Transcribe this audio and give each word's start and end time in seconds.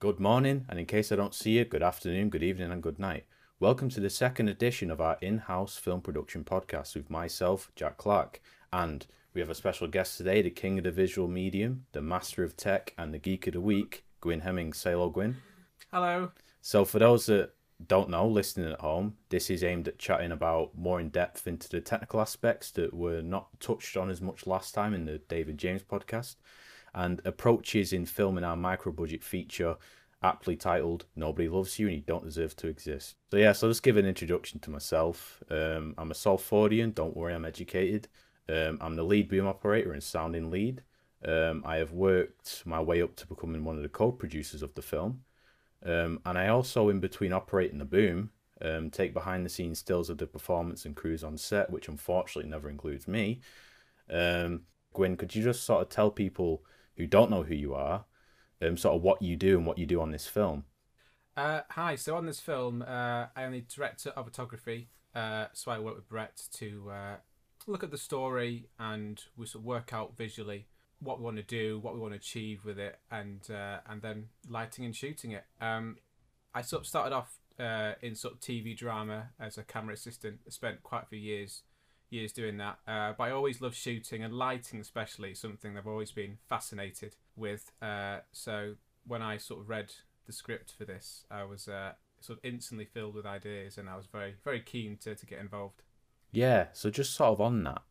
Good 0.00 0.18
morning, 0.18 0.64
and 0.70 0.78
in 0.78 0.86
case 0.86 1.12
I 1.12 1.16
don't 1.16 1.34
see 1.34 1.58
you, 1.58 1.66
good 1.66 1.82
afternoon, 1.82 2.30
good 2.30 2.42
evening, 2.42 2.72
and 2.72 2.82
good 2.82 2.98
night. 2.98 3.26
Welcome 3.58 3.90
to 3.90 4.00
the 4.00 4.08
second 4.08 4.48
edition 4.48 4.90
of 4.90 4.98
our 4.98 5.18
in 5.20 5.36
house 5.36 5.76
film 5.76 6.00
production 6.00 6.42
podcast 6.42 6.94
with 6.94 7.10
myself, 7.10 7.70
Jack 7.76 7.98
Clark, 7.98 8.40
and 8.72 9.06
we 9.34 9.42
have 9.42 9.50
a 9.50 9.54
special 9.54 9.86
guest 9.88 10.16
today, 10.16 10.40
the 10.40 10.48
king 10.48 10.78
of 10.78 10.84
the 10.84 10.90
visual 10.90 11.28
medium, 11.28 11.84
the 11.92 12.00
master 12.00 12.42
of 12.42 12.56
tech, 12.56 12.94
and 12.96 13.12
the 13.12 13.18
geek 13.18 13.46
of 13.46 13.52
the 13.52 13.60
week, 13.60 14.06
Gwyn 14.22 14.40
Hemmings. 14.40 14.78
Say 14.78 14.92
hello, 14.92 15.10
Gwyn. 15.10 15.36
Hello. 15.92 16.30
So, 16.62 16.86
for 16.86 16.98
those 16.98 17.26
that 17.26 17.50
don't 17.86 18.08
know, 18.08 18.26
listening 18.26 18.72
at 18.72 18.80
home, 18.80 19.16
this 19.28 19.50
is 19.50 19.62
aimed 19.62 19.86
at 19.86 19.98
chatting 19.98 20.32
about 20.32 20.70
more 20.74 20.98
in 20.98 21.10
depth 21.10 21.46
into 21.46 21.68
the 21.68 21.82
technical 21.82 22.22
aspects 22.22 22.70
that 22.70 22.94
were 22.94 23.20
not 23.20 23.48
touched 23.60 23.98
on 23.98 24.08
as 24.08 24.22
much 24.22 24.46
last 24.46 24.74
time 24.74 24.94
in 24.94 25.04
the 25.04 25.18
David 25.18 25.58
James 25.58 25.82
podcast, 25.82 26.36
and 26.94 27.20
approaches 27.24 27.92
in 27.92 28.04
filming 28.04 28.44
our 28.44 28.56
micro 28.56 28.92
budget 28.92 29.22
feature 29.22 29.76
aptly 30.22 30.56
titled 30.56 31.06
Nobody 31.16 31.48
Loves 31.48 31.78
You 31.78 31.86
and 31.88 31.96
You 31.96 32.02
Don't 32.02 32.24
Deserve 32.24 32.54
to 32.56 32.68
Exist. 32.68 33.16
So, 33.30 33.36
yeah, 33.36 33.52
so 33.52 33.66
let's 33.66 33.80
give 33.80 33.96
an 33.96 34.06
introduction 34.06 34.60
to 34.60 34.70
myself. 34.70 35.42
Um, 35.50 35.94
I'm 35.96 36.10
a 36.10 36.14
Salfordian, 36.14 36.94
don't 36.94 37.16
worry, 37.16 37.34
I'm 37.34 37.44
educated. 37.44 38.08
Um, 38.48 38.78
I'm 38.80 38.96
the 38.96 39.02
lead 39.02 39.28
boom 39.28 39.46
operator 39.46 39.92
and 39.92 40.02
sounding 40.02 40.50
lead. 40.50 40.82
Um, 41.24 41.62
I 41.64 41.76
have 41.76 41.92
worked 41.92 42.62
my 42.64 42.80
way 42.80 43.02
up 43.02 43.16
to 43.16 43.26
becoming 43.26 43.64
one 43.64 43.76
of 43.76 43.82
the 43.82 43.88
co 43.88 44.10
producers 44.10 44.62
of 44.62 44.74
the 44.74 44.82
film. 44.82 45.22
Um, 45.84 46.20
and 46.26 46.36
I 46.36 46.48
also, 46.48 46.88
in 46.88 47.00
between 47.00 47.32
operating 47.32 47.78
the 47.78 47.84
boom, 47.84 48.30
um, 48.62 48.90
take 48.90 49.14
behind 49.14 49.44
the 49.44 49.50
scenes 49.50 49.78
stills 49.78 50.10
of 50.10 50.18
the 50.18 50.26
performance 50.26 50.84
and 50.84 50.94
crews 50.94 51.24
on 51.24 51.38
set, 51.38 51.70
which 51.70 51.88
unfortunately 51.88 52.50
never 52.50 52.68
includes 52.68 53.08
me. 53.08 53.40
Um, 54.10 54.62
Gwyn, 54.92 55.16
could 55.16 55.34
you 55.34 55.42
just 55.42 55.64
sort 55.64 55.82
of 55.82 55.88
tell 55.88 56.10
people 56.10 56.62
who 56.96 57.06
don't 57.06 57.30
know 57.30 57.42
who 57.42 57.54
you 57.54 57.74
are, 57.74 58.04
um, 58.62 58.76
sort 58.76 58.96
of 58.96 59.02
what 59.02 59.22
you 59.22 59.36
do 59.36 59.56
and 59.56 59.66
what 59.66 59.78
you 59.78 59.86
do 59.86 60.00
on 60.00 60.10
this 60.10 60.26
film? 60.26 60.64
Uh, 61.36 61.60
hi. 61.70 61.96
So 61.96 62.16
on 62.16 62.26
this 62.26 62.40
film, 62.40 62.82
uh, 62.82 63.26
I 63.34 63.42
am 63.42 63.52
the 63.52 63.62
director 63.62 64.10
of 64.10 64.26
photography. 64.26 64.88
Uh, 65.14 65.46
so 65.52 65.70
I 65.70 65.78
work 65.78 65.96
with 65.96 66.08
Brett 66.08 66.42
to 66.54 66.90
uh, 66.90 67.16
look 67.66 67.82
at 67.82 67.90
the 67.90 67.98
story 67.98 68.68
and 68.78 69.22
we 69.36 69.46
sort 69.46 69.62
of 69.62 69.66
work 69.66 69.92
out 69.92 70.16
visually 70.16 70.66
what 71.00 71.18
we 71.18 71.24
want 71.24 71.36
to 71.36 71.42
do, 71.42 71.78
what 71.78 71.94
we 71.94 72.00
want 72.00 72.12
to 72.12 72.18
achieve 72.18 72.64
with 72.64 72.78
it, 72.78 72.98
and 73.10 73.50
uh, 73.50 73.78
and 73.88 74.02
then 74.02 74.28
lighting 74.48 74.84
and 74.84 74.94
shooting 74.94 75.32
it. 75.32 75.44
Um, 75.60 75.96
I 76.54 76.62
sort 76.62 76.82
of 76.82 76.86
started 76.86 77.14
off 77.14 77.38
uh, 77.58 77.92
in 78.02 78.14
sort 78.14 78.34
of 78.34 78.40
TV 78.40 78.76
drama 78.76 79.30
as 79.38 79.56
a 79.56 79.62
camera 79.62 79.94
assistant. 79.94 80.40
I 80.46 80.50
spent 80.50 80.82
quite 80.82 81.04
a 81.04 81.06
few 81.06 81.18
years 81.18 81.62
years 82.10 82.32
doing 82.32 82.56
that. 82.58 82.78
Uh, 82.86 83.12
but 83.16 83.24
I 83.24 83.30
always 83.30 83.60
love 83.60 83.74
shooting 83.74 84.22
and 84.22 84.34
lighting, 84.34 84.80
especially 84.80 85.34
something 85.34 85.76
I've 85.76 85.86
always 85.86 86.12
been 86.12 86.38
fascinated 86.48 87.16
with. 87.36 87.72
Uh, 87.80 88.18
so 88.32 88.74
when 89.06 89.22
I 89.22 89.36
sort 89.36 89.60
of 89.60 89.68
read 89.68 89.92
the 90.26 90.32
script 90.32 90.74
for 90.76 90.84
this, 90.84 91.24
I 91.30 91.44
was 91.44 91.68
uh, 91.68 91.92
sort 92.20 92.38
of 92.38 92.44
instantly 92.44 92.84
filled 92.84 93.14
with 93.14 93.26
ideas, 93.26 93.78
and 93.78 93.88
I 93.88 93.96
was 93.96 94.06
very 94.06 94.34
very 94.44 94.60
keen 94.60 94.96
to 94.98 95.14
to 95.14 95.26
get 95.26 95.38
involved. 95.38 95.82
Yeah. 96.32 96.66
So 96.72 96.90
just 96.90 97.14
sort 97.14 97.32
of 97.32 97.40
on 97.40 97.64
that, 97.64 97.82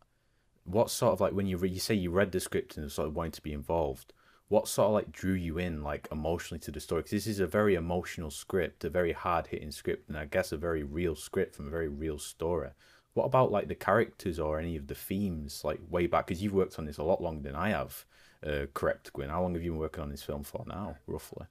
what 0.64 0.90
sort 0.90 1.12
of 1.12 1.20
like 1.20 1.32
when 1.32 1.46
you 1.46 1.56
re- 1.56 1.70
you 1.70 1.80
say 1.80 1.94
you 1.94 2.10
read 2.10 2.32
the 2.32 2.40
script 2.40 2.76
and 2.76 2.90
sort 2.90 3.08
of 3.08 3.16
wanted 3.16 3.34
to 3.34 3.42
be 3.42 3.52
involved 3.52 4.12
what 4.50 4.66
sort 4.66 4.86
of 4.86 4.94
like 4.94 5.12
drew 5.12 5.32
you 5.32 5.58
in 5.58 5.80
like 5.80 6.08
emotionally 6.10 6.58
to 6.58 6.72
the 6.72 6.80
story 6.80 7.00
because 7.00 7.12
this 7.12 7.26
is 7.28 7.38
a 7.38 7.46
very 7.46 7.76
emotional 7.76 8.30
script 8.30 8.84
a 8.84 8.90
very 8.90 9.12
hard 9.12 9.46
hitting 9.46 9.70
script 9.70 10.08
and 10.08 10.18
i 10.18 10.24
guess 10.24 10.52
a 10.52 10.56
very 10.56 10.82
real 10.82 11.14
script 11.14 11.54
from 11.54 11.68
a 11.68 11.70
very 11.70 11.88
real 11.88 12.18
story 12.18 12.68
what 13.14 13.24
about 13.24 13.50
like 13.50 13.68
the 13.68 13.74
characters 13.74 14.38
or 14.38 14.58
any 14.58 14.76
of 14.76 14.86
the 14.86 14.94
themes 14.94 15.62
like 15.64 15.80
way 15.90 16.06
back 16.06 16.26
because 16.26 16.42
you've 16.42 16.52
worked 16.52 16.78
on 16.78 16.84
this 16.84 16.98
a 16.98 17.02
lot 17.02 17.22
longer 17.22 17.42
than 17.42 17.56
i 17.56 17.70
have 17.70 18.04
uh, 18.46 18.64
correct 18.72 19.12
Gwyn 19.12 19.28
how 19.28 19.42
long 19.42 19.54
have 19.54 19.62
you 19.62 19.72
been 19.72 19.80
working 19.80 20.02
on 20.02 20.10
this 20.10 20.22
film 20.22 20.44
for 20.44 20.64
now 20.66 20.96
roughly 21.06 21.46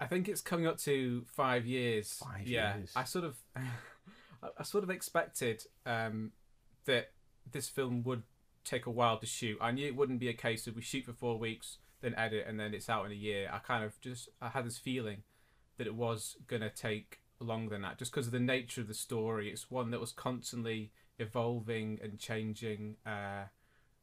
I 0.00 0.06
think 0.06 0.28
it's 0.28 0.40
coming 0.40 0.66
up 0.66 0.78
to 0.78 1.26
five 1.30 1.66
years. 1.66 2.22
Five 2.24 2.48
yeah, 2.48 2.78
years. 2.78 2.92
I 2.96 3.04
sort 3.04 3.26
of, 3.26 3.36
I 4.58 4.62
sort 4.62 4.82
of 4.82 4.88
expected 4.88 5.64
um, 5.84 6.32
that 6.86 7.10
this 7.52 7.68
film 7.68 8.02
would 8.04 8.22
take 8.64 8.86
a 8.86 8.90
while 8.90 9.18
to 9.18 9.26
shoot. 9.26 9.58
I 9.60 9.72
knew 9.72 9.86
it 9.86 9.94
wouldn't 9.94 10.18
be 10.18 10.28
a 10.28 10.34
case 10.34 10.66
of 10.66 10.74
we 10.74 10.82
shoot 10.82 11.04
for 11.04 11.12
four 11.12 11.38
weeks, 11.38 11.78
then 12.00 12.14
edit, 12.16 12.46
and 12.48 12.58
then 12.58 12.72
it's 12.72 12.88
out 12.88 13.04
in 13.04 13.12
a 13.12 13.16
year. 13.16 13.50
I 13.52 13.58
kind 13.58 13.84
of 13.84 14.00
just 14.00 14.30
I 14.40 14.48
had 14.48 14.64
this 14.64 14.78
feeling 14.78 15.22
that 15.76 15.86
it 15.86 15.94
was 15.94 16.36
gonna 16.46 16.70
take 16.70 17.19
longer 17.40 17.70
than 17.70 17.82
that, 17.82 17.98
just 17.98 18.12
because 18.12 18.26
of 18.26 18.32
the 18.32 18.40
nature 18.40 18.80
of 18.80 18.88
the 18.88 18.94
story. 18.94 19.50
It's 19.50 19.70
one 19.70 19.90
that 19.90 20.00
was 20.00 20.12
constantly 20.12 20.92
evolving 21.18 21.98
and 22.02 22.18
changing, 22.18 22.96
uh, 23.06 23.44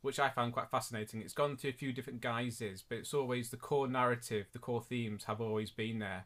which 0.02 0.20
I 0.20 0.30
found 0.30 0.53
quite 0.53 0.70
fascinating. 0.70 1.22
It's 1.22 1.34
gone 1.34 1.58
to 1.58 1.70
a 1.70 1.74
few 1.74 1.94
different 1.94 2.22
guises, 2.22 2.84
but 2.88 2.97
it's 3.00 3.14
always 3.14 3.50
the 3.50 3.58
core 3.58 3.88
narrative, 3.88 4.47
the 4.53 4.59
core 4.59 4.81
themes 4.81 5.26
have 5.26 5.42
always 5.42 5.72
been 5.72 6.00
there. 6.00 6.26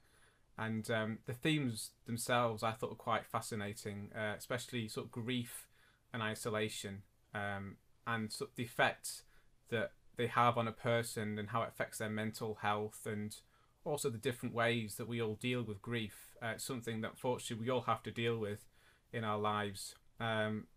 And 0.58 0.90
um, 0.92 1.20
the 1.26 1.34
themes 1.34 1.92
themselves, 2.06 2.62
I 2.62 2.72
thought 2.72 2.90
were 2.90 2.96
quite 2.96 3.26
fascinating, 3.26 4.10
uh, 4.16 4.36
especially 4.38 4.88
sort 4.88 5.08
of 5.08 5.12
grief 5.12 5.68
and 6.14 6.22
isolation, 6.22 7.04
um, 7.34 7.78
and 8.06 8.32
sort 8.32 8.52
of 8.52 8.56
the 8.56 8.64
effects 8.64 9.24
that 9.70 9.94
they 10.18 10.28
have 10.28 10.58
on 10.58 10.68
a 10.68 10.74
person 10.74 11.40
and 11.40 11.50
how 11.50 11.64
it 11.64 11.70
affects 11.70 11.98
their 11.98 12.10
mental 12.10 12.60
health, 12.62 13.06
and 13.06 13.38
also 13.84 14.10
the 14.10 14.18
different 14.18 14.54
ways 14.54 14.96
that 14.96 15.08
we 15.08 15.22
all 15.22 15.36
deal 15.36 15.64
with 15.64 15.82
grief. 15.82 16.36
Uh, 16.42 16.54
it's 16.56 16.64
something 16.64 17.02
that 17.02 17.18
fortunately 17.18 17.66
we 17.66 17.72
all 17.72 17.82
have 17.82 18.04
to 18.04 18.12
deal 18.12 18.38
with 18.38 18.66
in 19.12 19.24
our 19.24 19.38
lives. 19.40 19.96
Um, 20.20 20.68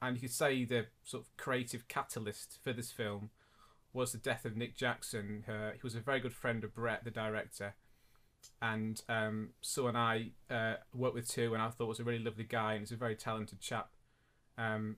and 0.00 0.16
you 0.16 0.20
could 0.22 0.32
say 0.32 0.64
the 0.64 0.86
sort 1.04 1.24
of 1.24 1.36
creative 1.36 1.88
catalyst 1.88 2.58
for 2.62 2.72
this 2.72 2.92
film 2.92 3.30
was 3.92 4.12
the 4.12 4.18
death 4.18 4.44
of 4.44 4.56
Nick 4.56 4.76
Jackson. 4.76 5.44
Uh, 5.48 5.72
he 5.72 5.80
was 5.82 5.94
a 5.94 6.00
very 6.00 6.20
good 6.20 6.32
friend 6.32 6.62
of 6.62 6.74
Brett, 6.74 7.04
the 7.04 7.10
director, 7.10 7.74
and 8.60 9.02
um, 9.08 9.50
Sue 9.60 9.86
and 9.86 9.96
I 9.96 10.30
uh, 10.50 10.74
worked 10.94 11.14
with 11.14 11.28
two, 11.28 11.54
and 11.54 11.62
I 11.62 11.70
thought 11.70 11.88
was 11.88 12.00
a 12.00 12.04
really 12.04 12.22
lovely 12.22 12.44
guy, 12.44 12.72
and 12.72 12.80
he's 12.80 12.92
a 12.92 12.96
very 12.96 13.16
talented 13.16 13.60
chap. 13.60 13.90
Um, 14.56 14.96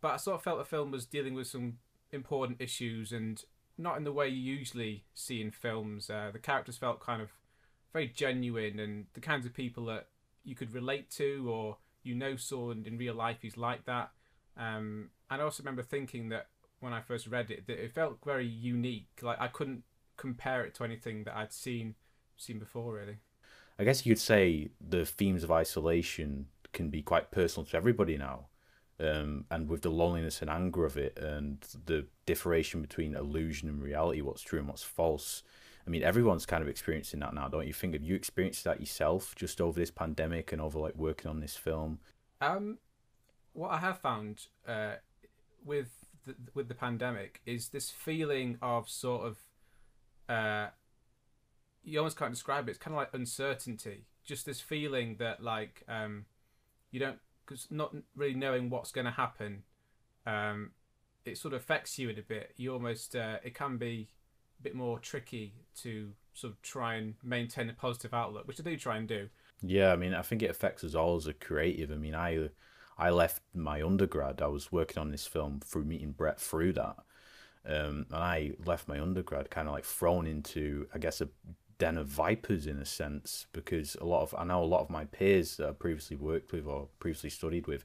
but 0.00 0.12
I 0.12 0.16
sort 0.16 0.36
of 0.36 0.42
felt 0.42 0.58
the 0.58 0.64
film 0.64 0.90
was 0.90 1.06
dealing 1.06 1.34
with 1.34 1.46
some 1.46 1.78
important 2.12 2.60
issues, 2.60 3.12
and 3.12 3.42
not 3.76 3.96
in 3.96 4.04
the 4.04 4.12
way 4.12 4.28
you 4.28 4.54
usually 4.56 5.04
see 5.14 5.40
in 5.40 5.50
films. 5.50 6.08
Uh, 6.08 6.30
the 6.32 6.38
characters 6.38 6.76
felt 6.76 7.00
kind 7.00 7.20
of 7.20 7.30
very 7.92 8.08
genuine, 8.08 8.78
and 8.78 9.06
the 9.14 9.20
kinds 9.20 9.46
of 9.46 9.54
people 9.54 9.84
that 9.86 10.08
you 10.44 10.54
could 10.54 10.72
relate 10.72 11.10
to, 11.10 11.48
or 11.50 11.78
you 12.02 12.14
know, 12.14 12.36
saw 12.36 12.70
and 12.70 12.86
in 12.86 12.98
real 12.98 13.14
life 13.14 13.38
he's 13.42 13.56
like 13.56 13.84
that. 13.86 14.10
Um, 14.56 15.10
and 15.30 15.40
I 15.40 15.44
also 15.44 15.62
remember 15.62 15.82
thinking 15.82 16.28
that 16.28 16.48
when 16.80 16.92
I 16.92 17.00
first 17.00 17.26
read 17.26 17.50
it, 17.50 17.66
that 17.66 17.82
it 17.82 17.92
felt 17.92 18.18
very 18.24 18.46
unique. 18.46 19.08
Like 19.22 19.40
I 19.40 19.48
couldn't 19.48 19.82
compare 20.16 20.64
it 20.64 20.74
to 20.74 20.84
anything 20.84 21.24
that 21.24 21.36
I'd 21.36 21.52
seen 21.52 21.94
seen 22.36 22.58
before, 22.58 22.94
really. 22.94 23.18
I 23.78 23.84
guess 23.84 24.04
you 24.04 24.14
could 24.14 24.20
say 24.20 24.70
the 24.80 25.04
themes 25.04 25.42
of 25.42 25.50
isolation 25.50 26.46
can 26.72 26.90
be 26.90 27.02
quite 27.02 27.30
personal 27.30 27.64
to 27.66 27.76
everybody 27.76 28.16
now. 28.16 28.46
Um, 29.00 29.44
and 29.50 29.68
with 29.68 29.82
the 29.82 29.90
loneliness 29.90 30.40
and 30.40 30.48
anger 30.48 30.84
of 30.84 30.96
it, 30.96 31.18
and 31.18 31.58
the 31.86 32.06
differentiation 32.26 32.80
between 32.80 33.16
illusion 33.16 33.68
and 33.68 33.82
reality, 33.82 34.20
what's 34.20 34.42
true 34.42 34.58
and 34.58 34.68
what's 34.68 34.84
false. 34.84 35.42
I 35.86 35.90
mean, 35.90 36.02
everyone's 36.02 36.46
kind 36.46 36.62
of 36.62 36.68
experiencing 36.68 37.20
that 37.20 37.34
now, 37.34 37.48
don't 37.48 37.66
you 37.66 37.72
think? 37.72 37.92
Have 37.94 38.02
you 38.02 38.14
experienced 38.14 38.64
that 38.64 38.80
yourself 38.80 39.34
just 39.34 39.60
over 39.60 39.78
this 39.78 39.90
pandemic 39.90 40.52
and 40.52 40.62
over 40.62 40.78
like 40.78 40.96
working 40.96 41.28
on 41.28 41.40
this 41.40 41.56
film? 41.56 41.98
Um, 42.40 42.78
what 43.52 43.70
I 43.70 43.78
have 43.78 43.98
found 43.98 44.46
uh, 44.66 44.94
with 45.64 45.90
the, 46.24 46.36
with 46.54 46.68
the 46.68 46.74
pandemic 46.74 47.40
is 47.44 47.68
this 47.68 47.90
feeling 47.90 48.58
of 48.62 48.88
sort 48.88 49.26
of 49.26 49.36
uh, 50.28 50.68
you 51.84 51.98
almost 51.98 52.16
can't 52.16 52.32
describe 52.32 52.68
it. 52.68 52.72
It's 52.72 52.78
kind 52.78 52.94
of 52.94 52.98
like 52.98 53.10
uncertainty. 53.12 54.06
Just 54.24 54.46
this 54.46 54.60
feeling 54.60 55.16
that 55.18 55.42
like 55.42 55.82
um, 55.88 56.24
you 56.90 56.98
don't 56.98 57.18
because 57.46 57.68
not 57.70 57.94
really 58.16 58.34
knowing 58.34 58.70
what's 58.70 58.92
going 58.92 59.04
to 59.04 59.10
happen. 59.10 59.62
Um, 60.26 60.70
it 61.24 61.38
sort 61.38 61.54
of 61.54 61.60
affects 61.60 61.98
you 61.98 62.08
in 62.08 62.18
a 62.18 62.22
bit. 62.22 62.52
You 62.56 62.72
almost 62.72 63.16
uh, 63.16 63.36
it 63.42 63.54
can 63.54 63.76
be 63.76 64.08
a 64.60 64.62
bit 64.62 64.74
more 64.74 64.98
tricky 64.98 65.54
to 65.82 66.10
sort 66.34 66.52
of 66.52 66.62
try 66.62 66.94
and 66.94 67.14
maintain 67.22 67.70
a 67.70 67.72
positive 67.72 68.12
outlook, 68.12 68.46
which 68.46 68.60
I 68.60 68.62
do 68.62 68.76
try 68.76 68.96
and 68.96 69.08
do. 69.08 69.28
Yeah, 69.62 69.92
I 69.92 69.96
mean, 69.96 70.14
I 70.14 70.22
think 70.22 70.42
it 70.42 70.50
affects 70.50 70.84
us 70.84 70.94
all 70.94 71.16
as 71.16 71.26
a 71.26 71.32
creative. 71.32 71.90
I 71.90 71.96
mean, 71.96 72.14
I 72.14 72.50
I 72.98 73.10
left 73.10 73.42
my 73.54 73.82
undergrad. 73.82 74.42
I 74.42 74.48
was 74.48 74.70
working 74.70 74.98
on 74.98 75.10
this 75.10 75.26
film 75.26 75.60
through 75.64 75.84
meeting 75.84 76.12
Brett 76.12 76.40
through 76.40 76.74
that, 76.74 76.96
um, 77.66 78.06
and 78.10 78.22
I 78.22 78.52
left 78.64 78.88
my 78.88 79.00
undergrad 79.00 79.50
kind 79.50 79.68
of 79.68 79.74
like 79.74 79.84
thrown 79.84 80.26
into, 80.26 80.86
I 80.94 80.98
guess, 80.98 81.20
a 81.20 81.28
den 81.84 81.98
of 81.98 82.06
vipers 82.06 82.66
in 82.66 82.78
a 82.78 82.84
sense 82.86 83.46
because 83.52 83.94
a 84.00 84.06
lot 84.06 84.22
of 84.22 84.34
I 84.38 84.44
know 84.44 84.62
a 84.62 84.64
lot 84.64 84.80
of 84.80 84.88
my 84.88 85.04
peers 85.04 85.58
that 85.58 85.68
I 85.68 85.72
previously 85.72 86.16
worked 86.16 86.50
with 86.50 86.66
or 86.66 86.88
previously 86.98 87.28
studied 87.28 87.66
with, 87.66 87.84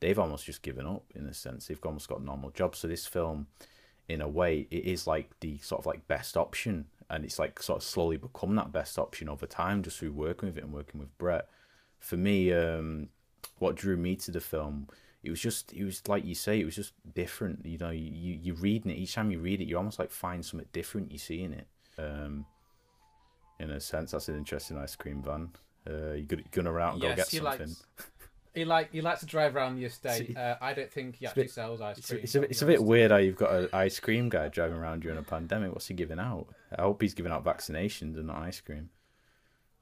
they've 0.00 0.18
almost 0.18 0.44
just 0.44 0.60
given 0.60 0.86
up 0.86 1.04
in 1.14 1.24
a 1.24 1.32
sense. 1.32 1.66
They've 1.66 1.80
almost 1.82 2.10
got 2.10 2.22
normal 2.22 2.50
jobs. 2.50 2.80
So 2.80 2.88
this 2.88 3.06
film, 3.06 3.46
in 4.06 4.20
a 4.20 4.28
way, 4.28 4.66
it 4.70 4.84
is 4.84 5.06
like 5.06 5.30
the 5.40 5.56
sort 5.58 5.78
of 5.80 5.86
like 5.86 6.06
best 6.06 6.36
option, 6.36 6.88
and 7.08 7.24
it's 7.24 7.38
like 7.38 7.62
sort 7.62 7.78
of 7.78 7.88
slowly 7.88 8.18
become 8.18 8.54
that 8.56 8.70
best 8.70 8.98
option 8.98 9.30
over 9.30 9.46
time 9.46 9.82
just 9.82 9.98
through 9.98 10.12
working 10.12 10.50
with 10.50 10.58
it 10.58 10.64
and 10.64 10.74
working 10.74 11.00
with 11.00 11.16
Brett. 11.16 11.48
For 12.00 12.18
me, 12.18 12.52
um, 12.52 13.08
what 13.58 13.76
drew 13.76 13.96
me 13.96 14.14
to 14.16 14.30
the 14.30 14.40
film. 14.40 14.88
It 15.22 15.30
was 15.30 15.40
just, 15.40 15.72
it 15.72 15.84
was 15.84 16.06
like 16.06 16.24
you 16.26 16.34
say, 16.34 16.60
it 16.60 16.66
was 16.66 16.76
just 16.76 16.92
different. 17.14 17.64
You 17.64 17.78
know, 17.78 17.90
you 17.90 18.38
you 18.42 18.52
reading 18.52 18.92
it 18.92 18.98
each 18.98 19.14
time 19.14 19.30
you 19.30 19.40
read 19.40 19.62
it, 19.62 19.68
you 19.68 19.78
almost 19.78 19.98
like 19.98 20.10
find 20.10 20.44
something 20.44 20.68
different 20.72 21.12
you 21.12 21.18
see 21.18 21.42
in 21.42 21.54
it. 21.54 21.66
Um, 21.98 22.44
in 23.60 23.70
a 23.70 23.80
sense. 23.80 24.12
That's 24.12 24.28
an 24.28 24.36
interesting 24.36 24.78
ice 24.78 24.96
cream 24.96 25.22
van. 25.22 25.50
Uh, 25.88 26.12
you 26.12 26.26
are 26.30 26.36
gonna 26.50 26.72
run 26.72 26.88
out 26.88 26.94
and 26.94 27.02
yes, 27.02 27.10
go 27.10 27.16
get 27.16 27.28
he 27.28 27.36
something. 27.38 27.66
Likes, 27.68 27.84
he 28.54 28.64
like 28.64 28.92
he 28.92 29.00
likes 29.00 29.20
to 29.20 29.26
drive 29.26 29.56
around 29.56 29.76
the 29.76 29.84
estate. 29.84 30.36
Uh, 30.36 30.56
I 30.60 30.74
don't 30.74 30.90
think 30.90 31.16
he 31.16 31.26
actually 31.26 31.44
bit, 31.44 31.52
sells 31.52 31.80
ice 31.80 32.04
cream. 32.06 32.20
It's, 32.22 32.34
a, 32.34 32.42
it's 32.42 32.62
a 32.62 32.66
bit 32.66 32.82
weird 32.82 33.10
how 33.10 33.18
you've 33.18 33.36
got 33.36 33.52
an 33.52 33.68
ice 33.72 34.00
cream 34.00 34.28
guy 34.28 34.48
driving 34.48 34.76
around 34.76 35.00
during 35.00 35.18
a 35.18 35.22
pandemic. 35.22 35.72
What's 35.72 35.86
he 35.86 35.94
giving 35.94 36.18
out? 36.18 36.46
I 36.76 36.82
hope 36.82 37.00
he's 37.00 37.14
giving 37.14 37.32
out 37.32 37.44
vaccinations 37.44 38.16
and 38.16 38.26
not 38.26 38.36
ice 38.36 38.60
cream. 38.60 38.90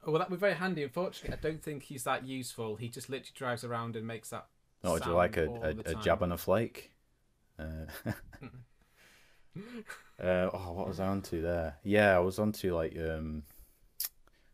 Oh, 0.07 0.13
well, 0.13 0.21
that'd 0.21 0.31
be 0.31 0.39
very 0.39 0.55
handy. 0.55 0.85
Unfortunately, 0.85 1.37
I 1.37 1.41
don't 1.41 1.63
think 1.63 1.83
he's 1.83 2.05
that 2.05 2.25
useful. 2.25 2.77
He 2.77 2.89
just 2.89 3.11
literally 3.11 3.33
drives 3.35 3.65
around 3.65 3.97
and 3.97 4.07
makes 4.07 4.31
that. 4.31 4.47
Oh, 4.85 4.99
do 4.99 5.11
you 5.11 5.17
like 5.17 5.37
a, 5.37 5.49
a, 5.49 5.91
a 5.91 5.95
jab 5.97 6.23
on 6.23 6.31
a 6.31 6.39
flake? 6.39 6.93
Uh, 7.59 7.87
uh, 10.23 10.51
oh, 10.53 10.73
what 10.75 10.87
was 10.87 11.01
I 11.01 11.09
onto 11.09 11.43
there? 11.43 11.79
Yeah, 11.83 12.15
I 12.15 12.21
was 12.21 12.39
onto 12.39 12.75
like 12.75 12.97
um. 12.97 13.43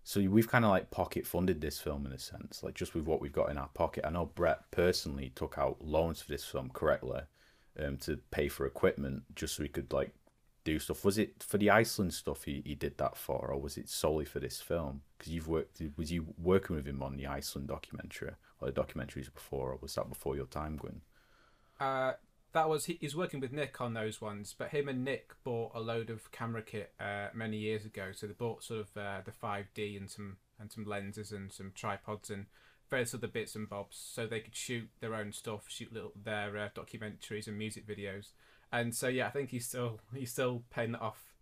So 0.05 0.21
we've 0.21 0.49
kind 0.49 0.65
of 0.65 0.71
like 0.71 0.91
pocket 0.91 1.27
funded 1.27 1.61
this 1.61 1.79
film 1.79 2.07
in 2.07 2.13
a 2.13 2.19
sense, 2.19 2.63
like 2.63 2.75
just 2.75 2.95
with 2.95 3.05
what 3.05 3.21
we've 3.21 3.33
got 3.33 3.51
in 3.51 3.59
our 3.59 3.69
pocket. 3.69 4.05
I 4.07 4.11
know 4.11 4.27
Brett 4.27 4.71
personally 4.71 5.33
took 5.35 5.57
out 5.59 5.77
loans 5.81 6.21
for 6.21 6.31
this 6.33 6.45
film 6.45 6.71
correctly, 6.73 7.21
um, 7.79 7.97
to 7.99 8.19
pay 8.31 8.49
for 8.49 8.67
equipment 8.67 9.23
just 9.35 9.55
so 9.55 9.63
he 9.63 9.69
could 9.69 9.93
like 9.93 10.13
do 10.65 10.79
stuff. 10.79 11.05
Was 11.05 11.19
it 11.19 11.43
for 11.43 11.59
the 11.59 11.71
Iceland 11.71 12.15
stuff 12.15 12.45
he, 12.45 12.63
he 12.65 12.75
did 12.75 12.99
that 12.99 13.17
for, 13.17 13.49
or 13.49 13.61
was 13.61 13.77
it 13.77 13.89
solely 13.89 14.25
for 14.25 14.41
this 14.41 14.61
film? 14.61 15.03
Because 15.17 15.33
you've 15.33 15.49
worked, 15.49 15.81
was 15.97 16.13
you 16.13 16.35
working 16.37 16.77
with 16.77 16.87
him 16.87 17.03
on 17.03 17.17
the 17.17 17.27
Iceland 17.27 17.69
documentary 17.69 18.33
or 18.61 18.71
the 18.71 18.81
documentaries 18.81 19.33
before, 19.33 19.71
or 19.73 19.79
was 19.81 19.95
that 19.95 20.09
before 20.09 20.37
your 20.37 20.47
time, 20.47 20.77
Gwyn? 20.77 21.01
Uh, 21.81 22.13
that 22.53 22.69
was 22.69 22.85
he, 22.85 22.99
he's 23.01 23.17
working 23.17 23.41
with 23.41 23.53
Nick 23.53 23.81
on 23.81 23.95
those 23.95 24.21
ones, 24.21 24.55
but 24.57 24.69
him 24.69 24.89
and 24.89 25.05
Nick 25.05 25.33
bought 25.43 25.73
a 25.75 25.81
load 25.81 26.11
of 26.11 26.31
camera 26.33 26.63
kit 26.63 26.93
uh, 27.01 27.29
many 27.35 27.57
years 27.57 27.85
ago. 27.85 28.11
So 28.13 28.27
they 28.27 28.35
bought 28.35 28.63
sort 28.63 28.81
of 28.81 28.97
uh, 28.97 29.21
the 29.25 29.33
five 29.33 29.67
D 29.75 29.97
and 29.97 30.11
some 30.11 30.37
and 30.59 30.71
some 30.71 30.85
lenses 30.85 31.33
and 31.33 31.53
some 31.53 31.73
tripods 31.75 32.31
and 32.31 32.47
various 32.91 33.15
other 33.15 33.27
bits 33.27 33.55
and 33.55 33.69
bobs, 33.69 33.97
so 33.97 34.27
they 34.27 34.41
could 34.41 34.55
shoot 34.55 34.89
their 35.01 35.15
own 35.15 35.33
stuff, 35.33 35.65
shoot 35.69 35.93
little 35.93 36.13
their 36.23 36.57
uh, 36.59 36.69
documentaries 36.75 37.47
and 37.47 37.57
music 37.57 37.87
videos. 37.87 38.29
And 38.71 38.95
so 38.95 39.09
yeah, 39.09 39.27
I 39.27 39.31
think 39.31 39.51
he's 39.51 39.67
still 39.67 40.01
he's 40.15 40.33
still 40.33 40.63
paying 40.71 40.93
that 40.93 41.01
off 41.01 41.35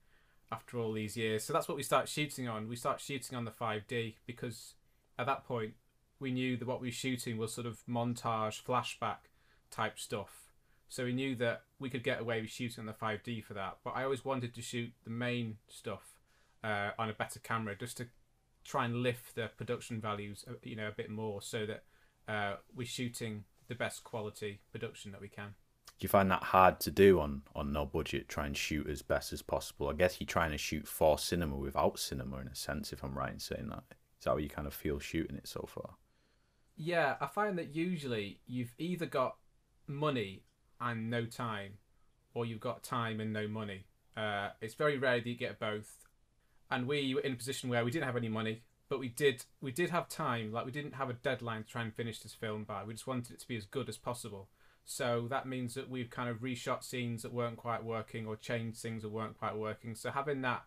after 0.52 0.78
all 0.78 0.92
these 0.92 1.16
years. 1.16 1.44
So 1.44 1.52
that's 1.52 1.68
what 1.68 1.76
we 1.76 1.82
start 1.82 2.08
shooting 2.08 2.48
on. 2.48 2.68
We 2.68 2.76
start 2.76 3.00
shooting 3.00 3.36
on 3.36 3.44
the 3.44 3.50
five 3.50 3.86
D 3.88 4.16
because 4.26 4.74
at 5.18 5.26
that 5.26 5.44
point 5.44 5.74
we 6.20 6.30
knew 6.30 6.56
that 6.56 6.68
what 6.68 6.80
we 6.80 6.88
were 6.88 6.92
shooting 6.92 7.36
was 7.36 7.52
sort 7.52 7.66
of 7.66 7.82
montage 7.88 8.62
flashback 8.62 9.28
type 9.70 9.98
stuff 9.98 10.49
so 10.90 11.04
we 11.04 11.12
knew 11.12 11.36
that 11.36 11.62
we 11.78 11.88
could 11.88 12.02
get 12.02 12.20
away 12.20 12.40
with 12.42 12.50
shooting 12.50 12.80
on 12.80 12.86
the 12.86 12.92
5D 12.92 13.44
for 13.44 13.54
that. 13.54 13.78
But 13.84 13.90
I 13.90 14.02
always 14.02 14.24
wanted 14.24 14.52
to 14.54 14.60
shoot 14.60 14.92
the 15.04 15.10
main 15.10 15.56
stuff 15.68 16.02
uh, 16.64 16.90
on 16.98 17.08
a 17.08 17.12
better 17.12 17.38
camera 17.38 17.76
just 17.76 17.96
to 17.98 18.08
try 18.64 18.84
and 18.84 18.96
lift 18.96 19.36
the 19.36 19.50
production 19.56 20.00
values, 20.00 20.44
uh, 20.50 20.54
you 20.64 20.74
know, 20.74 20.88
a 20.88 20.92
bit 20.92 21.08
more, 21.08 21.40
so 21.40 21.64
that 21.64 21.84
uh, 22.28 22.56
we're 22.74 22.86
shooting 22.86 23.44
the 23.68 23.76
best 23.76 24.02
quality 24.02 24.60
production 24.72 25.12
that 25.12 25.20
we 25.20 25.28
can. 25.28 25.54
Do 25.86 26.04
you 26.04 26.08
find 26.08 26.28
that 26.32 26.42
hard 26.42 26.80
to 26.80 26.90
do 26.90 27.20
on 27.20 27.42
on 27.54 27.72
no 27.72 27.86
budget? 27.86 28.28
Try 28.28 28.46
and 28.46 28.56
shoot 28.56 28.88
as 28.88 29.00
best 29.00 29.32
as 29.32 29.42
possible. 29.42 29.88
I 29.88 29.92
guess 29.92 30.16
you're 30.18 30.26
trying 30.26 30.50
to 30.50 30.58
shoot 30.58 30.88
for 30.88 31.18
cinema 31.18 31.56
without 31.56 32.00
cinema, 32.00 32.38
in 32.38 32.48
a 32.48 32.54
sense. 32.56 32.92
If 32.92 33.04
I'm 33.04 33.16
right 33.16 33.32
in 33.32 33.38
saying 33.38 33.68
that, 33.68 33.84
is 34.18 34.24
that 34.24 34.30
how 34.30 34.36
you 34.38 34.48
kind 34.48 34.66
of 34.66 34.74
feel 34.74 34.98
shooting 34.98 35.36
it 35.36 35.46
so 35.46 35.68
far? 35.72 35.94
Yeah, 36.76 37.14
I 37.20 37.26
find 37.26 37.56
that 37.58 37.76
usually 37.76 38.40
you've 38.46 38.74
either 38.78 39.06
got 39.06 39.36
money 39.86 40.42
and 40.80 41.10
no 41.10 41.26
time, 41.26 41.74
or 42.34 42.46
you've 42.46 42.60
got 42.60 42.82
time 42.82 43.20
and 43.20 43.32
no 43.32 43.46
money. 43.48 43.84
Uh, 44.16 44.50
it's 44.60 44.74
very 44.74 44.98
rare 44.98 45.20
that 45.20 45.26
you 45.26 45.36
get 45.36 45.58
both. 45.58 46.06
And 46.70 46.86
we 46.86 47.14
were 47.14 47.20
in 47.20 47.32
a 47.32 47.36
position 47.36 47.68
where 47.68 47.84
we 47.84 47.90
didn't 47.90 48.06
have 48.06 48.16
any 48.16 48.28
money, 48.28 48.62
but 48.88 48.98
we 48.98 49.08
did 49.08 49.44
we 49.60 49.72
did 49.72 49.90
have 49.90 50.08
time. 50.08 50.52
Like 50.52 50.66
we 50.66 50.72
didn't 50.72 50.94
have 50.94 51.10
a 51.10 51.14
deadline 51.14 51.64
to 51.64 51.68
try 51.68 51.82
and 51.82 51.94
finish 51.94 52.20
this 52.20 52.34
film 52.34 52.64
by. 52.64 52.84
We 52.84 52.94
just 52.94 53.06
wanted 53.06 53.32
it 53.32 53.40
to 53.40 53.48
be 53.48 53.56
as 53.56 53.64
good 53.64 53.88
as 53.88 53.96
possible. 53.96 54.48
So 54.84 55.26
that 55.30 55.46
means 55.46 55.74
that 55.74 55.88
we've 55.88 56.10
kind 56.10 56.28
of 56.28 56.38
reshot 56.38 56.82
scenes 56.82 57.22
that 57.22 57.32
weren't 57.32 57.56
quite 57.56 57.84
working 57.84 58.26
or 58.26 58.36
changed 58.36 58.78
things 58.78 59.02
that 59.02 59.10
weren't 59.10 59.38
quite 59.38 59.56
working. 59.56 59.94
So 59.94 60.10
having 60.10 60.42
that, 60.42 60.64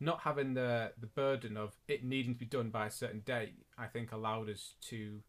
not 0.00 0.20
having 0.20 0.54
the 0.54 0.92
the 0.98 1.06
burden 1.06 1.56
of 1.56 1.74
it 1.88 2.04
needing 2.04 2.34
to 2.34 2.38
be 2.38 2.46
done 2.46 2.70
by 2.70 2.86
a 2.86 2.90
certain 2.90 3.20
date, 3.20 3.54
I 3.76 3.86
think 3.86 4.12
allowed 4.12 4.48
us 4.48 4.74
to 4.88 5.20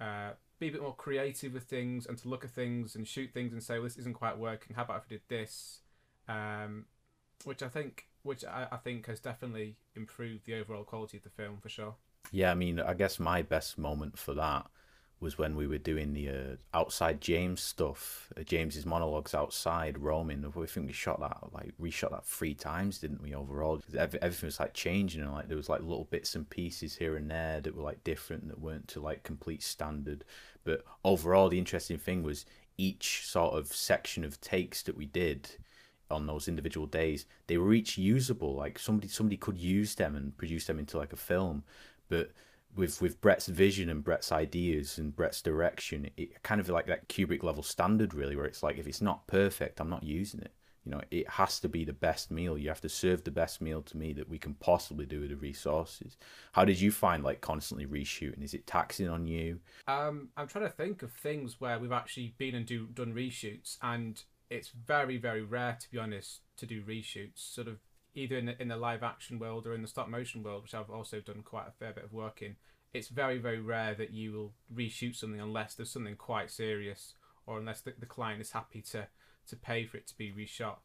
uh, 0.00 0.30
be 0.58 0.68
a 0.68 0.72
bit 0.72 0.82
more 0.82 0.94
creative 0.94 1.52
with 1.52 1.64
things 1.64 2.06
and 2.06 2.16
to 2.18 2.28
look 2.28 2.44
at 2.44 2.50
things 2.50 2.94
and 2.94 3.06
shoot 3.06 3.32
things 3.32 3.52
and 3.52 3.62
say, 3.62 3.74
well, 3.74 3.84
this 3.84 3.96
isn't 3.96 4.14
quite 4.14 4.38
working. 4.38 4.76
How 4.76 4.84
about 4.84 5.02
if 5.04 5.10
we 5.10 5.16
did 5.16 5.28
this? 5.28 5.80
Um, 6.28 6.86
which 7.44 7.62
I 7.62 7.68
think, 7.68 8.06
which 8.22 8.44
I, 8.44 8.66
I 8.70 8.76
think 8.76 9.06
has 9.06 9.20
definitely 9.20 9.76
improved 9.94 10.46
the 10.46 10.54
overall 10.54 10.84
quality 10.84 11.18
of 11.18 11.24
the 11.24 11.30
film 11.30 11.58
for 11.60 11.68
sure. 11.68 11.94
Yeah, 12.30 12.50
I 12.50 12.54
mean, 12.54 12.80
I 12.80 12.94
guess 12.94 13.18
my 13.18 13.42
best 13.42 13.76
moment 13.78 14.18
for 14.18 14.34
that 14.34 14.66
was 15.24 15.38
when 15.38 15.56
we 15.56 15.66
were 15.66 15.78
doing 15.78 16.12
the 16.12 16.28
uh, 16.28 16.56
outside 16.74 17.20
James 17.20 17.60
stuff, 17.62 18.30
uh, 18.38 18.42
James's 18.42 18.84
monologues 18.84 19.34
outside 19.34 19.98
roaming. 19.98 20.44
I 20.44 20.66
think 20.66 20.86
we 20.86 20.92
shot 20.92 21.18
that 21.20 21.52
like 21.52 21.72
we 21.78 21.90
shot 21.90 22.12
that 22.12 22.26
three 22.26 22.54
times, 22.54 22.98
didn't 22.98 23.22
we? 23.22 23.34
Overall, 23.34 23.82
everything 23.96 24.46
was 24.46 24.60
like 24.60 24.74
changing, 24.74 25.22
and 25.22 25.32
like 25.32 25.48
there 25.48 25.56
was 25.56 25.70
like 25.70 25.80
little 25.80 26.04
bits 26.04 26.34
and 26.36 26.48
pieces 26.48 26.94
here 26.94 27.16
and 27.16 27.30
there 27.30 27.60
that 27.62 27.74
were 27.74 27.82
like 27.82 28.04
different 28.04 28.46
that 28.48 28.60
weren't 28.60 28.86
to 28.88 29.00
like 29.00 29.24
complete 29.24 29.62
standard. 29.62 30.24
But 30.62 30.84
overall, 31.04 31.48
the 31.48 31.58
interesting 31.58 31.98
thing 31.98 32.22
was 32.22 32.44
each 32.76 33.26
sort 33.26 33.54
of 33.58 33.68
section 33.68 34.24
of 34.24 34.40
takes 34.40 34.82
that 34.82 34.96
we 34.96 35.06
did 35.06 35.48
on 36.10 36.26
those 36.26 36.48
individual 36.48 36.86
days 36.86 37.24
they 37.46 37.56
were 37.56 37.72
each 37.72 37.96
usable 37.96 38.54
like 38.54 38.78
somebody 38.78 39.08
somebody 39.08 39.38
could 39.38 39.56
use 39.56 39.94
them 39.94 40.14
and 40.14 40.36
produce 40.36 40.66
them 40.66 40.78
into 40.78 40.98
like 40.98 41.14
a 41.14 41.16
film 41.16 41.64
but 42.10 42.30
with 42.76 43.00
with 43.00 43.20
Brett's 43.20 43.46
vision 43.46 43.88
and 43.88 44.02
Brett's 44.02 44.32
ideas 44.32 44.98
and 44.98 45.14
Brett's 45.14 45.42
direction, 45.42 46.10
it 46.16 46.42
kind 46.42 46.60
of 46.60 46.68
like 46.68 46.86
that 46.86 47.08
Kubrick 47.08 47.42
level 47.42 47.62
standard, 47.62 48.14
really, 48.14 48.36
where 48.36 48.46
it's 48.46 48.62
like 48.62 48.78
if 48.78 48.86
it's 48.86 49.02
not 49.02 49.26
perfect, 49.26 49.80
I'm 49.80 49.90
not 49.90 50.02
using 50.02 50.40
it. 50.40 50.52
You 50.84 50.92
know, 50.92 51.00
it 51.10 51.28
has 51.30 51.60
to 51.60 51.68
be 51.68 51.84
the 51.84 51.94
best 51.94 52.30
meal. 52.30 52.58
You 52.58 52.68
have 52.68 52.82
to 52.82 52.90
serve 52.90 53.24
the 53.24 53.30
best 53.30 53.62
meal 53.62 53.80
to 53.82 53.96
me 53.96 54.12
that 54.12 54.28
we 54.28 54.38
can 54.38 54.54
possibly 54.54 55.06
do 55.06 55.20
with 55.20 55.30
the 55.30 55.36
resources. 55.36 56.18
How 56.52 56.66
did 56.66 56.78
you 56.78 56.92
find 56.92 57.24
like 57.24 57.40
constantly 57.40 57.86
reshooting? 57.86 58.42
Is 58.42 58.52
it 58.52 58.66
taxing 58.66 59.08
on 59.08 59.26
you? 59.26 59.60
Um, 59.88 60.28
I'm 60.36 60.46
trying 60.46 60.66
to 60.66 60.70
think 60.70 61.02
of 61.02 61.10
things 61.12 61.58
where 61.58 61.78
we've 61.78 61.92
actually 61.92 62.34
been 62.36 62.54
and 62.54 62.66
do 62.66 62.86
done 62.88 63.14
reshoots, 63.14 63.78
and 63.82 64.22
it's 64.50 64.68
very 64.68 65.16
very 65.16 65.42
rare 65.42 65.76
to 65.80 65.90
be 65.90 65.98
honest 65.98 66.40
to 66.58 66.66
do 66.66 66.82
reshoots. 66.82 67.38
Sort 67.54 67.68
of 67.68 67.78
either 68.14 68.36
in 68.36 68.46
the, 68.46 68.60
in 68.62 68.68
the 68.68 68.76
live 68.76 69.02
action 69.02 69.38
world 69.38 69.66
or 69.66 69.74
in 69.74 69.82
the 69.82 69.88
stop 69.88 70.08
motion 70.08 70.42
world, 70.42 70.62
which 70.62 70.74
I've 70.74 70.90
also 70.90 71.20
done 71.20 71.42
quite 71.42 71.68
a 71.68 71.72
fair 71.72 71.92
bit 71.92 72.04
of 72.04 72.12
work 72.12 72.42
in, 72.42 72.56
it's 72.92 73.08
very, 73.08 73.38
very 73.38 73.60
rare 73.60 73.94
that 73.94 74.12
you 74.12 74.32
will 74.32 74.52
reshoot 74.74 75.16
something 75.16 75.40
unless 75.40 75.74
there's 75.74 75.90
something 75.90 76.16
quite 76.16 76.50
serious 76.50 77.14
or 77.46 77.58
unless 77.58 77.80
the, 77.80 77.92
the 77.98 78.06
client 78.06 78.40
is 78.40 78.52
happy 78.52 78.80
to, 78.80 79.08
to 79.48 79.56
pay 79.56 79.84
for 79.84 79.96
it 79.96 80.06
to 80.06 80.16
be 80.16 80.32
reshot. 80.32 80.76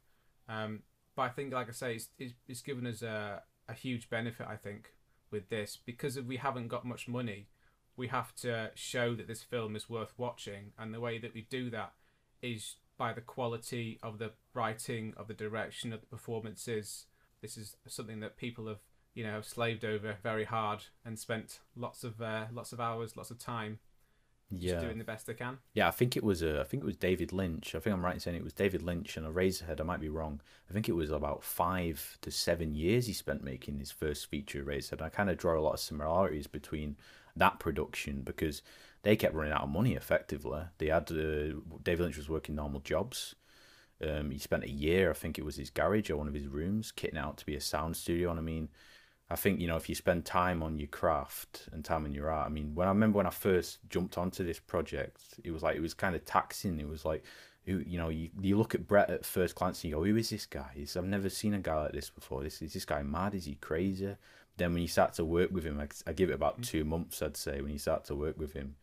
Um, 0.48 0.82
but 1.16 1.24
I 1.24 1.30
think, 1.30 1.54
like 1.54 1.70
I 1.70 1.74
say, 1.74 1.96
it's, 1.96 2.10
it's, 2.18 2.34
it's 2.48 2.62
given 2.62 2.88
us 2.88 3.02
a, 3.02 3.44
a 3.68 3.74
huge 3.74 4.10
benefit, 4.10 4.48
I 4.50 4.56
think, 4.56 4.94
with 5.32 5.50
this 5.50 5.78
because 5.86 6.18
if 6.18 6.26
we 6.26 6.38
haven't 6.38 6.68
got 6.68 6.86
much 6.86 7.08
money, 7.08 7.48
we 7.96 8.08
have 8.08 8.34
to 8.34 8.72
show 8.76 9.14
that 9.14 9.28
this 9.28 9.44
film 9.44 9.76
is 9.76 9.90
worth 9.90 10.14
watching. 10.18 10.72
And 10.80 10.94
the 10.94 11.00
way 11.00 11.20
that 11.20 11.34
we 11.34 11.46
do 11.50 11.70
that 11.70 11.94
is 12.42 12.78
by 12.98 13.14
the 13.14 13.22
quality 13.22 14.00
of 14.02 14.18
the 14.18 14.32
writing, 14.54 15.14
of 15.18 15.28
the 15.28 15.34
direction, 15.34 15.94
of 15.94 16.02
the 16.02 16.08
performances, 16.08 17.06
this 17.42 17.58
is 17.58 17.76
something 17.88 18.20
that 18.20 18.38
people 18.38 18.68
have 18.68 18.80
you 19.14 19.24
know 19.24 19.32
have 19.32 19.46
slaved 19.46 19.84
over 19.84 20.16
very 20.24 20.46
hard 20.46 20.86
and 21.06 21.18
spent 21.18 21.60
lots 21.76 22.04
of 22.04 22.22
uh, 22.22 22.46
lots 22.52 22.72
of 22.72 22.80
hours, 22.80 23.18
lots 23.18 23.32
of 23.32 23.40
time. 23.40 23.80
Yeah, 24.52 24.80
doing 24.80 24.98
the 24.98 25.04
best 25.04 25.28
they 25.28 25.36
can. 25.36 25.60
Yeah, 25.76 25.88
I 25.88 25.92
think 25.92 26.18
it 26.18 26.24
was. 26.24 26.42
Uh, 26.42 26.60
I 26.60 26.68
think 26.68 26.82
it 26.82 26.86
was 26.86 26.98
David 26.98 27.32
Lynch. 27.32 27.76
I 27.76 27.80
think 27.80 27.94
I'm 27.94 28.04
right 28.04 28.16
in 28.16 28.20
saying 28.20 28.36
it 28.36 28.44
was 28.44 28.54
David 28.54 28.82
Lynch 28.82 29.16
and 29.16 29.28
Eraserhead. 29.28 29.80
I 29.80 29.84
might 29.84 30.00
be 30.00 30.10
wrong. 30.10 30.42
I 30.68 30.74
think 30.74 30.90
it 30.90 30.94
was 30.94 31.12
about 31.12 31.44
five 31.44 32.18
to 32.22 32.32
seven 32.32 32.74
years 32.74 33.06
he 33.06 33.14
spent 33.14 33.44
making 33.44 33.78
his 33.78 33.92
first 33.92 34.28
feature 34.28 34.64
Eraserhead. 34.64 35.04
I 35.04 35.10
kind 35.10 35.30
of 35.30 35.38
draw 35.38 35.56
a 35.56 35.62
lot 35.62 35.74
of 35.74 35.80
similarities 35.80 36.48
between 36.48 36.98
that 37.36 37.60
production 37.60 38.22
because 38.24 38.64
they 39.04 39.16
kept 39.16 39.36
running 39.36 39.54
out 39.54 39.64
of 39.64 39.70
money. 39.70 39.94
Effectively, 39.94 40.64
they 40.80 40.88
had 40.88 41.12
uh, 41.12 41.60
David 41.84 42.04
Lynch 42.04 42.18
was 42.18 42.30
working 42.30 42.56
normal 42.56 42.80
jobs 42.80 43.36
um, 44.08 44.32
he 44.32 44.40
spent 44.40 44.64
a 44.64 44.70
year, 44.70 45.10
I 45.10 45.14
think 45.14 45.38
it 45.38 45.46
was 45.46 45.58
his 45.58 45.70
garage 45.70 46.10
or 46.10 46.18
one 46.18 46.28
of 46.28 46.34
his 46.34 46.48
rooms, 46.48 46.94
kitting 46.96 47.18
out 47.18 47.38
to 47.38 47.46
be 47.46 47.56
a 47.56 47.62
sound 47.62 47.98
studio. 47.98 48.30
And 48.30 48.40
I 48.40 48.44
mean, 48.44 48.70
I 49.30 49.36
think 49.36 49.60
you 49.60 49.68
know 49.68 49.78
if 49.78 49.90
you 49.90 49.96
spend 49.96 50.26
time 50.26 50.64
on 50.64 50.80
your 50.80 50.88
craft 50.88 51.70
and 51.72 51.86
time 51.86 52.06
on 52.06 52.14
your 52.14 52.32
art. 52.32 52.48
I 52.48 52.50
mean, 52.50 52.74
when 52.74 52.88
I 52.88 52.92
remember 52.92 53.18
when 53.18 53.28
I 53.28 53.32
first 53.32 53.80
jumped 53.90 54.18
onto 54.18 54.44
this 54.44 54.60
project, 54.60 55.22
it 55.44 55.52
was 55.52 55.62
like 55.62 55.76
it 55.76 55.82
was 55.82 55.94
kind 55.94 56.16
of 56.16 56.26
taxing. 56.26 56.80
It 56.80 56.88
was 56.88 57.06
like, 57.06 57.24
you, 57.66 57.84
you 57.86 58.00
know, 58.00 58.10
you, 58.10 58.30
you 58.42 58.58
look 58.58 58.74
at 58.74 58.88
Brett 58.88 59.12
at 59.12 59.26
first 59.26 59.56
glance 59.56 59.84
and 59.84 59.92
you 59.92 59.98
go, 59.98 60.04
who 60.04 60.16
is 60.16 60.30
this 60.32 60.48
guy? 60.48 60.72
He's, 60.74 60.98
I've 60.98 61.06
never 61.06 61.30
seen 61.30 61.54
a 61.54 61.60
guy 61.60 61.84
like 61.84 61.92
this 61.92 62.10
before. 62.10 62.42
This 62.42 62.62
is 62.62 62.74
this 62.74 62.86
guy 62.86 63.04
mad? 63.04 63.36
Is 63.36 63.46
he 63.46 63.56
crazy? 63.56 64.16
Then 64.58 64.74
when 64.74 64.82
you 64.82 64.88
start 64.88 65.14
to 65.14 65.26
work 65.26 65.52
with 65.52 65.64
him, 65.64 65.80
I, 65.80 65.88
I 66.10 66.14
give 66.14 66.30
it 66.30 66.34
about 66.34 66.60
mm. 66.60 66.68
two 66.68 66.84
months, 66.84 67.22
I'd 67.22 67.38
say. 67.38 67.62
When 67.62 67.72
you 67.72 67.80
start 67.80 68.06
to 68.06 68.16
work 68.16 68.38
with 68.38 68.54
him, 68.54 68.76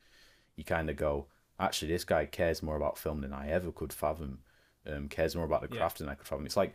you 0.55 0.65
kind 0.65 0.89
of 0.89 0.97
go, 0.97 1.27
actually, 1.59 1.91
this 1.91 2.05
guy 2.05 2.25
cares 2.27 2.63
more 2.63 2.77
about 2.77 2.99
film 2.99 3.21
than 3.21 3.33
I 3.33 3.49
ever 3.51 3.73
could 3.73 3.93
fathom 3.93 4.39
um, 4.87 5.09
cares 5.09 5.37
more 5.37 5.45
about 5.45 5.62
the 5.62 5.69
craft 5.69 6.00
yeah. 6.00 6.07
than 6.07 6.12
I 6.12 6.14
could 6.16 6.26
fathom. 6.26 6.47
It's 6.47 6.57
like 6.57 6.75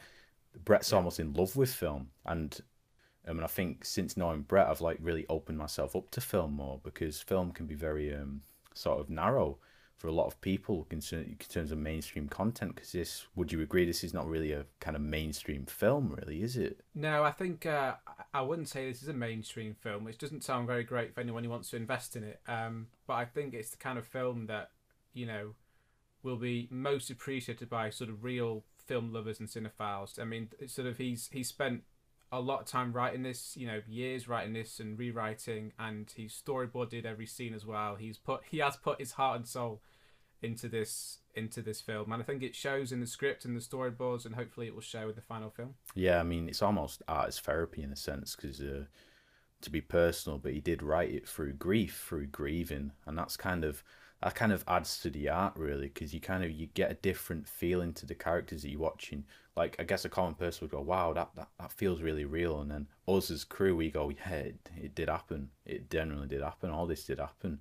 Brett's 0.65 0.91
yeah. 0.91 0.97
almost 0.97 1.19
in 1.19 1.33
love 1.33 1.55
with 1.55 1.73
film, 1.73 2.09
and 2.25 2.59
Um, 3.27 3.37
and 3.37 3.45
I 3.45 3.47
think 3.47 3.85
since 3.85 4.17
knowing 4.17 4.41
Brett, 4.41 4.67
I've 4.67 4.81
like 4.81 4.97
really 4.99 5.25
opened 5.29 5.57
myself 5.57 5.95
up 5.95 6.09
to 6.11 6.21
film 6.21 6.53
more 6.53 6.79
because 6.83 7.21
film 7.21 7.51
can 7.51 7.67
be 7.67 7.75
very 7.75 8.13
um, 8.15 8.41
sort 8.73 8.99
of 8.99 9.09
narrow 9.09 9.59
for 9.95 10.07
a 10.07 10.11
lot 10.11 10.25
of 10.25 10.41
people 10.41 10.87
in 10.89 10.99
terms 10.99 11.71
of 11.71 11.77
mainstream 11.77 12.27
content. 12.27 12.73
Because 12.73 12.91
this, 12.91 13.27
would 13.35 13.51
you 13.51 13.61
agree, 13.61 13.85
this 13.85 14.03
is 14.03 14.13
not 14.13 14.27
really 14.27 14.51
a 14.51 14.65
kind 14.79 14.95
of 14.95 15.03
mainstream 15.03 15.67
film, 15.67 16.15
really, 16.17 16.41
is 16.41 16.57
it? 16.57 16.81
No, 16.95 17.23
I 17.23 17.31
think 17.31 17.67
uh, 17.67 17.93
I 18.33 18.41
wouldn't 18.41 18.69
say 18.69 18.89
this 18.89 19.03
is 19.03 19.09
a 19.09 19.13
mainstream 19.13 19.75
film, 19.75 20.03
which 20.03 20.17
doesn't 20.17 20.43
sound 20.43 20.65
very 20.65 20.83
great 20.83 21.13
for 21.13 21.21
anyone 21.21 21.43
who 21.43 21.51
wants 21.51 21.69
to 21.69 21.75
invest 21.75 22.15
in 22.15 22.23
it. 22.23 22.41
Um, 22.47 22.87
but 23.05 23.13
I 23.13 23.25
think 23.25 23.53
it's 23.53 23.69
the 23.69 23.77
kind 23.77 23.99
of 23.99 24.07
film 24.07 24.47
that 24.47 24.71
you 25.13 25.27
know 25.27 25.53
will 26.23 26.37
be 26.37 26.67
most 26.71 27.09
appreciated 27.09 27.69
by 27.69 27.89
sort 27.89 28.09
of 28.09 28.23
real 28.23 28.63
film 28.77 29.13
lovers 29.13 29.39
and 29.39 29.49
cinephiles. 29.49 30.19
I 30.19 30.25
mean, 30.25 30.49
sort 30.67 30.87
of 30.87 30.97
he's 30.97 31.29
he 31.31 31.43
spent 31.43 31.83
a 32.31 32.39
lot 32.39 32.61
of 32.61 32.65
time 32.65 32.93
writing 32.93 33.23
this, 33.23 33.57
you 33.57 33.67
know, 33.67 33.81
years 33.87 34.27
writing 34.27 34.53
this 34.53 34.79
and 34.79 34.97
rewriting, 34.97 35.73
and 35.77 36.11
he's 36.15 36.41
storyboarded 36.45 37.05
every 37.05 37.25
scene 37.25 37.53
as 37.53 37.65
well. 37.65 37.95
He's 37.95 38.17
put 38.17 38.41
he 38.49 38.59
has 38.59 38.77
put 38.77 38.99
his 38.99 39.13
heart 39.13 39.37
and 39.37 39.47
soul 39.47 39.81
into 40.41 40.67
this 40.67 41.19
into 41.35 41.61
this 41.61 41.81
film, 41.81 42.11
and 42.11 42.21
I 42.21 42.25
think 42.25 42.43
it 42.43 42.55
shows 42.55 42.91
in 42.91 42.99
the 42.99 43.07
script 43.07 43.45
and 43.45 43.55
the 43.55 43.61
storyboards, 43.61 44.25
and 44.25 44.35
hopefully 44.35 44.67
it 44.67 44.73
will 44.73 44.81
show 44.81 45.09
in 45.09 45.15
the 45.15 45.21
final 45.21 45.49
film. 45.49 45.75
Yeah, 45.95 46.19
I 46.19 46.23
mean, 46.23 46.47
it's 46.47 46.61
almost 46.61 47.01
art 47.07 47.29
as 47.29 47.39
therapy 47.39 47.83
in 47.83 47.91
a 47.91 47.97
sense 47.97 48.35
because. 48.35 48.61
Uh, 48.61 48.85
to 49.61 49.69
be 49.69 49.79
personal, 49.79 50.39
but 50.39 50.53
he 50.53 50.59
did 50.59 50.81
write 50.81 51.11
it 51.11 51.27
through 51.27 51.53
grief, 51.53 52.03
through 52.07 52.25
grieving, 52.25 52.91
and 53.05 53.15
that's 53.15 53.37
kind 53.37 53.63
of 53.63 53.83
that 54.21 54.35
kind 54.35 54.51
of 54.51 54.63
adds 54.67 54.99
to 54.99 55.09
the 55.09 55.29
art 55.29 55.53
really 55.55 55.87
because 55.87 56.13
you 56.13 56.19
kind 56.19 56.43
of 56.43 56.51
you 56.51 56.67
get 56.67 56.91
a 56.91 56.95
different 56.95 57.47
feeling 57.47 57.93
to 57.93 58.05
the 58.05 58.15
characters 58.15 58.61
that 58.61 58.69
you're 58.69 58.79
watching. 58.79 59.23
Like 59.55 59.75
i 59.79 59.83
guess 59.83 60.05
a 60.05 60.09
common 60.09 60.35
person 60.35 60.59
would 60.61 60.71
go 60.71 60.81
wow 60.81 61.11
that, 61.13 61.31
that, 61.35 61.49
that 61.59 61.71
feels 61.71 62.01
really 62.01 62.25
real. 62.25 62.61
And 62.61 62.71
then 62.71 62.87
us 63.07 63.31
as 63.31 63.43
crew 63.43 63.75
we 63.75 63.89
go 63.89 64.09
yeah 64.09 64.31
it, 64.31 64.69
it 64.77 64.95
did 64.95 65.09
happen. 65.09 65.49
It 65.65 65.89
genuinely 65.89 66.27
did 66.27 66.41
happen. 66.41 66.69
All 66.69 66.87
this 66.87 67.05
did 67.05 67.19
happen. 67.19 67.59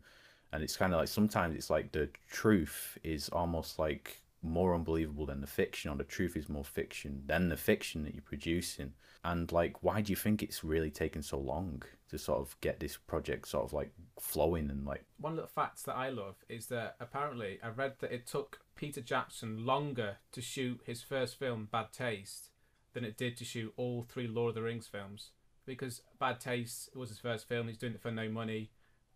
And 0.52 0.62
it's 0.62 0.76
kind 0.76 0.92
of 0.92 1.00
like 1.00 1.08
sometimes 1.08 1.56
it's 1.56 1.70
like 1.70 1.92
the 1.92 2.10
truth 2.28 2.98
is 3.02 3.28
almost 3.30 3.78
like 3.78 4.20
more 4.42 4.74
unbelievable 4.74 5.26
than 5.26 5.40
the 5.40 5.46
fiction 5.46 5.90
or 5.90 5.96
the 5.96 6.04
truth 6.04 6.36
is 6.36 6.48
more 6.48 6.64
fiction 6.64 7.22
than 7.26 7.48
the 7.48 7.56
fiction 7.56 8.04
that 8.04 8.14
you're 8.14 8.22
producing. 8.22 8.92
And 9.24 9.50
like 9.50 9.82
why 9.82 10.02
do 10.02 10.12
you 10.12 10.16
think 10.16 10.42
it's 10.42 10.64
really 10.64 10.90
taken 10.90 11.22
so 11.22 11.38
long 11.38 11.82
to 12.10 12.18
sort 12.18 12.40
of 12.40 12.56
get 12.60 12.80
this 12.80 12.96
project 12.96 13.48
sort 13.48 13.64
of 13.64 13.72
like 13.72 13.92
flowing 14.18 14.70
and 14.70 14.84
like 14.84 15.04
one 15.18 15.32
of 15.32 15.38
the 15.38 15.46
facts 15.46 15.82
that 15.82 15.94
i 15.94 16.08
love 16.08 16.36
is 16.48 16.66
that 16.66 16.96
apparently 17.00 17.58
i 17.62 17.68
read 17.68 17.94
that 18.00 18.12
it 18.12 18.26
took 18.26 18.60
peter 18.74 19.00
jackson 19.00 19.64
longer 19.64 20.16
to 20.32 20.40
shoot 20.40 20.80
his 20.84 21.02
first 21.02 21.38
film 21.38 21.68
bad 21.70 21.92
taste 21.92 22.50
than 22.92 23.04
it 23.04 23.16
did 23.16 23.36
to 23.36 23.44
shoot 23.44 23.72
all 23.76 24.02
three 24.02 24.26
lord 24.26 24.50
of 24.50 24.54
the 24.56 24.62
rings 24.62 24.86
films. 24.86 25.30
Because 25.66 26.02
bad 26.18 26.40
taste 26.40 26.90
was 26.96 27.10
his 27.10 27.18
first 27.18 27.48
film 27.48 27.68
he's 27.68 27.78
doing 27.78 27.94
it 27.94 28.02
for 28.02 28.10
no 28.10 28.28
money. 28.28 28.70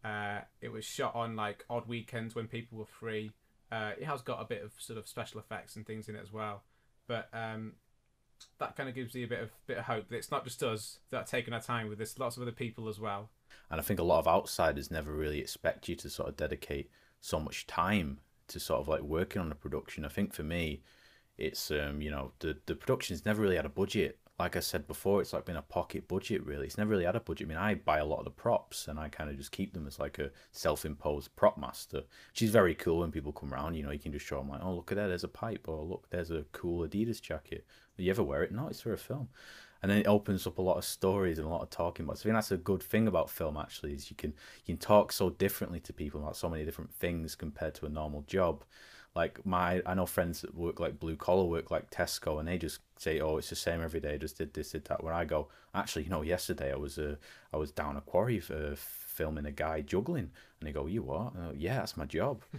Uh, 0.04 0.40
it 0.60 0.70
was 0.70 0.84
shot 0.84 1.14
on 1.14 1.34
like 1.34 1.64
odd 1.70 1.88
weekends 1.88 2.34
when 2.34 2.46
people 2.46 2.78
were 2.78 2.84
free. 2.84 3.32
Uh, 3.72 3.92
it 3.98 4.04
has 4.04 4.22
got 4.22 4.40
a 4.40 4.44
bit 4.44 4.62
of 4.62 4.72
sort 4.78 4.98
of 4.98 5.08
special 5.08 5.40
effects 5.40 5.74
and 5.74 5.86
things 5.86 6.08
in 6.08 6.14
it 6.14 6.22
as 6.22 6.32
well, 6.32 6.62
but 7.08 7.28
um, 7.32 7.72
that 8.58 8.76
kind 8.76 8.88
of 8.88 8.94
gives 8.94 9.14
you 9.14 9.24
a 9.24 9.28
bit 9.28 9.40
of 9.40 9.50
bit 9.66 9.78
of 9.78 9.84
hope 9.84 10.08
that 10.08 10.16
it's 10.16 10.30
not 10.30 10.44
just 10.44 10.62
us 10.62 10.98
that 11.10 11.16
are 11.18 11.24
taking 11.24 11.54
our 11.54 11.60
time 11.60 11.88
with 11.88 11.98
this. 11.98 12.18
Lots 12.18 12.36
of 12.36 12.42
other 12.42 12.52
people 12.52 12.88
as 12.88 13.00
well. 13.00 13.30
And 13.70 13.80
I 13.80 13.84
think 13.84 14.00
a 14.00 14.04
lot 14.04 14.18
of 14.18 14.28
outsiders 14.28 14.90
never 14.90 15.12
really 15.12 15.40
expect 15.40 15.88
you 15.88 15.96
to 15.96 16.10
sort 16.10 16.28
of 16.28 16.36
dedicate 16.36 16.90
so 17.20 17.40
much 17.40 17.66
time 17.66 18.20
to 18.48 18.60
sort 18.60 18.80
of 18.80 18.88
like 18.88 19.02
working 19.02 19.40
on 19.40 19.50
a 19.50 19.54
production. 19.54 20.04
I 20.04 20.08
think 20.08 20.34
for 20.34 20.42
me, 20.42 20.82
it's 21.38 21.70
um, 21.70 22.00
you 22.00 22.10
know 22.10 22.32
the 22.40 22.58
the 22.66 22.74
production's 22.74 23.24
never 23.24 23.42
really 23.42 23.56
had 23.56 23.66
a 23.66 23.70
budget 23.70 24.18
like 24.38 24.56
I 24.56 24.60
said 24.60 24.88
before, 24.88 25.20
it's 25.20 25.32
like 25.32 25.44
been 25.44 25.56
a 25.56 25.62
pocket 25.62 26.08
budget 26.08 26.44
really. 26.44 26.66
It's 26.66 26.78
never 26.78 26.90
really 26.90 27.04
had 27.04 27.14
a 27.14 27.20
budget. 27.20 27.46
I 27.46 27.48
mean, 27.48 27.58
I 27.58 27.74
buy 27.74 27.98
a 27.98 28.04
lot 28.04 28.18
of 28.18 28.24
the 28.24 28.30
props 28.30 28.88
and 28.88 28.98
I 28.98 29.08
kind 29.08 29.30
of 29.30 29.36
just 29.36 29.52
keep 29.52 29.72
them 29.72 29.86
as 29.86 30.00
like 30.00 30.18
a 30.18 30.30
self-imposed 30.50 31.36
prop 31.36 31.56
master, 31.56 32.02
is 32.40 32.50
very 32.50 32.74
cool 32.74 33.00
when 33.00 33.12
people 33.12 33.32
come 33.32 33.54
around. 33.54 33.74
You 33.74 33.84
know, 33.84 33.92
you 33.92 33.98
can 33.98 34.12
just 34.12 34.26
show 34.26 34.38
them 34.38 34.48
like, 34.48 34.60
oh 34.62 34.74
look 34.74 34.90
at 34.90 34.96
that, 34.96 35.06
there's 35.06 35.24
a 35.24 35.28
pipe, 35.28 35.66
or 35.68 35.84
look, 35.84 36.08
there's 36.10 36.32
a 36.32 36.44
cool 36.50 36.86
Adidas 36.86 37.20
jacket. 37.20 37.64
You 37.96 38.10
ever 38.10 38.22
wear 38.22 38.42
it? 38.42 38.52
No, 38.52 38.68
it's 38.68 38.80
for 38.80 38.92
a 38.92 38.98
film. 38.98 39.28
And 39.82 39.90
then 39.90 39.98
it 39.98 40.06
opens 40.06 40.46
up 40.46 40.58
a 40.58 40.62
lot 40.62 40.78
of 40.78 40.84
stories 40.84 41.38
and 41.38 41.46
a 41.46 41.50
lot 41.50 41.62
of 41.62 41.68
talking 41.68 42.04
about. 42.04 42.18
So 42.18 42.22
I 42.22 42.24
think 42.24 42.36
that's 42.36 42.50
a 42.52 42.56
good 42.56 42.82
thing 42.82 43.06
about 43.06 43.28
film 43.28 43.56
actually 43.56 43.92
is 43.92 44.10
you 44.10 44.16
can 44.16 44.32
you 44.64 44.74
can 44.74 44.78
talk 44.78 45.12
so 45.12 45.30
differently 45.30 45.80
to 45.80 45.92
people 45.92 46.22
about 46.22 46.36
so 46.36 46.48
many 46.48 46.64
different 46.64 46.92
things 46.94 47.34
compared 47.34 47.74
to 47.76 47.86
a 47.86 47.90
normal 47.90 48.22
job 48.22 48.64
like 49.14 49.44
my 49.46 49.80
I 49.86 49.94
know 49.94 50.06
friends 50.06 50.40
that 50.40 50.54
work 50.54 50.80
like 50.80 50.98
blue 50.98 51.16
collar 51.16 51.44
work 51.44 51.70
like 51.70 51.90
Tesco 51.90 52.38
and 52.38 52.48
they 52.48 52.58
just 52.58 52.80
say 52.96 53.20
oh 53.20 53.36
it's 53.36 53.50
the 53.50 53.56
same 53.56 53.82
every 53.82 54.00
day 54.00 54.18
just 54.18 54.38
did 54.38 54.54
this 54.54 54.70
did 54.70 54.84
that 54.86 55.04
where 55.04 55.12
I 55.14 55.24
go 55.24 55.48
actually 55.74 56.04
you 56.04 56.10
know 56.10 56.22
yesterday 56.22 56.72
I 56.72 56.76
was 56.76 56.98
uh, 56.98 57.16
I 57.52 57.56
was 57.56 57.70
down 57.70 57.96
a 57.96 58.00
quarry 58.00 58.40
for 58.40 58.74
filming 59.14 59.46
a 59.46 59.52
guy 59.52 59.80
juggling. 59.80 60.30
And 60.60 60.68
they 60.68 60.72
go 60.72 60.86
you 60.86 61.02
what? 61.02 61.32
Uh, 61.36 61.52
yeah 61.54 61.76
that's 61.76 61.96
my 61.96 62.04
job. 62.04 62.42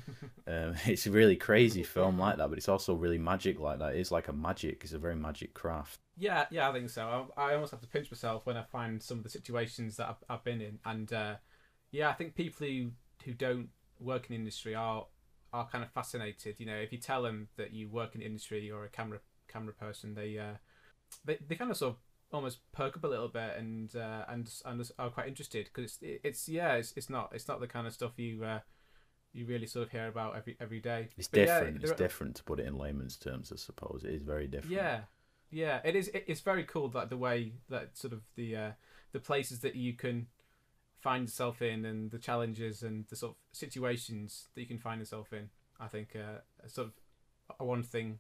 Um, 0.48 0.76
it's 0.86 1.08
a 1.08 1.12
really 1.12 1.36
crazy 1.36 1.82
film 1.82 2.20
like 2.20 2.38
that 2.38 2.50
but 2.50 2.60
it's 2.60 2.70
also 2.70 2.94
really 2.94 3.18
magic 3.18 3.60
like 3.60 3.80
that. 3.80 3.96
It's 3.96 4.12
like 4.12 4.28
a 4.28 4.34
magic 4.34 4.82
it's 4.84 4.94
a 4.94 5.00
very 5.00 5.16
magic 5.16 5.54
craft. 5.54 6.00
Yeah 6.18 6.46
yeah 6.52 6.70
I 6.70 6.74
think 6.74 6.90
so. 6.90 7.28
I, 7.36 7.50
I 7.50 7.54
almost 7.56 7.72
have 7.72 7.82
to 7.82 7.88
pinch 7.88 8.12
myself 8.12 8.46
when 8.46 8.58
I 8.58 8.64
find 8.64 9.02
some 9.02 9.18
of 9.18 9.24
the 9.24 9.30
situations 9.30 9.98
that 9.98 10.10
I've, 10.10 10.24
I've 10.30 10.44
been 10.44 10.62
in. 10.62 10.80
And 10.86 11.12
uh, 11.12 11.36
yeah 11.92 12.10
I 12.10 12.14
think 12.14 12.36
people 12.36 12.68
who 12.68 12.92
who 13.24 13.34
don't 13.34 13.70
work 14.00 14.30
in 14.30 14.36
industry 14.36 14.76
are 14.76 15.08
are 15.56 15.68
kind 15.68 15.84
of 15.84 15.92
fascinated. 15.92 16.60
You 16.60 16.66
know, 16.66 16.76
if 16.76 16.92
you 16.92 16.98
tell 16.98 17.24
them 17.24 17.48
that 17.56 17.74
you 17.74 17.88
work 17.88 18.14
in 18.14 18.22
industry 18.22 18.70
or 18.70 18.84
a 18.84 18.90
camera 18.90 19.20
camera 19.48 19.74
person, 19.74 20.14
they 20.14 20.38
uh, 20.38 20.58
they 21.24 21.38
they 21.48 21.56
kind 21.56 21.72
of 21.72 21.78
sort 21.78 21.94
of 21.94 21.98
almost 22.32 22.60
perk 22.72 22.98
up 22.98 23.04
a 23.04 23.08
little 23.08 23.28
bit 23.28 23.56
and 23.58 23.96
uh, 23.96 24.26
and 24.28 24.52
and 24.66 24.92
are 25.00 25.10
quite 25.10 25.28
interested 25.28 25.70
because 25.74 25.98
it's 26.02 26.20
it's 26.24 26.50
yeah 26.50 26.74
it's 26.74 26.94
it's 26.96 27.10
not 27.10 27.32
it's 27.34 27.48
not 27.48 27.60
the 27.60 27.68
kind 27.68 27.88
of 27.88 27.94
stuff 27.94 28.14
you 28.18 28.44
uh, 28.44 28.60
you 29.36 29.46
really 29.46 29.68
sort 29.68 29.86
of 29.86 29.92
hear 29.92 30.08
about 30.08 30.36
every 30.36 30.56
every 30.60 30.80
day. 30.80 31.10
It's 31.18 31.28
but 31.28 31.42
different. 31.42 31.82
Yeah, 31.82 31.90
it's 31.90 32.00
different 32.00 32.36
to 32.38 32.44
put 32.44 32.60
it 32.60 32.66
in 32.66 32.78
layman's 32.78 33.18
terms, 33.18 33.52
I 33.54 33.58
suppose. 33.58 34.04
It 34.06 34.14
is 34.14 34.24
very 34.24 34.48
different. 34.48 34.74
Yeah, 34.74 35.02
yeah. 35.52 35.82
It 35.84 35.96
is. 35.96 36.10
It's 36.14 36.42
very 36.42 36.64
cool 36.64 36.88
that 36.90 37.10
the 37.10 37.18
way 37.18 37.54
that 37.70 37.98
sort 37.98 38.14
of 38.14 38.22
the 38.36 38.56
uh, 38.56 38.72
the 39.12 39.20
places 39.20 39.60
that 39.60 39.76
you 39.76 39.94
can 39.94 40.28
find 41.02 41.26
yourself 41.26 41.62
in 41.62 41.86
and 41.86 42.10
the 42.10 42.18
challenges 42.18 42.82
and 42.82 43.06
the 43.10 43.16
sort 43.16 43.34
of 43.34 43.38
situations 43.52 44.48
that 44.56 44.62
you 44.62 44.68
can 44.68 44.80
find 44.80 45.00
yourself 45.00 45.34
in. 45.34 45.50
I 45.80 45.88
think 45.88 46.16
uh, 46.16 46.40
sort 46.68 46.88
of 46.88 47.68
one 47.68 47.84
thing 47.84 48.20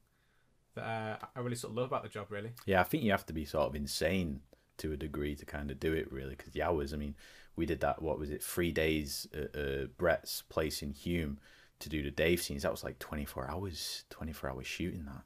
that 0.76 1.22
uh, 1.22 1.26
I 1.36 1.40
really 1.40 1.56
sort 1.56 1.72
of 1.72 1.78
love 1.78 1.88
about 1.88 2.04
the 2.04 2.10
job, 2.10 2.28
really. 2.30 2.52
Yeah, 2.66 2.82
I 2.82 2.84
think 2.84 3.04
you 3.04 3.12
have 3.12 3.26
to 3.28 3.34
be 3.34 3.46
sort 3.46 3.68
of 3.68 3.76
insane 3.76 4.42
to 4.78 4.92
a 4.92 4.98
degree 4.98 5.36
to 5.36 5.46
kind 5.46 5.72
of 5.72 5.80
do 5.80 5.94
it, 5.94 6.12
really, 6.12 6.36
because 6.36 6.54
the 6.54 6.64
hours. 6.64 6.94
I 6.94 6.98
mean, 6.98 7.16
we 7.56 7.66
did 7.66 7.80
that. 7.82 8.02
What 8.02 8.20
was 8.20 8.30
it? 8.30 8.44
Three 8.44 8.72
days 8.72 9.28
at 9.34 9.56
uh, 9.56 9.86
Brett's 9.98 10.44
place 10.44 10.82
in 10.82 10.94
Hulme 10.94 11.38
to 11.80 11.90
do 11.90 12.04
the 12.04 12.12
Dave 12.12 12.42
scenes. 12.42 12.64
That 12.64 12.72
was 12.72 12.84
like 12.84 13.00
twenty 13.00 13.26
four 13.26 13.50
hours. 13.50 14.04
Twenty 14.10 14.34
four 14.34 14.50
hours 14.50 14.68
shooting 14.68 15.06
that. 15.06 15.24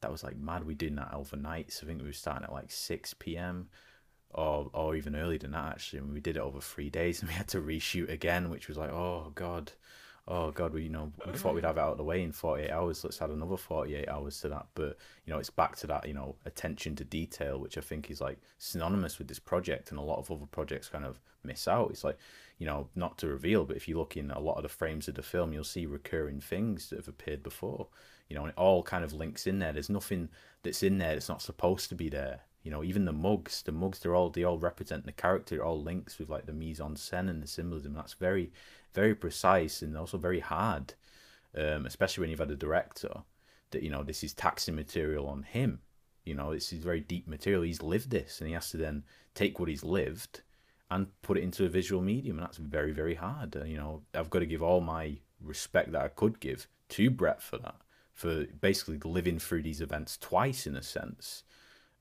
That 0.00 0.12
was 0.12 0.22
like 0.22 0.36
mad. 0.36 0.64
We 0.64 0.74
did 0.74 0.96
that 0.96 1.14
overnight. 1.14 1.72
So 1.72 1.84
I 1.84 1.88
think 1.88 2.00
we 2.00 2.06
were 2.06 2.12
starting 2.12 2.44
at 2.44 2.52
like 2.52 2.70
six 2.70 3.14
p.m 3.14 3.68
or 4.30 4.70
or 4.72 4.94
even 4.94 5.16
earlier 5.16 5.38
than 5.38 5.52
that 5.52 5.72
actually. 5.72 6.00
And 6.00 6.12
we 6.12 6.20
did 6.20 6.36
it 6.36 6.40
over 6.40 6.60
three 6.60 6.90
days, 6.90 7.20
and 7.20 7.28
we 7.28 7.34
had 7.34 7.48
to 7.48 7.60
reshoot 7.60 8.10
again, 8.10 8.50
which 8.50 8.68
was 8.68 8.76
like, 8.76 8.90
oh 8.90 9.32
god, 9.34 9.72
oh 10.28 10.50
god, 10.50 10.72
we 10.72 10.84
you 10.84 10.88
know 10.88 11.10
we 11.26 11.32
thought 11.32 11.54
we'd 11.54 11.64
have 11.64 11.78
it 11.78 11.80
out 11.80 11.92
of 11.92 11.98
the 11.98 12.04
way 12.04 12.22
in 12.22 12.32
forty 12.32 12.64
eight 12.64 12.70
hours. 12.70 13.02
Let's 13.02 13.20
add 13.20 13.30
another 13.30 13.56
forty 13.56 13.94
eight 13.94 14.08
hours 14.08 14.40
to 14.42 14.48
that. 14.50 14.66
But 14.74 14.96
you 15.24 15.32
know, 15.32 15.38
it's 15.38 15.50
back 15.50 15.76
to 15.76 15.86
that 15.88 16.06
you 16.06 16.14
know 16.14 16.36
attention 16.44 16.94
to 16.96 17.04
detail, 17.04 17.58
which 17.58 17.78
I 17.78 17.80
think 17.80 18.10
is 18.10 18.20
like 18.20 18.38
synonymous 18.58 19.18
with 19.18 19.28
this 19.28 19.38
project, 19.38 19.90
and 19.90 19.98
a 19.98 20.02
lot 20.02 20.18
of 20.18 20.30
other 20.30 20.46
projects 20.46 20.88
kind 20.88 21.04
of 21.04 21.18
miss 21.42 21.66
out. 21.66 21.90
It's 21.90 22.04
like 22.04 22.18
you 22.58 22.66
know, 22.66 22.88
not 22.94 23.18
to 23.18 23.28
reveal, 23.28 23.64
but 23.64 23.76
if 23.76 23.88
you 23.88 23.96
look 23.96 24.16
in 24.16 24.30
a 24.30 24.40
lot 24.40 24.56
of 24.56 24.64
the 24.64 24.68
frames 24.68 25.08
of 25.08 25.14
the 25.14 25.22
film, 25.22 25.52
you'll 25.52 25.64
see 25.64 25.86
recurring 25.86 26.40
things 26.40 26.90
that 26.90 26.96
have 26.96 27.08
appeared 27.08 27.42
before. 27.42 27.88
You 28.28 28.36
know, 28.36 28.42
and 28.42 28.50
it 28.50 28.58
all 28.58 28.82
kind 28.82 29.04
of 29.04 29.12
links 29.12 29.46
in 29.46 29.58
there. 29.58 29.72
There's 29.72 29.88
nothing 29.88 30.28
that's 30.62 30.82
in 30.82 30.98
there 30.98 31.14
that's 31.14 31.28
not 31.28 31.40
supposed 31.40 31.88
to 31.88 31.94
be 31.94 32.08
there 32.08 32.42
you 32.68 32.70
know, 32.70 32.84
even 32.84 33.04
the 33.04 33.12
mugs, 33.12 33.62
the 33.62 33.72
mugs, 33.72 34.00
they're 34.00 34.14
all 34.14 34.30
they 34.30 34.44
all 34.44 34.58
represent 34.58 35.06
the 35.06 35.12
character, 35.12 35.54
It 35.54 35.60
all 35.60 35.80
links 35.80 36.18
with 36.18 36.28
like 36.28 36.44
the 36.44 36.52
mise 36.52 36.80
en 36.80 36.96
scène 36.96 37.30
and 37.30 37.42
the 37.42 37.46
symbolism. 37.46 37.94
That's 37.94 38.12
very, 38.14 38.52
very 38.94 39.14
precise 39.14 39.82
and 39.82 39.96
also 39.96 40.18
very 40.18 40.40
hard, 40.40 40.94
um, 41.56 41.86
especially 41.86 42.22
when 42.22 42.30
you've 42.30 42.38
had 42.38 42.50
a 42.50 42.56
director 42.56 43.22
that 43.70 43.82
you 43.82 43.90
know 43.90 44.02
this 44.02 44.24
is 44.24 44.32
taxing 44.32 44.74
material 44.74 45.26
on 45.26 45.42
him. 45.42 45.80
You 46.24 46.34
know, 46.34 46.52
this 46.52 46.72
is 46.72 46.80
very 46.80 47.00
deep 47.00 47.26
material. 47.26 47.62
He's 47.62 47.82
lived 47.82 48.10
this, 48.10 48.40
and 48.40 48.48
he 48.48 48.54
has 48.54 48.70
to 48.70 48.76
then 48.76 49.04
take 49.34 49.58
what 49.58 49.68
he's 49.68 49.84
lived 49.84 50.42
and 50.90 51.08
put 51.22 51.38
it 51.38 51.42
into 51.42 51.64
a 51.64 51.68
visual 51.68 52.02
medium, 52.02 52.38
and 52.38 52.46
that's 52.46 52.58
very, 52.58 52.92
very 52.92 53.14
hard. 53.14 53.56
Uh, 53.56 53.64
you 53.64 53.76
know, 53.76 54.02
I've 54.14 54.30
got 54.30 54.40
to 54.40 54.46
give 54.46 54.62
all 54.62 54.80
my 54.80 55.18
respect 55.40 55.92
that 55.92 56.02
I 56.02 56.08
could 56.08 56.40
give 56.40 56.66
to 56.90 57.10
Brett 57.10 57.42
for 57.42 57.58
that, 57.58 57.76
for 58.12 58.44
basically 58.60 58.98
living 59.04 59.38
through 59.38 59.62
these 59.62 59.80
events 59.80 60.16
twice 60.16 60.66
in 60.66 60.76
a 60.76 60.82
sense 60.82 61.44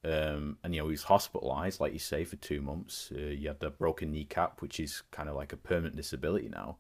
um, 0.08 0.58
and 0.64 0.74
you 0.74 0.82
know 0.82 0.88
he 0.88 0.92
was 0.92 1.04
hospitalised, 1.04 1.80
like 1.80 1.94
you 1.94 2.00
say, 2.00 2.24
for 2.24 2.38
two 2.38 2.62
months. 2.62 3.12
Uh, 3.14 3.20
you 3.20 3.50
had 3.50 3.60
the 3.60 3.70
broken 3.70 4.12
kneecap, 4.12 4.62
which 4.62 4.80
is 4.80 5.04
kind 5.12 5.28
of 5.28 5.36
like 5.36 5.54
a 5.54 5.58
permanent 5.58 5.96
disability 5.96 6.50
now. 6.50 6.78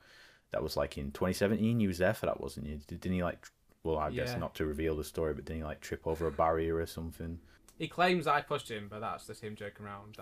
That 0.51 0.63
was 0.63 0.77
like 0.77 0.97
in 0.97 1.11
2017. 1.11 1.79
You 1.79 1.89
was 1.89 1.97
there 1.97 2.13
for 2.13 2.27
that, 2.27 2.39
wasn't 2.39 2.67
you? 2.67 2.79
Didn't 2.87 3.11
he 3.11 3.23
like? 3.23 3.47
Well, 3.83 3.97
I 3.97 4.11
guess 4.11 4.35
not 4.37 4.55
to 4.55 4.65
reveal 4.65 4.95
the 4.95 5.03
story, 5.03 5.33
but 5.33 5.45
didn't 5.45 5.59
he 5.59 5.63
like 5.63 5.81
trip 5.81 6.05
over 6.05 6.27
a 6.27 6.31
barrier 6.31 6.77
or 6.77 6.85
something? 6.85 7.39
He 7.77 7.87
claims 7.87 8.27
I 8.27 8.41
pushed 8.41 8.69
him, 8.69 8.87
but 8.89 8.99
that's 8.99 9.27
just 9.27 9.41
him 9.41 9.55
joking 9.55 9.85
around. 9.85 10.17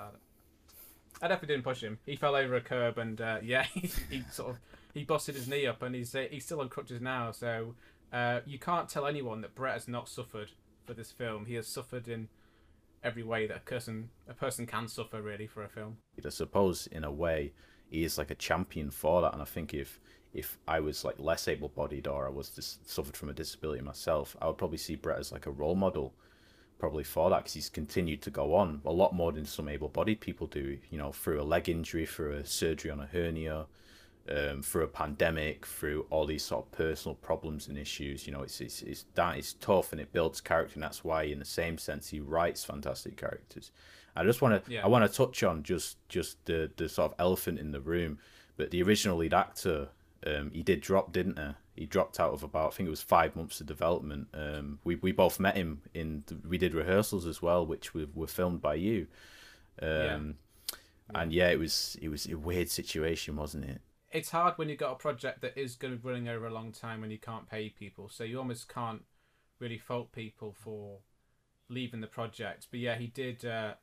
I 1.21 1.27
definitely 1.27 1.55
didn't 1.55 1.63
push 1.63 1.81
him. 1.81 1.99
He 2.05 2.15
fell 2.15 2.35
over 2.35 2.55
a 2.55 2.61
curb, 2.61 2.97
and 2.97 3.19
uh, 3.21 3.39
yeah, 3.43 3.63
he, 3.63 3.89
he 4.09 4.23
sort 4.31 4.51
of 4.51 4.59
he 4.93 5.03
busted 5.03 5.35
his 5.35 5.47
knee 5.47 5.67
up, 5.67 5.81
and 5.81 5.95
he's 5.95 6.15
uh, 6.15 6.25
he's 6.29 6.45
still 6.45 6.61
on 6.61 6.69
crutches 6.69 7.01
now. 7.01 7.31
So 7.31 7.75
uh, 8.11 8.41
you 8.45 8.59
can't 8.59 8.89
tell 8.89 9.05
anyone 9.05 9.41
that 9.41 9.55
Brett 9.55 9.73
has 9.73 9.87
not 9.87 10.09
suffered 10.09 10.51
for 10.85 10.93
this 10.93 11.11
film. 11.11 11.45
He 11.45 11.55
has 11.55 11.67
suffered 11.67 12.07
in 12.07 12.29
every 13.05 13.23
way 13.23 13.47
that 13.47 13.57
a 13.57 13.61
person 13.61 14.09
a 14.27 14.33
person 14.33 14.65
can 14.65 14.87
suffer 14.87 15.21
really 15.21 15.47
for 15.47 15.63
a 15.63 15.69
film. 15.69 15.97
I 16.25 16.29
suppose 16.29 16.87
in 16.87 17.03
a 17.03 17.11
way 17.11 17.53
he 17.89 18.03
is 18.03 18.17
like 18.17 18.31
a 18.31 18.35
champion 18.35 18.89
for 18.89 19.21
that, 19.21 19.33
and 19.33 19.41
I 19.41 19.45
think 19.45 19.73
if 19.73 19.99
if 20.33 20.57
I 20.67 20.81
was 20.81 21.05
like 21.05 21.15
less 21.17 21.47
able-bodied 21.47 22.07
or 22.07 22.25
I 22.27 22.29
was 22.29 22.49
just 22.49 22.89
suffered 22.89 23.15
from 23.15 23.29
a 23.29 23.33
disability 23.33 23.81
myself, 23.81 24.35
I 24.41 24.47
would 24.47 24.57
probably 24.57 24.77
see 24.77 24.95
Brett 24.95 25.19
as 25.19 25.31
like 25.31 25.45
a 25.45 25.51
role 25.51 25.75
model, 25.75 26.13
probably 26.77 27.05
for 27.05 27.29
that 27.29 27.37
because 27.37 27.53
he's 27.53 27.69
continued 27.69 28.21
to 28.23 28.31
go 28.31 28.53
on 28.53 28.81
a 28.83 28.91
lot 28.91 29.13
more 29.13 29.31
than 29.31 29.45
some 29.45 29.69
able-bodied 29.69 30.19
people 30.19 30.47
do. 30.47 30.77
You 30.89 30.97
know, 30.97 31.13
through 31.13 31.41
a 31.41 31.43
leg 31.43 31.69
injury, 31.69 32.05
through 32.05 32.33
a 32.33 32.45
surgery 32.45 32.91
on 32.91 32.99
a 32.99 33.05
hernia, 33.05 33.67
um, 34.29 34.61
through 34.63 34.83
a 34.83 34.87
pandemic, 34.87 35.65
through 35.65 36.05
all 36.09 36.25
these 36.25 36.43
sort 36.43 36.65
of 36.65 36.71
personal 36.71 37.15
problems 37.15 37.67
and 37.67 37.77
issues. 37.77 38.25
You 38.25 38.33
know, 38.33 38.41
it's 38.41 38.59
it's 38.61 38.81
it's 38.81 39.05
that 39.15 39.37
is 39.37 39.53
tough 39.53 39.91
and 39.91 40.01
it 40.01 40.11
builds 40.13 40.41
character, 40.41 40.73
and 40.75 40.83
that's 40.83 41.03
why, 41.03 41.23
in 41.23 41.39
the 41.39 41.45
same 41.45 41.77
sense, 41.77 42.09
he 42.09 42.19
writes 42.19 42.63
fantastic 42.65 43.17
characters. 43.17 43.71
I 44.15 44.23
just 44.23 44.41
want 44.41 44.65
to 44.65 44.71
Yeah. 44.71 44.83
I 44.85 44.87
want 44.87 45.09
to 45.09 45.17
touch 45.17 45.43
on 45.43 45.63
just 45.63 45.97
just 46.09 46.43
the 46.45 46.71
the 46.77 46.87
sort 46.89 47.11
of 47.11 47.19
elephant 47.19 47.59
in 47.59 47.71
the 47.71 47.81
room, 47.81 48.17
but 48.57 48.71
the 48.71 48.81
original 48.81 49.17
lead 49.17 49.33
actor, 49.33 49.89
um, 50.25 50.51
he 50.51 50.63
did 50.63 50.81
drop, 50.81 51.11
didn't 51.11 51.37
he? 51.37 51.81
He 51.81 51.85
dropped 51.85 52.19
out 52.19 52.31
of 52.33 52.41
about 52.41 52.73
I 52.73 52.75
think 52.75 52.87
it 52.87 52.91
was 52.91 53.01
five 53.01 53.35
months 53.35 53.59
of 53.59 53.67
development. 53.67 54.29
Um, 54.33 54.79
we 54.85 54.95
we 54.95 55.11
both 55.11 55.39
met 55.39 55.55
him 55.57 55.81
in 55.93 56.23
the, 56.27 56.35
we 56.47 56.57
did 56.57 56.73
rehearsals 56.73 57.25
as 57.27 57.41
well, 57.41 57.65
which 57.65 57.93
were, 57.93 58.07
were 58.15 58.27
filmed 58.27 58.61
by 58.61 58.75
you. 58.75 59.07
Um, 59.81 60.37
And 61.13 61.31
yeah, 61.31 61.49
it 61.49 61.59
was 61.59 61.97
it 62.01 62.09
was 62.09 62.25
a 62.27 62.35
weird 62.37 62.69
situation, 62.69 63.35
wasn't 63.35 63.65
it? 63.65 63.81
It's 64.15 64.31
hard 64.31 64.57
when 64.57 64.69
you've 64.69 64.79
got 64.79 64.93
a 64.93 64.95
project 64.95 65.41
that 65.41 65.59
is 65.59 65.75
going 65.75 65.93
to 65.93 65.99
be 65.99 66.07
running 66.07 66.29
over 66.29 66.47
a 66.47 66.53
long 66.53 66.71
time 66.71 67.01
when 67.01 67.11
you 67.11 67.17
can't 67.17 67.49
pay 67.49 67.67
people. 67.69 68.07
So 68.07 68.23
you 68.23 68.39
almost 68.39 68.69
can't 68.69 69.01
really 69.59 69.77
fault 69.77 70.13
people 70.13 70.55
for 70.57 70.99
leaving 71.67 71.99
the 71.99 72.07
project. 72.07 72.67
But 72.71 72.79
yeah, 72.79 72.95
he 72.95 73.07
did 73.07 73.43
uh, 73.43 73.73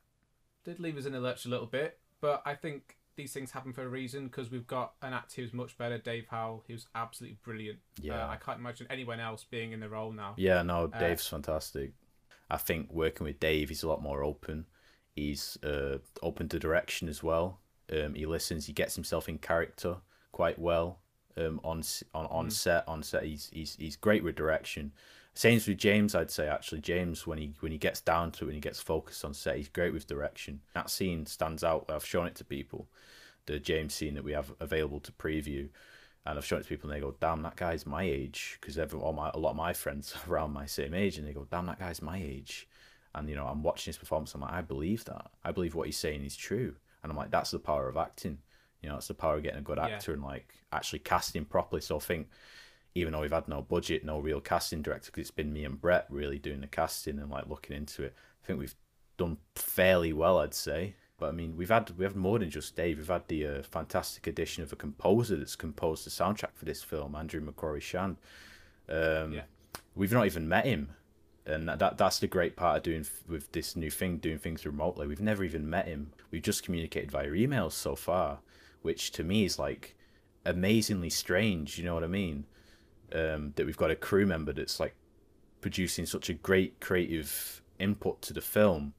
did 0.63 0.79
leave 0.79 0.97
us 0.97 1.05
in 1.05 1.13
the 1.13 1.19
lurch 1.19 1.45
a 1.45 1.49
little 1.49 1.67
bit. 1.67 1.99
But 2.19 2.41
I 2.47 2.55
think 2.55 2.97
these 3.15 3.31
things 3.31 3.51
happen 3.51 3.73
for 3.73 3.83
a 3.83 3.87
reason 3.87 4.25
because 4.25 4.49
we've 4.49 4.65
got 4.65 4.93
an 5.03 5.13
actor 5.13 5.41
who's 5.41 5.53
much 5.53 5.77
better, 5.77 5.99
Dave 5.99 6.25
Howell, 6.29 6.63
who's 6.67 6.87
absolutely 6.95 7.37
brilliant. 7.43 7.77
Yeah. 8.01 8.25
Uh, 8.25 8.29
I 8.29 8.37
can't 8.37 8.57
imagine 8.57 8.87
anyone 8.89 9.19
else 9.19 9.43
being 9.43 9.71
in 9.71 9.79
the 9.81 9.89
role 9.89 10.11
now. 10.11 10.33
Yeah, 10.37 10.63
no, 10.63 10.87
Dave's 10.87 11.27
fantastic. 11.27 11.91
I 12.49 12.57
think 12.57 12.91
working 12.91 13.25
with 13.25 13.39
Dave, 13.39 13.69
he's 13.69 13.83
a 13.83 13.87
lot 13.87 14.01
more 14.01 14.23
open. 14.23 14.65
He's 15.15 15.59
uh, 15.63 15.99
open 16.23 16.49
to 16.49 16.57
direction 16.57 17.07
as 17.07 17.21
well. 17.21 17.59
Um, 17.91 18.15
he 18.15 18.25
listens. 18.25 18.65
He 18.65 18.73
gets 18.73 18.95
himself 18.95 19.29
in 19.29 19.37
character 19.37 19.97
quite 20.33 20.59
well. 20.59 20.99
Um, 21.37 21.61
on 21.63 21.81
on 22.13 22.25
on 22.25 22.49
set, 22.51 22.87
on 22.87 23.01
set, 23.01 23.23
he's 23.23 23.49
he's 23.53 23.75
he's 23.79 23.95
great 23.95 24.23
with 24.23 24.35
direction. 24.35 24.91
Same 25.35 25.59
with 25.65 25.77
James, 25.77 26.13
I'd 26.13 26.29
say 26.29 26.47
actually. 26.47 26.81
James, 26.81 27.25
when 27.25 27.39
he 27.39 27.53
when 27.61 27.71
he 27.71 27.77
gets 27.77 28.01
down 28.01 28.31
to 28.33 28.43
it, 28.43 28.47
when 28.47 28.55
he 28.55 28.61
gets 28.61 28.79
focused 28.79 29.25
on 29.25 29.33
set, 29.33 29.57
he's 29.57 29.69
great 29.69 29.93
with 29.93 30.05
direction. 30.05 30.61
That 30.75 30.91
scene 30.91 31.25
stands 31.25 31.63
out. 31.63 31.85
I've 31.89 32.05
shown 32.05 32.27
it 32.27 32.35
to 32.35 32.43
people. 32.43 32.87
The 33.47 33.59
James 33.59 33.95
scene 33.95 34.13
that 34.13 34.23
we 34.23 34.33
have 34.33 34.53
available 34.59 34.99
to 34.99 35.11
preview, 35.13 35.69
and 36.25 36.37
I've 36.37 36.45
shown 36.45 36.59
it 36.59 36.63
to 36.63 36.69
people, 36.69 36.89
and 36.89 36.97
they 36.97 37.01
go, 37.01 37.15
"Damn, 37.19 37.41
that 37.43 37.55
guy's 37.55 37.87
my 37.87 38.03
age." 38.03 38.59
Because 38.61 38.77
every 38.77 38.99
all 38.99 39.13
my 39.13 39.31
a 39.33 39.39
lot 39.39 39.51
of 39.51 39.55
my 39.55 39.73
friends 39.73 40.13
are 40.15 40.31
around 40.33 40.51
my 40.53 40.67
same 40.67 40.93
age, 40.93 41.17
and 41.17 41.27
they 41.27 41.33
go, 41.33 41.47
"Damn, 41.49 41.65
that 41.65 41.79
guy's 41.79 42.01
my 42.01 42.17
age." 42.17 42.67
And 43.15 43.27
you 43.29 43.35
know, 43.35 43.47
I'm 43.47 43.63
watching 43.63 43.89
his 43.91 43.97
performance. 43.97 44.33
I'm 44.35 44.41
like, 44.41 44.53
I 44.53 44.61
believe 44.61 45.05
that. 45.05 45.31
I 45.43 45.51
believe 45.51 45.75
what 45.75 45.87
he's 45.87 45.97
saying 45.97 46.23
is 46.23 46.35
true. 46.35 46.75
And 47.01 47.11
I'm 47.11 47.17
like, 47.17 47.31
that's 47.31 47.51
the 47.51 47.59
power 47.59 47.89
of 47.89 47.97
acting. 47.97 48.39
You 48.83 48.89
know, 48.89 48.97
it's 48.97 49.07
the 49.07 49.13
power 49.13 49.37
of 49.37 49.43
getting 49.43 49.59
a 49.59 49.63
good 49.63 49.79
actor 49.79 50.13
and 50.13 50.23
like 50.23 50.53
actually 50.71 50.99
casting 50.99 51.45
properly. 51.45 51.81
So 51.81 51.95
I 51.95 51.99
think, 51.99 52.27
even 52.95 53.13
though 53.13 53.21
we've 53.21 53.31
had 53.31 53.47
no 53.47 53.61
budget, 53.61 54.03
no 54.05 54.19
real 54.19 54.41
casting 54.41 54.81
director, 54.81 55.09
because 55.11 55.21
it's 55.21 55.31
been 55.31 55.53
me 55.53 55.63
and 55.65 55.79
Brett 55.81 56.05
really 56.09 56.37
doing 56.37 56.61
the 56.61 56.67
casting 56.67 57.17
and 57.17 57.31
like 57.31 57.47
looking 57.47 57.75
into 57.75 58.03
it. 58.03 58.13
I 58.43 58.47
think 58.47 58.59
we've 58.59 58.75
done 59.17 59.37
fairly 59.55 60.13
well, 60.13 60.37
I'd 60.39 60.53
say. 60.53 60.95
But 61.17 61.29
I 61.29 61.31
mean, 61.31 61.55
we've 61.55 61.69
had 61.69 61.89
we 61.97 62.03
have 62.03 62.15
more 62.15 62.39
than 62.39 62.49
just 62.49 62.75
Dave. 62.75 62.97
We've 62.97 63.07
had 63.07 63.27
the 63.27 63.47
uh, 63.47 63.63
fantastic 63.63 64.27
addition 64.27 64.63
of 64.63 64.73
a 64.73 64.75
composer 64.75 65.37
that's 65.37 65.55
composed 65.55 66.05
the 66.05 66.09
soundtrack 66.09 66.53
for 66.55 66.65
this 66.65 66.83
film, 66.83 67.15
Andrew 67.15 67.39
McCrory 67.41 67.81
Shand. 67.81 68.17
Um, 68.89 69.33
Yeah. 69.33 69.43
We've 69.95 70.11
not 70.11 70.25
even 70.25 70.47
met 70.47 70.65
him, 70.65 70.89
and 71.45 71.69
that, 71.69 71.77
that 71.79 71.97
that's 71.99 72.17
the 72.19 72.27
great 72.27 72.55
part 72.55 72.77
of 72.77 72.83
doing 72.83 73.05
with 73.27 73.51
this 73.51 73.75
new 73.75 73.91
thing, 73.91 74.17
doing 74.17 74.39
things 74.39 74.65
remotely. 74.65 75.05
We've 75.05 75.21
never 75.21 75.43
even 75.43 75.69
met 75.69 75.87
him. 75.87 76.11
We've 76.31 76.41
just 76.41 76.63
communicated 76.63 77.11
via 77.11 77.29
emails 77.29 77.73
so 77.73 77.95
far, 77.95 78.39
which 78.83 79.11
to 79.13 79.23
me 79.23 79.45
is 79.45 79.57
like 79.57 79.95
amazingly 80.45 81.09
strange. 81.09 81.77
You 81.77 81.85
know 81.85 81.95
what 81.95 82.03
I 82.03 82.07
mean? 82.07 82.45
Um, 83.11 83.53
that 83.55 83.65
we've 83.65 83.77
got 83.77 83.91
a 83.91 83.95
crew 83.95 84.25
member 84.25 84.53
that's 84.53 84.79
like 84.79 84.95
producing 85.61 86.05
such 86.05 86.29
a 86.29 86.33
great 86.33 86.79
creative 86.79 87.61
input 87.79 88.21
to 88.23 88.33
the 88.33 88.41
film, 88.41 88.93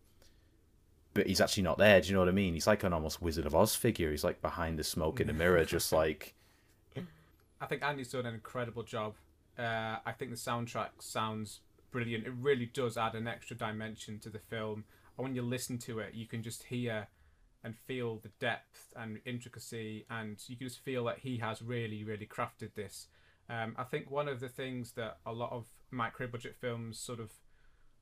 but 1.15 1.27
he's 1.27 1.41
actually 1.41 1.63
not 1.63 1.79
there. 1.79 2.01
Do 2.01 2.09
you 2.09 2.15
know 2.15 2.21
what 2.21 2.29
I 2.29 2.33
mean? 2.33 2.55
He's 2.55 2.67
like 2.67 2.83
an 2.83 2.93
almost 2.93 3.23
Wizard 3.23 3.47
of 3.47 3.55
Oz 3.55 3.75
figure. 3.75 4.11
He's 4.11 4.25
like 4.25 4.43
behind 4.43 4.79
the 4.79 4.85
smoke 4.85 5.21
in 5.21 5.29
the 5.29 5.33
mirror, 5.33 5.65
just 5.77 5.93
like 5.93 6.35
I 7.61 7.67
think 7.67 7.83
Andy's 7.83 8.11
done 8.11 8.27
an 8.27 8.35
incredible 8.35 8.83
job. 8.83 9.15
Uh, 9.59 9.97
I 10.05 10.13
think 10.13 10.31
the 10.31 10.37
soundtrack 10.37 10.91
sounds 10.99 11.61
brilliant. 11.91 12.27
It 12.27 12.33
really 12.41 12.67
does 12.67 12.97
add 12.97 13.15
an 13.15 13.27
extra 13.27 13.57
dimension 13.57 14.19
to 14.21 14.29
the 14.29 14.39
film. 14.39 14.85
And 15.17 15.25
when 15.25 15.35
you 15.35 15.43
listen 15.43 15.79
to 15.79 16.01
it, 16.01 16.15
you 16.15 16.27
can 16.27 16.43
just 16.43 16.65
hear 16.65 17.09
and 17.65 17.75
feel 17.87 18.19
the 18.19 18.31
depth 18.39 18.93
and 18.95 19.21
intricacy, 19.25 20.05
and 20.11 20.41
you 20.47 20.57
can 20.57 20.69
just 20.69 20.85
feel 20.85 21.05
that 21.05 21.19
he 21.21 21.39
has 21.39 21.63
really, 21.63 22.05
really 22.05 22.27
crafted 22.27 22.75
this. 22.75 23.09
Um, 23.49 23.75
I 23.77 23.85
think 23.85 24.11
one 24.11 24.29
of 24.29 24.41
the 24.41 24.49
things 24.49 24.93
that 24.93 25.19
a 25.27 25.33
lot 25.33 25.51
of 25.51 25.67
micro 25.91 26.27
budget 26.27 26.57
films 26.61 26.99
sort 26.99 27.21
of 27.21 27.33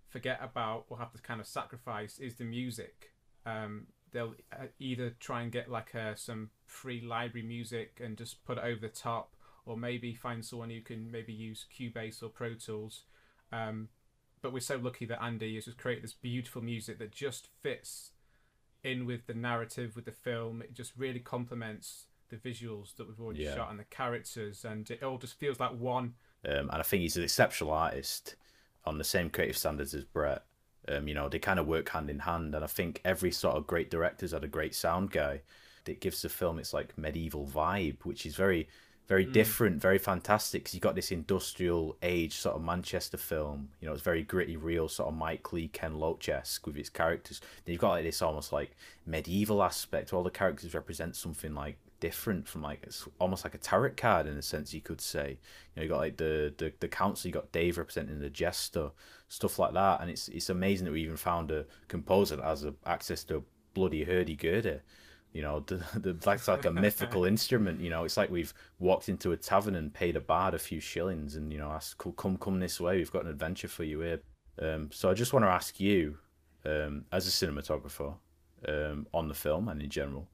forget 0.09 0.41
about 0.43 0.85
or 0.89 0.99
have 0.99 1.13
to 1.13 1.23
kind 1.23 1.41
of 1.41 1.47
sacrifice 1.47 2.19
is 2.19 2.35
the 2.35 2.45
music. 2.45 3.13
Um, 3.47 3.87
they'll 4.13 4.35
uh, 4.53 4.67
either 4.79 5.15
try 5.19 5.43
and 5.43 5.51
get 5.51 5.71
like 5.71 5.95
uh, 5.95 6.15
some 6.15 6.51
free 6.67 7.01
library 7.01 7.47
music 7.47 8.01
and 8.03 8.17
just 8.19 8.45
put 8.45 8.59
it 8.59 8.65
over 8.65 8.81
the 8.81 8.89
top, 8.89 9.37
or 9.65 9.77
maybe 9.77 10.15
find 10.15 10.45
someone 10.45 10.71
who 10.71 10.81
can 10.81 11.11
maybe 11.11 11.33
use 11.33 11.67
Cubase 11.73 12.23
or 12.23 12.29
Pro 12.29 12.55
Tools. 12.55 13.05
Um, 13.53 13.89
but 14.43 14.53
we're 14.53 14.61
so 14.61 14.77
lucky 14.77 15.07
that 15.07 15.23
Andy 15.23 15.55
has 15.55 15.67
just 15.67 15.79
created 15.79 16.03
this 16.03 16.15
beautiful 16.15 16.63
music 16.63 16.99
that 16.99 17.13
just 17.13 17.49
fits 17.63 18.11
in 18.85 19.07
with 19.07 19.27
the 19.27 19.35
narrative, 19.35 19.95
with 19.97 20.05
the 20.05 20.13
film. 20.13 20.63
It 20.63 20.75
just 20.75 20.93
really 20.97 21.21
complements 21.21 22.07
the 22.29 22.37
visuals 22.37 22.97
that 22.97 23.07
we've 23.07 23.21
already 23.21 23.45
Yeah. 23.45 23.55
shot 23.55 23.71
and 23.71 23.79
the 23.79 23.85
characters, 23.85 24.65
and 24.65 24.91
it 24.91 25.03
all 25.03 25.19
just 25.19 25.39
feels 25.39 25.61
like 25.61 25.73
one. 25.73 26.15
Um, 26.45 26.71
and 26.71 26.73
I 26.73 26.83
think 26.83 27.03
he's 27.03 27.17
an 27.17 27.23
exceptional 27.25 27.73
artist 27.73 28.37
on 28.85 28.99
the 28.99 29.05
same 29.05 29.31
creative 29.31 29.57
standards 29.57 29.95
as 29.95 30.05
Brett. 30.05 30.45
Um, 30.89 31.07
you 31.07 31.15
know, 31.15 31.29
they 31.29 31.39
kind 31.39 31.61
of 31.61 31.67
work 31.67 31.91
hand 31.91 32.11
in 32.11 32.21
hand, 32.21 32.55
and 32.55 32.65
I 32.65 32.67
think 32.67 33.01
every 33.05 33.31
sort 33.31 33.57
of 33.57 33.67
great 33.67 33.91
director's 33.91 34.33
had 34.33 34.43
a 34.43 34.49
great 34.49 34.75
sound 34.75 35.13
guy. 35.13 35.43
It 35.87 36.01
gives 36.01 36.23
the 36.23 36.29
film 36.29 36.59
its 36.59 36.73
like 36.73 36.97
medieval 36.99 37.47
vibe, 37.47 38.05
which 38.05 38.27
is 38.27 38.35
very, 38.35 38.69
very 39.09 39.25
hmm. 39.25 39.33
different, 39.33 39.81
very 39.81 39.99
fantastic. 39.99 40.63
Because 40.63 40.75
you 40.75 40.81
got 40.81 40.95
this 40.95 41.11
industrial 41.11 41.97
age 42.03 42.35
sort 42.35 42.57
of 42.57 42.63
Manchester 42.63 43.17
film. 43.17 43.71
You 43.81 43.89
know, 43.89 43.95
it's 43.95 44.03
very 44.03 44.23
gritty, 44.23 44.57
real 44.57 44.89
sort 44.89 45.09
of 45.09 45.15
Mike 45.15 45.53
Leigh, 45.53 45.69
Ken 45.69 45.99
Loach 45.99 46.29
esque 46.29 46.67
with 46.67 46.77
its 46.77 46.89
characters. 46.89 47.41
Then 47.65 47.73
you've 47.73 47.81
got 47.81 47.91
like 47.91 48.05
this 48.05 48.23
almost 48.23 48.53
like 48.53 48.77
medieval 49.07 49.63
aspect. 49.63 50.13
All 50.13 50.23
the 50.23 50.31
characters 50.31 50.75
represent 50.75 51.17
something 51.17 51.55
like 51.55 51.77
different 52.03 52.49
from 52.49 52.63
like 52.63 52.81
it's 52.83 53.07
almost 53.21 53.45
like 53.45 53.55
a 53.55 53.59
tarot 53.59 53.93
card 53.97 54.27
in 54.27 54.37
a 54.37 54.43
sense 54.43 54.75
you 54.75 54.81
could 54.81 55.01
say 55.01 55.39
you 55.39 55.77
know 55.77 55.83
you 55.85 55.89
got 55.89 55.99
like 55.99 56.17
the 56.17 56.53
the, 56.59 56.73
the 56.81 56.89
council 56.89 57.29
you 57.29 57.33
got 57.33 57.53
dave 57.53 57.79
representing 57.79 58.19
the 58.19 58.29
jester 58.29 58.91
stuff 59.29 59.57
like 59.61 59.73
that 59.73 60.01
and 60.01 60.11
it's 60.11 60.27
it's 60.27 60.51
amazing 60.51 60.85
that 60.85 60.91
we 60.91 61.01
even 61.01 61.17
found 61.17 61.53
a 61.53 61.65
composer 61.87 62.35
that 62.35 62.45
has 62.45 62.65
a, 62.65 62.75
access 62.87 63.23
to 63.23 63.37
a 63.37 63.43
bloody 63.73 64.03
hurdy-gurdy 64.03 64.81
you 65.33 65.43
know 65.43 65.61
the, 65.61 65.77
the 65.99 66.13
that's 66.15 66.49
like 66.49 66.65
a 66.65 66.73
mythical 66.73 67.25
instrument 67.33 67.81
you 67.81 67.91
know 67.91 68.05
it's 68.05 68.17
like 68.17 68.31
we've 68.31 68.55
walked 68.79 69.09
into 69.09 69.33
a 69.33 69.37
tavern 69.37 69.75
and 69.75 69.93
paid 69.93 70.17
a 70.17 70.21
bard 70.21 70.55
a 70.55 70.59
few 70.59 70.81
shillings 70.81 71.37
and 71.37 71.53
you 71.53 71.59
know 71.59 71.71
asked 71.71 71.99
"Come- 71.99 72.13
come 72.13 72.37
come 72.37 72.61
this 72.61 72.81
way 72.81 72.97
we've 72.97 73.13
got 73.13 73.25
an 73.25 73.31
adventure 73.31 73.69
for 73.69 73.85
you 73.85 74.01
here. 74.01 74.21
Um 74.61 74.91
so 74.93 75.11
i 75.11 75.15
just 75.15 75.33
want 75.33 75.45
to 75.45 75.51
ask 75.51 75.81
you 75.81 76.19
um 76.65 77.05
as 77.13 77.27
a 77.27 77.31
cinematographer 77.31 78.15
um 78.69 79.07
on 79.13 79.29
the 79.29 79.35
film 79.35 79.69
and 79.69 79.83
in 79.83 79.91
general 79.91 80.29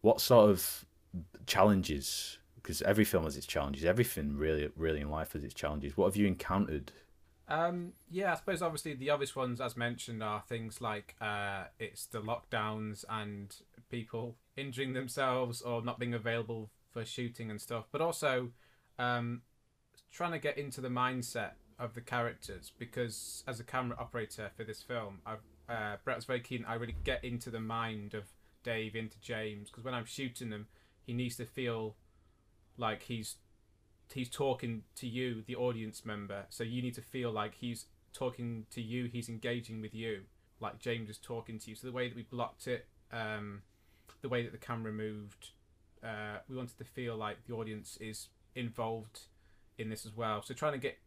what 0.00 0.20
sort 0.20 0.50
of 0.50 0.84
challenges 1.46 2.38
because 2.56 2.80
every 2.82 3.04
film 3.04 3.24
has 3.24 3.36
its 3.36 3.46
challenges 3.46 3.84
everything 3.84 4.36
really 4.36 4.70
really 4.76 5.00
in 5.00 5.10
life 5.10 5.32
has 5.32 5.44
its 5.44 5.54
challenges 5.54 5.96
what 5.96 6.06
have 6.06 6.16
you 6.16 6.26
encountered? 6.26 6.92
Um, 7.48 7.92
yeah, 8.10 8.32
I 8.32 8.36
suppose 8.36 8.62
obviously 8.62 8.94
the 8.94 9.10
obvious 9.10 9.36
ones, 9.36 9.60
as 9.60 9.76
mentioned, 9.76 10.22
are 10.22 10.42
things 10.48 10.80
like 10.80 11.14
uh, 11.20 11.64
it's 11.78 12.06
the 12.06 12.22
lockdowns 12.22 13.04
and 13.10 13.54
people 13.92 14.34
injuring 14.56 14.94
themselves 14.94 15.62
or 15.62 15.82
not 15.82 16.00
being 16.00 16.14
available 16.14 16.70
for 16.90 17.04
shooting 17.04 17.50
and 17.50 17.60
stuff, 17.60 17.84
but 17.92 18.00
also 18.00 18.48
um, 18.98 19.42
trying 20.10 20.32
to 20.32 20.38
get 20.38 20.58
into 20.58 20.80
the 20.80 20.88
mindset 20.88 21.52
of 21.78 21.94
the 21.94 22.00
characters 22.00 22.72
because 22.78 23.44
as 23.46 23.60
a 23.60 23.64
camera 23.64 23.96
operator 24.00 24.50
for 24.56 24.64
this 24.64 24.82
film, 24.82 25.20
I've, 25.24 25.38
uh, 25.68 25.96
Brett 26.04 26.16
was 26.16 26.24
very 26.24 26.40
keen. 26.40 26.64
I 26.66 26.74
really 26.74 26.96
get 27.04 27.22
into 27.22 27.50
the 27.50 27.60
mind 27.60 28.14
of 28.14 28.24
Dave 28.64 28.96
into 28.96 29.20
James 29.20 29.70
because 29.70 29.84
when 29.84 29.94
I'm 29.94 30.04
shooting 30.04 30.50
them, 30.50 30.66
he 31.04 31.12
needs 31.12 31.36
to 31.36 31.44
feel 31.44 31.96
like 32.76 33.02
he's 33.02 33.36
he's 34.12 34.28
talking 34.28 34.82
to 34.96 35.06
you, 35.06 35.42
the 35.46 35.56
audience 35.56 36.04
member. 36.04 36.44
So 36.50 36.64
you 36.64 36.82
need 36.82 36.94
to 36.94 37.02
feel 37.02 37.30
like 37.30 37.54
he's 37.54 37.86
talking 38.12 38.66
to 38.70 38.82
you, 38.82 39.06
he's 39.06 39.28
engaging 39.28 39.80
with 39.80 39.94
you, 39.94 40.22
like 40.60 40.78
James 40.78 41.08
is 41.08 41.18
talking 41.18 41.58
to 41.60 41.70
you. 41.70 41.76
So 41.76 41.86
the 41.86 41.92
way 41.92 42.08
that 42.08 42.16
we 42.16 42.22
blocked 42.22 42.66
it, 42.66 42.86
um, 43.10 43.62
the 44.22 44.28
way 44.28 44.42
that 44.42 44.52
the 44.52 44.58
camera 44.58 44.92
moved, 44.92 45.50
uh, 46.02 46.38
we 46.48 46.56
wanted 46.56 46.78
to 46.78 46.84
feel 46.84 47.16
like 47.16 47.44
the 47.46 47.54
audience 47.54 47.98
is 48.00 48.28
involved 48.54 49.20
in 49.78 49.90
this 49.90 50.06
as 50.06 50.16
well. 50.16 50.42
So 50.42 50.54
trying 50.54 50.72
to 50.72 50.78
get 50.78 50.98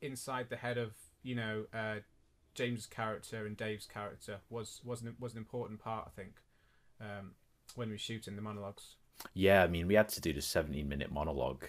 inside 0.00 0.48
the 0.48 0.56
head 0.56 0.78
of 0.78 0.92
you 1.22 1.34
know 1.34 1.64
uh, 1.72 1.96
James's 2.54 2.86
character 2.86 3.46
and 3.46 3.56
Dave's 3.56 3.86
character 3.86 4.38
was 4.50 4.80
was 4.84 5.02
an, 5.02 5.16
was 5.18 5.32
an 5.32 5.38
important 5.38 5.80
part, 5.80 6.08
I 6.08 6.20
think, 6.20 6.34
um, 7.00 7.32
when 7.74 7.88
we 7.88 7.94
were 7.94 7.98
shooting 7.98 8.36
the 8.36 8.42
monologues. 8.42 8.96
Yeah, 9.34 9.62
I 9.62 9.68
mean, 9.68 9.86
we 9.86 9.94
had 9.94 10.08
to 10.10 10.20
do 10.20 10.32
the 10.32 10.42
17 10.42 10.88
minute 10.88 11.12
monologue 11.12 11.64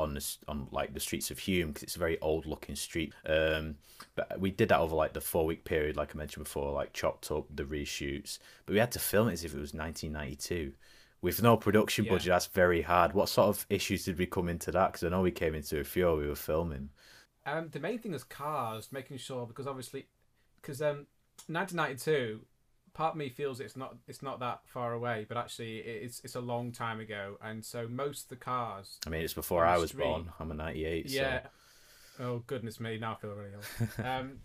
on 0.00 0.14
the 0.14 0.36
on 0.48 0.68
like 0.72 0.94
the 0.94 1.00
streets 1.00 1.30
of 1.30 1.38
Hulme 1.38 1.68
because 1.68 1.82
it's 1.84 1.96
a 1.96 1.98
very 2.00 2.18
old 2.20 2.46
looking 2.46 2.76
street. 2.76 3.12
Um, 3.26 3.76
but 4.16 4.40
we 4.40 4.50
did 4.50 4.68
that 4.70 4.80
over 4.80 4.94
like 4.96 5.12
the 5.12 5.20
four 5.20 5.46
week 5.46 5.64
period, 5.64 5.96
like 5.96 6.14
I 6.14 6.18
mentioned 6.18 6.44
before, 6.44 6.72
like 6.72 6.92
chopped 6.92 7.30
up 7.30 7.46
the 7.54 7.64
reshoots. 7.64 8.38
But 8.66 8.72
we 8.74 8.78
had 8.78 8.92
to 8.92 8.98
film 8.98 9.28
it 9.28 9.34
as 9.34 9.44
if 9.44 9.54
it 9.54 9.60
was 9.60 9.74
1992 9.74 10.72
with 11.22 11.42
no 11.42 11.56
production 11.56 12.06
Yeah. 12.06 12.12
budget. 12.12 12.30
That's 12.30 12.46
very 12.46 12.82
hard. 12.82 13.12
What 13.12 13.28
sort 13.28 13.48
of 13.48 13.66
issues 13.68 14.04
did 14.04 14.18
we 14.18 14.26
come 14.26 14.48
into 14.48 14.70
that? 14.72 14.92
Because 14.92 15.04
I 15.04 15.10
know 15.10 15.22
we 15.22 15.30
came 15.32 15.54
into 15.54 15.78
a 15.80 15.84
few 15.84 16.06
while 16.06 16.16
we 16.16 16.26
were 16.28 16.34
filming. 16.34 16.90
Um, 17.46 17.68
the 17.70 17.80
main 17.80 17.98
thing 17.98 18.14
is 18.14 18.24
cars, 18.24 18.92
making 18.92 19.18
sure 19.18 19.46
because 19.46 19.66
obviously, 19.66 20.06
because 20.60 20.82
um, 20.82 21.06
1992, 21.48 22.40
part 23.00 23.14
of 23.14 23.16
me 23.16 23.30
feels 23.30 23.60
it's 23.60 23.78
not 23.78 23.96
it's 24.06 24.20
not 24.20 24.40
that 24.40 24.60
far 24.66 24.92
away, 24.92 25.24
but 25.26 25.38
actually 25.38 25.78
it's 25.78 26.20
it's 26.22 26.34
a 26.34 26.40
long 26.40 26.70
time 26.70 27.00
ago, 27.00 27.38
and 27.42 27.64
so 27.64 27.88
most 27.88 28.24
of 28.24 28.28
the 28.28 28.36
cars, 28.36 28.98
I 29.06 29.10
mean, 29.10 29.22
it's 29.22 29.32
before 29.32 29.64
I 29.64 29.78
was 29.78 29.88
street. 29.88 30.04
born. 30.04 30.30
I'm 30.38 30.50
a 30.50 30.54
98. 30.54 31.08
yeah. 31.08 31.40
Oh 32.18 32.42
goodness 32.46 32.78
me, 32.78 32.98
now 32.98 33.12
I 33.12 33.14
feel 33.14 33.30
really 33.30 33.54
old. 33.54 34.06
um, 34.06 34.40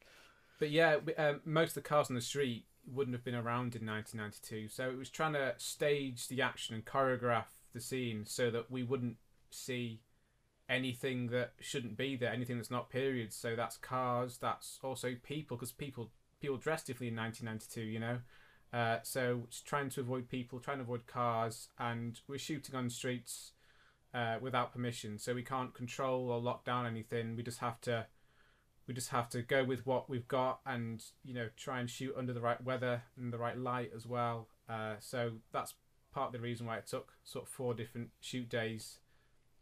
but 0.58 0.70
yeah, 0.70 0.96
um, 1.18 1.42
most 1.44 1.76
of 1.76 1.82
the 1.82 1.88
cars 1.88 2.08
on 2.08 2.14
the 2.14 2.22
street 2.22 2.64
wouldn't 2.90 3.14
have 3.14 3.24
been 3.24 3.34
around 3.34 3.76
in 3.76 3.84
1992, 3.84 4.68
so 4.68 4.88
it 4.88 4.96
was 4.96 5.10
trying 5.10 5.34
to 5.34 5.52
stage 5.58 6.28
the 6.28 6.40
action 6.40 6.74
and 6.74 6.86
choreograph 6.86 7.50
the 7.74 7.80
scene 7.80 8.24
so 8.24 8.50
that 8.50 8.70
we 8.70 8.82
wouldn't 8.82 9.16
see 9.50 10.00
anything 10.66 11.26
that 11.26 11.52
shouldn't 11.60 11.98
be 11.98 12.16
there, 12.16 12.32
anything 12.32 12.56
that's 12.56 12.70
not 12.70 12.88
periods. 12.88 13.36
So 13.36 13.54
that's 13.54 13.76
cars, 13.76 14.38
that's 14.38 14.78
also 14.82 15.14
people, 15.22 15.58
because 15.58 15.72
people 15.72 16.10
people 16.40 16.56
dressed 16.56 16.86
differently 16.86 17.08
in 17.08 17.16
1992, 17.16 17.80
you 17.82 18.00
know. 18.00 18.18
Uh, 18.72 18.98
so 19.02 19.42
it's 19.46 19.62
trying 19.62 19.88
to 19.90 20.00
avoid 20.00 20.28
people, 20.28 20.58
trying 20.58 20.78
to 20.78 20.82
avoid 20.82 21.06
cars, 21.06 21.68
and 21.78 22.20
we're 22.28 22.38
shooting 22.38 22.74
on 22.74 22.90
streets 22.90 23.52
uh, 24.12 24.36
without 24.40 24.72
permission, 24.72 25.18
so 25.18 25.34
we 25.34 25.42
can't 25.42 25.74
control 25.74 26.30
or 26.30 26.40
lock 26.40 26.64
down 26.64 26.86
anything. 26.86 27.36
We 27.36 27.42
just 27.42 27.60
have 27.60 27.80
to 27.82 28.06
we 28.86 28.94
just 28.94 29.10
have 29.10 29.28
to 29.30 29.42
go 29.42 29.64
with 29.64 29.86
what 29.86 30.08
we've 30.08 30.28
got, 30.28 30.60
and 30.66 31.02
you 31.24 31.34
know 31.34 31.48
try 31.56 31.80
and 31.80 31.88
shoot 31.88 32.14
under 32.16 32.32
the 32.32 32.40
right 32.40 32.62
weather 32.62 33.02
and 33.16 33.32
the 33.32 33.38
right 33.38 33.56
light 33.56 33.92
as 33.94 34.06
well. 34.06 34.48
Uh, 34.68 34.94
so 35.00 35.32
that's 35.52 35.74
part 36.12 36.28
of 36.28 36.32
the 36.32 36.40
reason 36.40 36.66
why 36.66 36.76
it 36.76 36.86
took 36.86 37.12
sort 37.24 37.46
of 37.46 37.50
four 37.50 37.74
different 37.74 38.10
shoot 38.20 38.48
days 38.48 38.98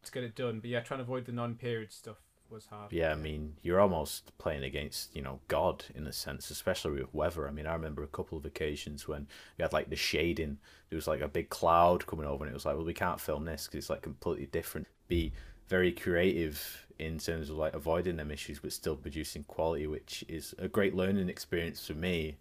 to 0.03 0.12
get 0.12 0.25
it 0.25 0.35
done. 0.35 0.61
But 0.61 0.71
yeah, 0.71 0.81
trying 0.81 0.99
to 0.99 1.05
avoid 1.05 1.27
the 1.27 1.33
non-period 1.33 1.93
stuff 1.93 2.26
was 2.51 2.67
hard. 2.67 2.93
Yeah, 2.93 3.13
I 3.13 3.17
mean, 3.17 3.55
you're 3.63 3.81
almost 3.81 4.37
playing 4.39 4.65
against, 4.65 5.15
you 5.15 5.23
know, 5.23 5.41
God 5.49 5.85
in 5.95 6.07
a 6.07 6.13
sense, 6.13 6.51
especially 6.51 7.01
with 7.01 7.15
weather. 7.15 7.49
I 7.49 7.51
mean, 7.51 7.67
I 7.67 7.75
remember 7.75 8.03
a 8.03 8.09
couple 8.09 8.39
of 8.39 8.45
occasions 8.45 9.09
when 9.09 9.27
we 9.59 9.63
had 9.63 9.73
like 9.73 9.91
the 9.91 9.97
shading. 9.97 10.59
There 10.89 10.97
was 10.97 11.07
like 11.07 11.21
a 11.21 11.29
big 11.29 11.49
cloud 11.49 12.07
coming 12.07 12.27
over, 12.27 12.45
and 12.45 12.51
it 12.51 12.55
was 12.55 12.65
like, 12.65 12.77
well, 12.77 12.85
we 12.85 12.95
can't 12.95 13.21
film 13.21 13.45
this 13.45 13.67
because 13.67 13.79
it's 13.79 13.91
like 13.91 14.03
completely 14.03 14.47
different. 14.47 14.87
Be 15.09 15.33
very 15.69 15.93
creative 15.93 16.87
in 16.99 17.19
terms 17.19 17.51
of 17.51 17.57
like 17.57 17.75
avoiding 17.75 18.17
them 18.17 18.31
issues, 18.31 18.59
but 18.59 18.73
still 18.73 18.97
producing 18.97 19.45
quality, 19.45 19.87
which 19.87 20.25
is 20.29 20.55
a 20.59 20.69
great 20.69 20.95
learning 20.95 21.29
experience 21.29 21.87
for 21.87 21.95
me 21.95 22.37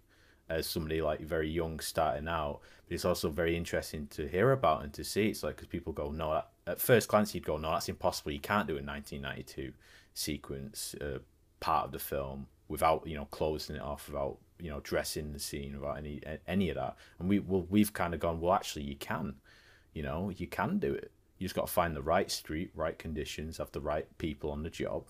as 0.50 0.68
somebody 0.68 1.02
like 1.02 1.22
very 1.22 1.50
young 1.50 1.80
starting 1.80 2.28
out. 2.28 2.60
But 2.88 2.96
it's 2.96 3.06
also 3.06 3.30
very 3.30 3.56
interesting 3.58 4.08
to 4.08 4.28
hear 4.28 4.52
about 4.52 4.84
and 4.84 4.94
to 4.94 5.04
see. 5.04 5.28
It's 5.28 5.44
like 5.44 5.56
because 5.56 5.68
people 5.68 5.94
go, 5.94 6.12
no, 6.12 6.34
that, 6.34 6.50
at 6.68 6.82
first 6.82 7.08
glance 7.08 7.34
you'd 7.34 7.46
go, 7.46 7.58
no, 7.58 7.72
that's 7.72 7.90
impossible. 7.90 8.32
You 8.32 8.40
can't 8.40 8.68
do 8.68 8.74
a 8.74 8.84
1992 8.84 9.74
sequence 10.14 10.96
uh, 11.02 11.20
part 11.60 11.86
of 11.86 11.92
the 11.92 12.00
film 12.00 12.48
without 12.68 13.06
you 13.06 13.16
know 13.16 13.26
closing 13.26 13.76
it 13.76 13.82
off, 13.82 14.08
without 14.08 14.38
you 14.60 14.70
know 14.70 14.80
dressing 14.82 15.34
the 15.34 15.40
scene, 15.40 15.80
without 15.80 15.98
any 15.98 16.22
any 16.48 16.70
of 16.70 16.76
that. 16.76 16.96
And 17.20 17.30
we 17.30 17.40
well, 17.40 17.66
we've 17.70 17.94
kind 17.94 18.14
of 18.14 18.20
gone, 18.20 18.42
well, 18.42 18.54
actually, 18.54 18.84
you 18.84 18.96
can, 18.96 19.36
you 19.94 20.04
know, 20.04 20.32
you 20.36 20.48
can 20.48 20.80
do 20.80 20.94
it. 20.94 21.12
You 21.38 21.46
just 21.46 21.56
got 21.56 21.68
to 21.68 21.74
find 21.74 21.96
the 21.96 22.02
right 22.02 22.32
street, 22.32 22.72
right 22.76 22.98
conditions, 22.98 23.58
have 23.58 23.72
the 23.72 23.82
right 23.82 24.08
people 24.18 24.52
on 24.52 24.64
the 24.64 24.70
job, 24.70 25.06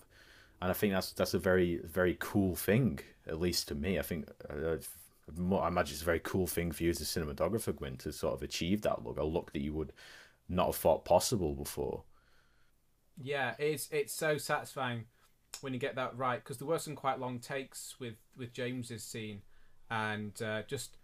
and 0.60 0.70
I 0.70 0.74
think 0.74 0.92
that's 0.92 1.12
that's 1.12 1.34
a 1.34 1.38
very 1.38 1.80
very 1.84 2.16
cool 2.18 2.56
thing, 2.56 3.00
at 3.26 3.40
least 3.40 3.68
to 3.68 3.74
me. 3.74 3.98
I 3.98 4.02
think. 4.02 4.28
Uh, 4.48 4.76
I 5.28 5.68
imagine 5.68 5.94
it's 5.94 6.02
a 6.02 6.04
very 6.04 6.20
cool 6.20 6.46
thing 6.46 6.72
for 6.72 6.84
you 6.84 6.90
as 6.90 7.00
a 7.00 7.04
cinematographer, 7.04 7.74
Gwyn, 7.74 7.96
to 7.98 8.12
sort 8.12 8.34
of 8.34 8.42
achieve 8.42 8.82
that 8.82 9.04
look, 9.04 9.18
a 9.18 9.24
look 9.24 9.52
that 9.52 9.62
you 9.62 9.72
would 9.72 9.92
not 10.48 10.66
have 10.66 10.76
thought 10.76 11.04
possible 11.04 11.54
before. 11.54 12.04
Yeah, 13.20 13.54
it's 13.58 13.88
it's 13.90 14.12
so 14.12 14.38
satisfying 14.38 15.06
when 15.60 15.72
you 15.72 15.78
get 15.78 15.96
that 15.96 16.16
right 16.16 16.42
because 16.42 16.58
there 16.58 16.68
were 16.68 16.78
some 16.78 16.94
quite 16.94 17.18
long 17.18 17.38
takes 17.38 17.96
with 17.98 18.16
with 18.36 18.52
James's 18.52 19.02
scene, 19.02 19.42
and 19.90 20.40
uh, 20.42 20.62
just 20.68 20.96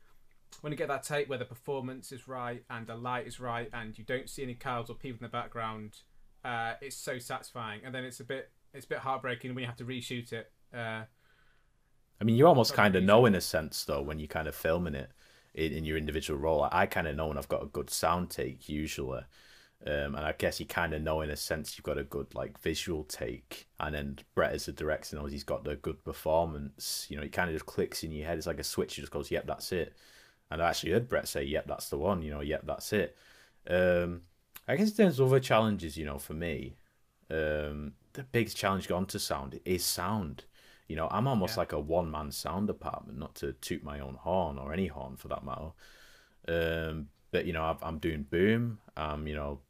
when 0.60 0.72
you 0.72 0.76
get 0.76 0.88
that 0.88 1.02
take 1.02 1.28
where 1.28 1.38
the 1.38 1.44
performance 1.44 2.12
is 2.12 2.28
right 2.28 2.62
and 2.70 2.86
the 2.86 2.94
light 2.94 3.26
is 3.26 3.40
right 3.40 3.70
and 3.72 3.98
you 3.98 4.04
don't 4.04 4.28
see 4.28 4.42
any 4.42 4.54
cars 4.54 4.90
or 4.90 4.94
people 4.94 5.18
in 5.18 5.22
the 5.22 5.28
background, 5.28 5.98
uh, 6.44 6.74
it's 6.80 6.96
so 6.96 7.18
satisfying. 7.18 7.80
And 7.84 7.94
then 7.94 8.04
it's 8.04 8.20
a 8.20 8.24
bit 8.24 8.50
it's 8.74 8.84
a 8.84 8.88
bit 8.88 8.98
heartbreaking 8.98 9.54
when 9.54 9.62
you 9.62 9.66
have 9.66 9.76
to 9.76 9.84
reshoot 9.84 10.32
it. 10.32 10.50
Uh, 10.72 11.04
I 12.22 12.24
mean, 12.24 12.36
you 12.36 12.46
almost 12.46 12.74
kind 12.74 12.94
of 12.94 13.02
know 13.02 13.26
in 13.26 13.34
a 13.34 13.40
sense, 13.40 13.82
though, 13.82 14.00
when 14.00 14.20
you're 14.20 14.28
kind 14.28 14.46
of 14.46 14.54
filming 14.54 14.94
it 14.94 15.10
in, 15.54 15.72
in 15.72 15.84
your 15.84 15.96
individual 15.96 16.38
role. 16.38 16.68
I, 16.70 16.86
kind 16.86 17.08
of 17.08 17.16
know 17.16 17.26
when 17.26 17.36
I've 17.36 17.48
got 17.48 17.64
a 17.64 17.66
good 17.66 17.90
sound 17.90 18.30
take 18.30 18.68
usually, 18.68 19.22
um, 19.84 20.14
and 20.14 20.18
I 20.18 20.30
guess 20.30 20.60
you 20.60 20.66
kind 20.66 20.94
of 20.94 21.02
know 21.02 21.22
in 21.22 21.30
a 21.30 21.36
sense 21.36 21.76
you've 21.76 21.84
got 21.84 21.98
a 21.98 22.04
good 22.04 22.32
like 22.32 22.60
visual 22.60 23.02
take, 23.02 23.66
and 23.80 23.92
then 23.92 24.18
Brett 24.36 24.52
as 24.52 24.68
a 24.68 24.72
director 24.72 25.16
knows 25.16 25.32
he's 25.32 25.42
got 25.42 25.64
the 25.64 25.74
good 25.74 26.04
performance. 26.04 27.08
You 27.10 27.16
know, 27.16 27.24
it 27.24 27.32
kind 27.32 27.50
of 27.50 27.56
just 27.56 27.66
clicks 27.66 28.04
in 28.04 28.12
your 28.12 28.28
head. 28.28 28.38
It's 28.38 28.46
like 28.46 28.60
a 28.60 28.64
switch. 28.64 28.96
It 28.96 29.00
just 29.00 29.12
goes, 29.12 29.32
"Yep, 29.32 29.48
that's 29.48 29.72
it." 29.72 29.96
And 30.48 30.62
I 30.62 30.68
actually 30.68 30.92
heard 30.92 31.08
Brett 31.08 31.26
say, 31.26 31.42
"Yep, 31.42 31.66
that's 31.66 31.88
the 31.88 31.98
one." 31.98 32.22
You 32.22 32.30
know, 32.30 32.40
"Yep, 32.40 32.62
that's 32.66 32.92
it." 32.92 33.16
Um, 33.68 34.22
I 34.68 34.76
guess 34.76 34.92
there's 34.92 35.20
other 35.20 35.40
challenges, 35.40 35.96
you 35.96 36.04
know, 36.04 36.20
for 36.20 36.34
me, 36.34 36.76
um, 37.32 37.94
the 38.12 38.22
biggest 38.30 38.56
challenge 38.56 38.86
gone 38.86 39.06
to 39.06 39.18
sound 39.18 39.58
is 39.64 39.84
sound. 39.84 40.44
You 40.88 40.96
know, 40.96 41.08
I'm 41.10 41.26
almost 41.26 41.56
Yeah. 41.56 41.56
like 41.56 41.72
a 41.72 41.80
one 41.80 42.10
man 42.10 42.30
sound 42.32 42.66
department, 42.66 43.18
not 43.18 43.34
to 43.36 43.52
toot 43.54 43.82
my 43.82 44.00
own 44.00 44.14
horn 44.16 44.58
or 44.58 44.72
any 44.72 44.88
horn 44.88 45.16
for 45.16 45.28
that 45.28 45.44
matter. 45.44 45.72
Um, 46.48 47.08
but 47.30 47.46
you 47.46 47.52
know, 47.52 47.64
I've, 47.64 47.82
I'm 47.82 47.98
doing 47.98 48.24
boom. 48.24 48.78
I'm 48.96 49.26
you 49.26 49.34
know, 49.34 49.60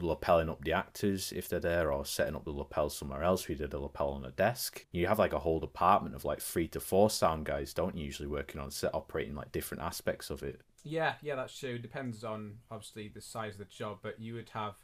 lapelling 0.00 0.48
up 0.48 0.64
the 0.64 0.72
actors 0.72 1.32
if 1.32 1.48
they're 1.48 1.60
there, 1.60 1.92
or 1.92 2.04
setting 2.04 2.34
up 2.34 2.44
the 2.44 2.50
lapel 2.50 2.90
somewhere 2.90 3.22
else. 3.22 3.48
We 3.48 3.54
did 3.54 3.72
a 3.74 3.78
lapel 3.78 4.10
on 4.10 4.24
a 4.24 4.30
desk. 4.30 4.86
You 4.92 5.06
have 5.06 5.18
like 5.18 5.32
a 5.32 5.38
whole 5.40 5.60
department 5.60 6.14
of 6.14 6.24
like 6.24 6.40
three 6.40 6.68
to 6.68 6.80
four 6.80 7.10
sound 7.10 7.46
guys, 7.46 7.72
don't 7.74 7.96
you? 7.96 8.04
Usually 8.06 8.28
working 8.28 8.60
on 8.60 8.70
set, 8.70 8.94
operating 8.94 9.34
like 9.34 9.52
different 9.52 9.82
aspects 9.82 10.30
of 10.30 10.42
it. 10.42 10.60
Yeah, 10.84 11.14
yeah, 11.22 11.36
that's 11.36 11.56
true. 11.56 11.78
Depends 11.78 12.24
on 12.24 12.58
obviously 12.70 13.08
the 13.08 13.20
size 13.20 13.54
of 13.54 13.58
the 13.58 13.64
job, 13.66 13.98
but 14.02 14.20
you 14.20 14.34
would 14.34 14.50
have 14.50 14.74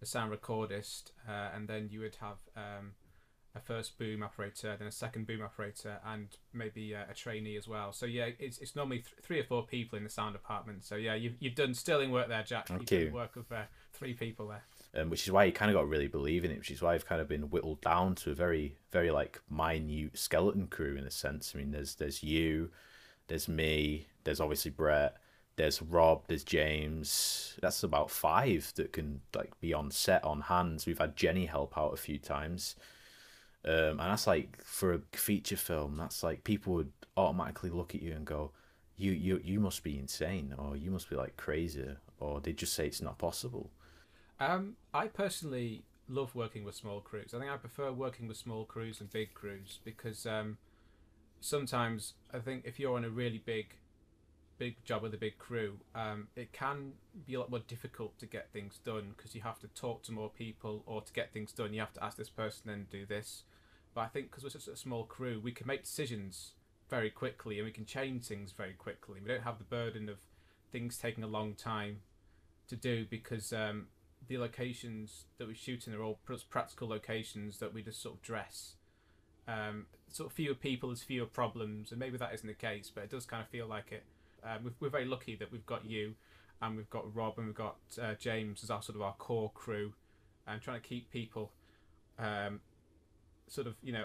a 0.00 0.06
sound 0.06 0.32
recordist, 0.32 1.10
uh, 1.28 1.50
and 1.54 1.68
then 1.68 1.88
you 1.90 2.00
would 2.00 2.16
have 2.16 2.38
um, 2.56 2.92
a 3.58 3.60
first 3.66 3.98
boom 3.98 4.22
operator, 4.22 4.76
then 4.78 4.88
a 4.88 4.92
second 4.92 5.26
boom 5.26 5.42
operator, 5.42 5.98
and 6.06 6.28
maybe 6.52 6.94
uh, 6.94 7.10
a 7.10 7.14
trainee 7.14 7.56
as 7.56 7.66
well. 7.68 7.92
So 7.92 8.06
yeah, 8.06 8.28
it's, 8.38 8.58
it's 8.58 8.74
normally 8.74 8.98
th- 8.98 9.14
three 9.22 9.38
or 9.40 9.44
four 9.44 9.66
people 9.66 9.98
in 9.98 10.04
the 10.04 10.10
sound 10.10 10.34
department. 10.34 10.84
So 10.84 10.96
yeah, 10.96 11.14
you've 11.14 11.34
you've 11.40 11.54
done 11.54 11.74
sterling 11.74 12.10
work 12.10 12.28
there, 12.28 12.42
Jack. 12.42 12.68
Thank 12.68 12.90
you've 12.90 13.00
you. 13.00 13.04
done 13.06 13.14
work 13.14 13.36
of 13.36 13.50
uh, 13.52 13.62
three 13.92 14.14
people 14.14 14.48
there. 14.48 14.64
um, 15.02 15.10
which 15.10 15.24
is 15.24 15.32
why 15.32 15.44
you 15.44 15.52
kind 15.52 15.70
of 15.70 15.74
got 15.74 15.82
to 15.82 15.86
really 15.86 16.08
believe 16.08 16.44
in 16.44 16.50
it, 16.50 16.58
which 16.58 16.70
is 16.70 16.82
why 16.82 16.94
I've 16.94 17.06
kind 17.06 17.20
of 17.20 17.28
been 17.28 17.50
whittled 17.50 17.80
down 17.80 18.14
to 18.16 18.30
a 18.30 18.34
very, 18.34 18.76
very 18.90 19.10
like 19.10 19.40
minute 19.50 20.16
skeleton 20.16 20.66
crew 20.66 20.96
in 20.96 21.04
a 21.04 21.10
sense. 21.10 21.52
I 21.54 21.58
mean, 21.58 21.70
there's 21.72 21.94
there's 21.96 22.22
you, 22.22 22.70
there's 23.28 23.48
me, 23.48 24.06
there's 24.24 24.40
obviously 24.40 24.70
Brett, 24.70 25.16
there's 25.56 25.82
Rob, 25.82 26.22
there's 26.28 26.44
James. 26.44 27.56
That's 27.60 27.82
about 27.82 28.10
five 28.10 28.72
that 28.76 28.92
can 28.92 29.20
like 29.34 29.58
be 29.60 29.74
on 29.74 29.90
set 29.90 30.24
on 30.24 30.40
hands. 30.42 30.86
We've 30.86 30.98
had 30.98 31.16
Jenny 31.16 31.46
help 31.46 31.76
out 31.76 31.92
a 31.94 31.96
few 31.96 32.18
times, 32.18 32.76
um, 33.64 34.00
and 34.00 34.00
that's 34.00 34.26
like 34.26 34.62
for 34.62 34.94
a 34.94 35.00
feature 35.12 35.56
film. 35.56 35.96
That's 35.96 36.22
like 36.22 36.44
people 36.44 36.74
would 36.74 36.92
automatically 37.16 37.70
look 37.70 37.94
at 37.94 38.02
you 38.02 38.12
and 38.12 38.24
go, 38.24 38.52
"You 38.96 39.12
you 39.12 39.40
you 39.44 39.60
must 39.60 39.82
be 39.82 39.98
insane," 39.98 40.54
or 40.56 40.76
"You 40.76 40.90
must 40.90 41.10
be 41.10 41.16
like 41.16 41.36
crazy," 41.36 41.96
or 42.20 42.40
they 42.40 42.52
just 42.52 42.74
say 42.74 42.86
it's 42.86 43.02
not 43.02 43.18
possible. 43.18 43.70
Um, 44.40 44.76
I 44.94 45.08
personally 45.08 45.82
love 46.08 46.34
working 46.34 46.64
with 46.64 46.74
small 46.74 47.00
crews. 47.00 47.34
I 47.34 47.38
think 47.38 47.50
I 47.50 47.56
prefer 47.56 47.92
working 47.92 48.28
with 48.28 48.36
small 48.36 48.64
crews 48.64 49.00
and 49.00 49.12
big 49.12 49.34
crews 49.34 49.80
because 49.84 50.24
um, 50.26 50.58
sometimes 51.40 52.14
I 52.32 52.38
think 52.38 52.64
if 52.64 52.78
you're 52.78 52.96
on 52.96 53.04
a 53.04 53.10
really 53.10 53.38
big 53.44 53.76
big 54.58 54.84
job 54.84 55.02
with 55.02 55.14
a 55.14 55.18
big 55.18 55.38
crew, 55.38 55.78
um, 55.94 56.28
it 56.36 56.52
can 56.52 56.92
be 57.26 57.34
a 57.34 57.40
lot 57.40 57.50
more 57.50 57.60
difficult 57.60 58.18
to 58.18 58.26
get 58.26 58.50
things 58.52 58.78
done 58.84 59.14
because 59.16 59.34
you 59.34 59.42
have 59.42 59.58
to 59.60 59.68
talk 59.68 60.02
to 60.04 60.12
more 60.12 60.30
people, 60.30 60.82
or 60.86 61.00
to 61.00 61.12
get 61.12 61.32
things 61.32 61.52
done, 61.52 61.72
you 61.72 61.80
have 61.80 61.92
to 61.94 62.04
ask 62.04 62.16
this 62.16 62.28
person 62.28 62.70
and 62.70 62.90
do 62.90 63.06
this. 63.06 63.44
But 63.94 64.02
I 64.02 64.06
think 64.06 64.30
because 64.30 64.44
we're 64.44 64.50
such 64.50 64.68
a 64.68 64.76
small 64.76 65.04
crew, 65.04 65.40
we 65.42 65.52
can 65.52 65.66
make 65.66 65.84
decisions 65.84 66.52
very 66.88 67.10
quickly 67.10 67.58
and 67.58 67.66
we 67.66 67.72
can 67.72 67.84
change 67.84 68.24
things 68.24 68.52
very 68.52 68.72
quickly. 68.72 69.20
We 69.22 69.28
don't 69.28 69.42
have 69.42 69.58
the 69.58 69.64
burden 69.64 70.08
of 70.08 70.18
things 70.70 70.98
taking 70.98 71.24
a 71.24 71.28
long 71.28 71.54
time 71.54 72.00
to 72.68 72.76
do 72.76 73.06
because 73.08 73.52
um, 73.52 73.86
the 74.26 74.38
locations 74.38 75.24
that 75.38 75.48
we 75.48 75.54
shoot 75.54 75.86
in 75.86 75.94
are 75.94 76.02
all 76.02 76.18
practical 76.50 76.88
locations 76.88 77.58
that 77.58 77.72
we 77.72 77.82
just 77.82 78.02
sort 78.02 78.16
of 78.16 78.22
dress. 78.22 78.74
Um, 79.46 79.86
sort 80.10 80.30
of 80.30 80.36
fewer 80.36 80.54
people, 80.54 80.90
there's 80.90 81.02
fewer 81.02 81.26
problems, 81.26 81.90
and 81.90 81.98
maybe 81.98 82.18
that 82.18 82.34
isn't 82.34 82.46
the 82.46 82.54
case, 82.54 82.90
but 82.94 83.04
it 83.04 83.10
does 83.10 83.24
kind 83.24 83.42
of 83.42 83.48
feel 83.48 83.66
like 83.66 83.92
it. 83.92 84.04
Um, 84.44 84.74
we're 84.80 84.90
very 84.90 85.04
lucky 85.04 85.36
that 85.36 85.50
we've 85.50 85.66
got 85.66 85.84
you, 85.84 86.14
and 86.62 86.76
we've 86.76 86.90
got 86.90 87.14
Rob, 87.14 87.34
and 87.38 87.46
we've 87.46 87.54
got 87.54 87.76
uh, 88.00 88.14
James 88.14 88.62
as 88.62 88.70
our 88.70 88.82
sort 88.82 88.96
of 88.96 89.02
our 89.02 89.14
core 89.14 89.50
crew, 89.54 89.92
and 90.46 90.60
trying 90.60 90.80
to 90.80 90.86
keep 90.86 91.10
people, 91.10 91.52
um, 92.18 92.60
sort 93.48 93.66
of 93.66 93.74
you 93.82 93.92
know, 93.92 94.04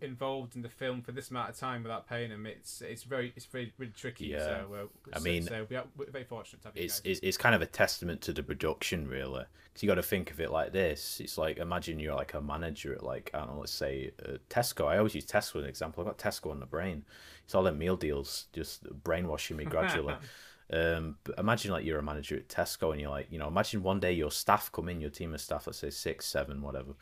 involved 0.00 0.56
in 0.56 0.62
the 0.62 0.68
film 0.68 1.02
for 1.02 1.12
this 1.12 1.30
amount 1.30 1.50
of 1.50 1.56
time 1.56 1.82
without 1.82 2.08
paying 2.08 2.30
them, 2.30 2.46
it's 2.46 2.80
it's 2.80 3.02
very 3.02 3.32
it's 3.36 3.46
very 3.46 3.72
really 3.78 3.92
tricky. 3.96 4.26
Yeah, 4.26 4.44
so, 4.44 4.68
uh, 4.74 5.16
I 5.16 5.20
mean, 5.20 5.44
so 5.44 5.66
we 5.68 5.76
are, 5.76 5.84
we're 5.96 6.10
very 6.10 6.24
fortunate 6.24 6.62
to 6.62 6.68
have 6.68 6.76
it's, 6.76 7.00
it's 7.04 7.20
it's 7.22 7.36
kind 7.36 7.54
of 7.54 7.62
a 7.62 7.66
testament 7.66 8.20
to 8.22 8.32
the 8.32 8.42
production, 8.42 9.08
really, 9.08 9.44
because 9.64 9.82
you 9.82 9.88
got 9.88 9.96
to 9.96 10.02
think 10.02 10.30
of 10.30 10.40
it 10.40 10.50
like 10.50 10.72
this. 10.72 11.20
It's 11.20 11.38
like 11.38 11.58
imagine 11.58 11.98
you're 11.98 12.14
like 12.14 12.34
a 12.34 12.40
manager 12.40 12.92
at 12.94 13.02
like 13.02 13.30
I 13.34 13.38
don't 13.38 13.54
know, 13.54 13.60
let's 13.60 13.72
say 13.72 14.12
uh, 14.26 14.38
Tesco. 14.50 14.86
I 14.86 14.98
always 14.98 15.14
use 15.14 15.26
Tesco 15.26 15.56
as 15.56 15.62
an 15.62 15.68
example. 15.68 16.02
I've 16.02 16.16
got 16.16 16.18
Tesco 16.18 16.50
on 16.50 16.60
the 16.60 16.66
brain. 16.66 17.04
It's 17.44 17.54
all 17.54 17.62
the 17.62 17.72
meal 17.72 17.96
deals 17.96 18.46
just 18.52 18.84
brainwashing 19.04 19.56
me 19.56 19.64
gradually. 19.64 20.14
Um, 20.72 21.16
but 21.24 21.38
imagine 21.38 21.72
like 21.72 21.84
you're 21.84 21.98
a 21.98 22.02
manager 22.02 22.36
at 22.36 22.48
Tesco 22.48 22.90
and 22.92 23.00
you're 23.00 23.10
like, 23.10 23.26
you 23.30 23.38
know, 23.38 23.48
imagine 23.48 23.82
one 23.82 24.00
day 24.00 24.12
your 24.12 24.30
staff 24.30 24.72
come 24.72 24.88
in, 24.88 25.00
your 25.00 25.10
team 25.10 25.34
of 25.34 25.40
staff, 25.40 25.66
let's 25.66 25.78
say 25.78 25.90
six, 25.90 26.26
seven, 26.26 26.62
whatever, 26.62 26.92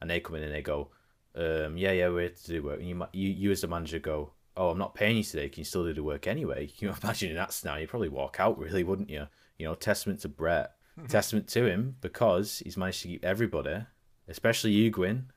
and 0.00 0.10
they 0.10 0.18
come 0.18 0.36
in 0.36 0.42
and 0.42 0.54
they 0.54 0.62
go, 0.62 0.88
um, 1.34 1.76
yeah, 1.76 1.92
yeah, 1.92 2.08
we're 2.08 2.20
here 2.20 2.30
to 2.30 2.46
do 2.46 2.62
work. 2.62 2.80
And 2.80 2.88
you, 2.88 3.06
you, 3.12 3.30
you 3.30 3.50
as 3.50 3.62
the 3.62 3.68
manager 3.68 3.98
go, 3.98 4.32
oh, 4.56 4.70
I'm 4.70 4.78
not 4.78 4.94
paying 4.94 5.16
you 5.16 5.22
today. 5.22 5.48
Can 5.48 5.60
you 5.60 5.64
still 5.64 5.84
do 5.84 5.94
the 5.94 6.02
work 6.02 6.26
anyway? 6.26 6.66
Can 6.66 6.88
you 6.88 6.94
imagine 7.02 7.34
that 7.34 7.52
scenario? 7.52 7.82
You'd 7.82 7.90
probably 7.90 8.08
walk 8.08 8.38
out, 8.38 8.58
really, 8.58 8.84
wouldn't 8.84 9.10
you? 9.10 9.28
You 9.58 9.66
know, 9.66 9.74
testament 9.74 10.20
to 10.20 10.28
Brett, 10.28 10.72
testament 11.08 11.48
to 11.48 11.66
him 11.66 11.96
because 12.00 12.60
he's 12.60 12.76
managed 12.76 13.02
to 13.02 13.08
keep 13.08 13.24
everybody, 13.24 13.84
especially 14.28 14.72
you, 14.72 14.90
Gwyn. 14.90 15.30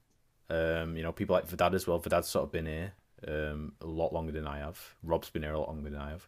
Um, 0.50 0.96
you 0.96 1.04
know, 1.04 1.12
people 1.12 1.36
like 1.36 1.48
Vedad 1.48 1.74
as 1.74 1.88
well. 1.88 2.00
Vedad's 2.00 2.28
sort 2.28 2.44
of 2.44 2.52
been 2.52 2.68
here 2.68 2.94
um, 3.28 3.74
a 3.82 3.88
lot 3.88 4.14
longer 4.14 4.32
than 4.32 4.48
I 4.48 4.60
have. 4.60 4.80
Rob's 5.02 5.30
been 5.30 5.44
here 5.44 5.54
a 5.54 5.60
lot 5.60 5.70
longer 5.70 5.90
than 5.90 6.00
I 6.00 6.10
have. 6.12 6.28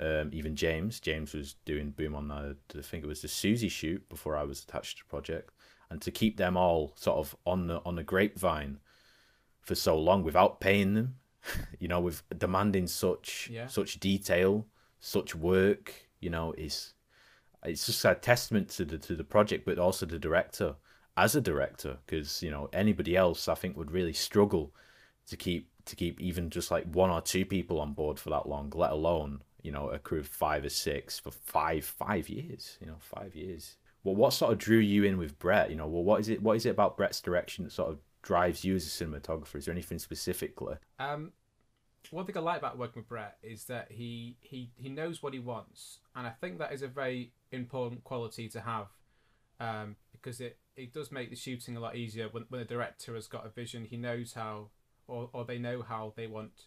Um, 0.00 0.30
even 0.32 0.54
James. 0.54 1.00
James 1.00 1.34
was 1.34 1.54
doing 1.64 1.90
boom 1.90 2.14
on 2.14 2.28
the, 2.28 2.56
I 2.76 2.82
think 2.82 3.02
it 3.02 3.08
was 3.08 3.22
the 3.22 3.28
Susie 3.28 3.68
shoot 3.68 4.08
before 4.08 4.36
I 4.36 4.44
was 4.44 4.62
attached 4.62 4.98
to 4.98 5.04
the 5.04 5.08
project, 5.08 5.50
and 5.90 6.00
to 6.02 6.12
keep 6.12 6.36
them 6.36 6.56
all 6.56 6.92
sort 6.94 7.18
of 7.18 7.34
on 7.44 7.66
the 7.66 7.80
on 7.84 7.96
the 7.96 8.04
grapevine 8.04 8.78
for 9.68 9.74
so 9.74 9.96
long 9.96 10.24
without 10.24 10.60
paying 10.60 10.94
them, 10.94 11.16
you 11.78 11.86
know, 11.86 12.00
with 12.00 12.22
demanding 12.36 12.86
such 12.86 13.48
yeah. 13.52 13.68
such 13.68 14.00
detail, 14.00 14.66
such 14.98 15.34
work, 15.34 15.92
you 16.20 16.30
know, 16.30 16.54
is 16.56 16.94
it's 17.64 17.86
just 17.86 18.04
a 18.04 18.14
testament 18.14 18.70
to 18.70 18.84
the 18.84 18.98
to 18.98 19.14
the 19.14 19.24
project, 19.24 19.64
but 19.66 19.78
also 19.78 20.06
the 20.06 20.18
director 20.18 20.74
as 21.16 21.36
a 21.36 21.40
director, 21.40 21.98
because 22.06 22.42
you 22.42 22.50
know 22.50 22.68
anybody 22.72 23.14
else 23.14 23.46
I 23.46 23.54
think 23.54 23.76
would 23.76 23.92
really 23.92 24.14
struggle 24.14 24.72
to 25.28 25.36
keep 25.36 25.68
to 25.84 25.94
keep 25.94 26.20
even 26.20 26.48
just 26.50 26.70
like 26.70 26.86
one 26.86 27.10
or 27.10 27.20
two 27.20 27.44
people 27.44 27.80
on 27.80 27.92
board 27.92 28.18
for 28.18 28.30
that 28.30 28.48
long, 28.48 28.72
let 28.74 28.90
alone 28.90 29.42
you 29.62 29.70
know 29.70 29.90
a 29.90 29.98
crew 29.98 30.20
of 30.20 30.28
five 30.28 30.64
or 30.64 30.70
six 30.70 31.18
for 31.18 31.30
five 31.30 31.84
five 31.84 32.28
years, 32.30 32.78
you 32.80 32.86
know, 32.86 32.96
five 33.00 33.36
years. 33.36 33.76
Well, 34.04 34.14
what 34.14 34.32
sort 34.32 34.52
of 34.52 34.58
drew 34.58 34.78
you 34.78 35.04
in 35.04 35.18
with 35.18 35.38
Brett? 35.38 35.70
You 35.70 35.76
know, 35.76 35.86
well, 35.88 36.04
what 36.04 36.20
is 36.20 36.30
it? 36.30 36.42
What 36.42 36.56
is 36.56 36.64
it 36.64 36.70
about 36.70 36.96
Brett's 36.96 37.20
direction 37.20 37.64
that 37.64 37.72
sort 37.72 37.90
of 37.90 37.98
drives 38.22 38.64
you 38.64 38.74
as 38.74 38.84
a 38.84 39.04
cinematographer? 39.04 39.56
Is 39.56 39.66
there 39.66 39.72
anything 39.72 39.98
specifically? 39.98 40.76
Um, 40.98 41.32
one 42.10 42.24
thing 42.24 42.36
I 42.36 42.40
like 42.40 42.58
about 42.58 42.78
working 42.78 43.02
with 43.02 43.08
Brett 43.08 43.36
is 43.42 43.64
that 43.64 43.90
he 43.90 44.36
he 44.40 44.70
he 44.76 44.88
knows 44.88 45.22
what 45.22 45.32
he 45.32 45.38
wants, 45.38 45.98
and 46.16 46.26
I 46.26 46.30
think 46.30 46.58
that 46.58 46.72
is 46.72 46.82
a 46.82 46.88
very 46.88 47.32
important 47.52 48.04
quality 48.04 48.48
to 48.48 48.60
have, 48.60 48.86
um, 49.60 49.96
because 50.12 50.40
it 50.40 50.58
it 50.76 50.92
does 50.92 51.12
make 51.12 51.30
the 51.30 51.36
shooting 51.36 51.76
a 51.76 51.80
lot 51.80 51.96
easier 51.96 52.28
when 52.30 52.44
when 52.48 52.60
the 52.60 52.64
director 52.64 53.14
has 53.14 53.26
got 53.26 53.46
a 53.46 53.50
vision. 53.50 53.84
He 53.84 53.96
knows 53.96 54.34
how, 54.34 54.68
or 55.06 55.28
or 55.32 55.44
they 55.44 55.58
know 55.58 55.82
how 55.82 56.12
they 56.16 56.26
want 56.26 56.66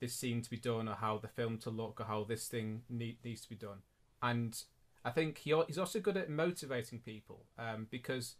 this 0.00 0.14
scene 0.14 0.40
to 0.42 0.50
be 0.50 0.56
done, 0.56 0.88
or 0.88 0.94
how 0.94 1.18
the 1.18 1.28
film 1.28 1.58
to 1.58 1.70
look, 1.70 2.00
or 2.00 2.04
how 2.04 2.24
this 2.24 2.48
thing 2.48 2.82
need, 2.88 3.18
needs 3.22 3.42
to 3.42 3.48
be 3.48 3.56
done, 3.56 3.82
and 4.22 4.62
I 5.04 5.10
think 5.10 5.38
he 5.38 5.54
he's 5.66 5.78
also 5.78 6.00
good 6.00 6.16
at 6.16 6.30
motivating 6.30 7.00
people, 7.00 7.44
um, 7.58 7.86
because 7.90 8.36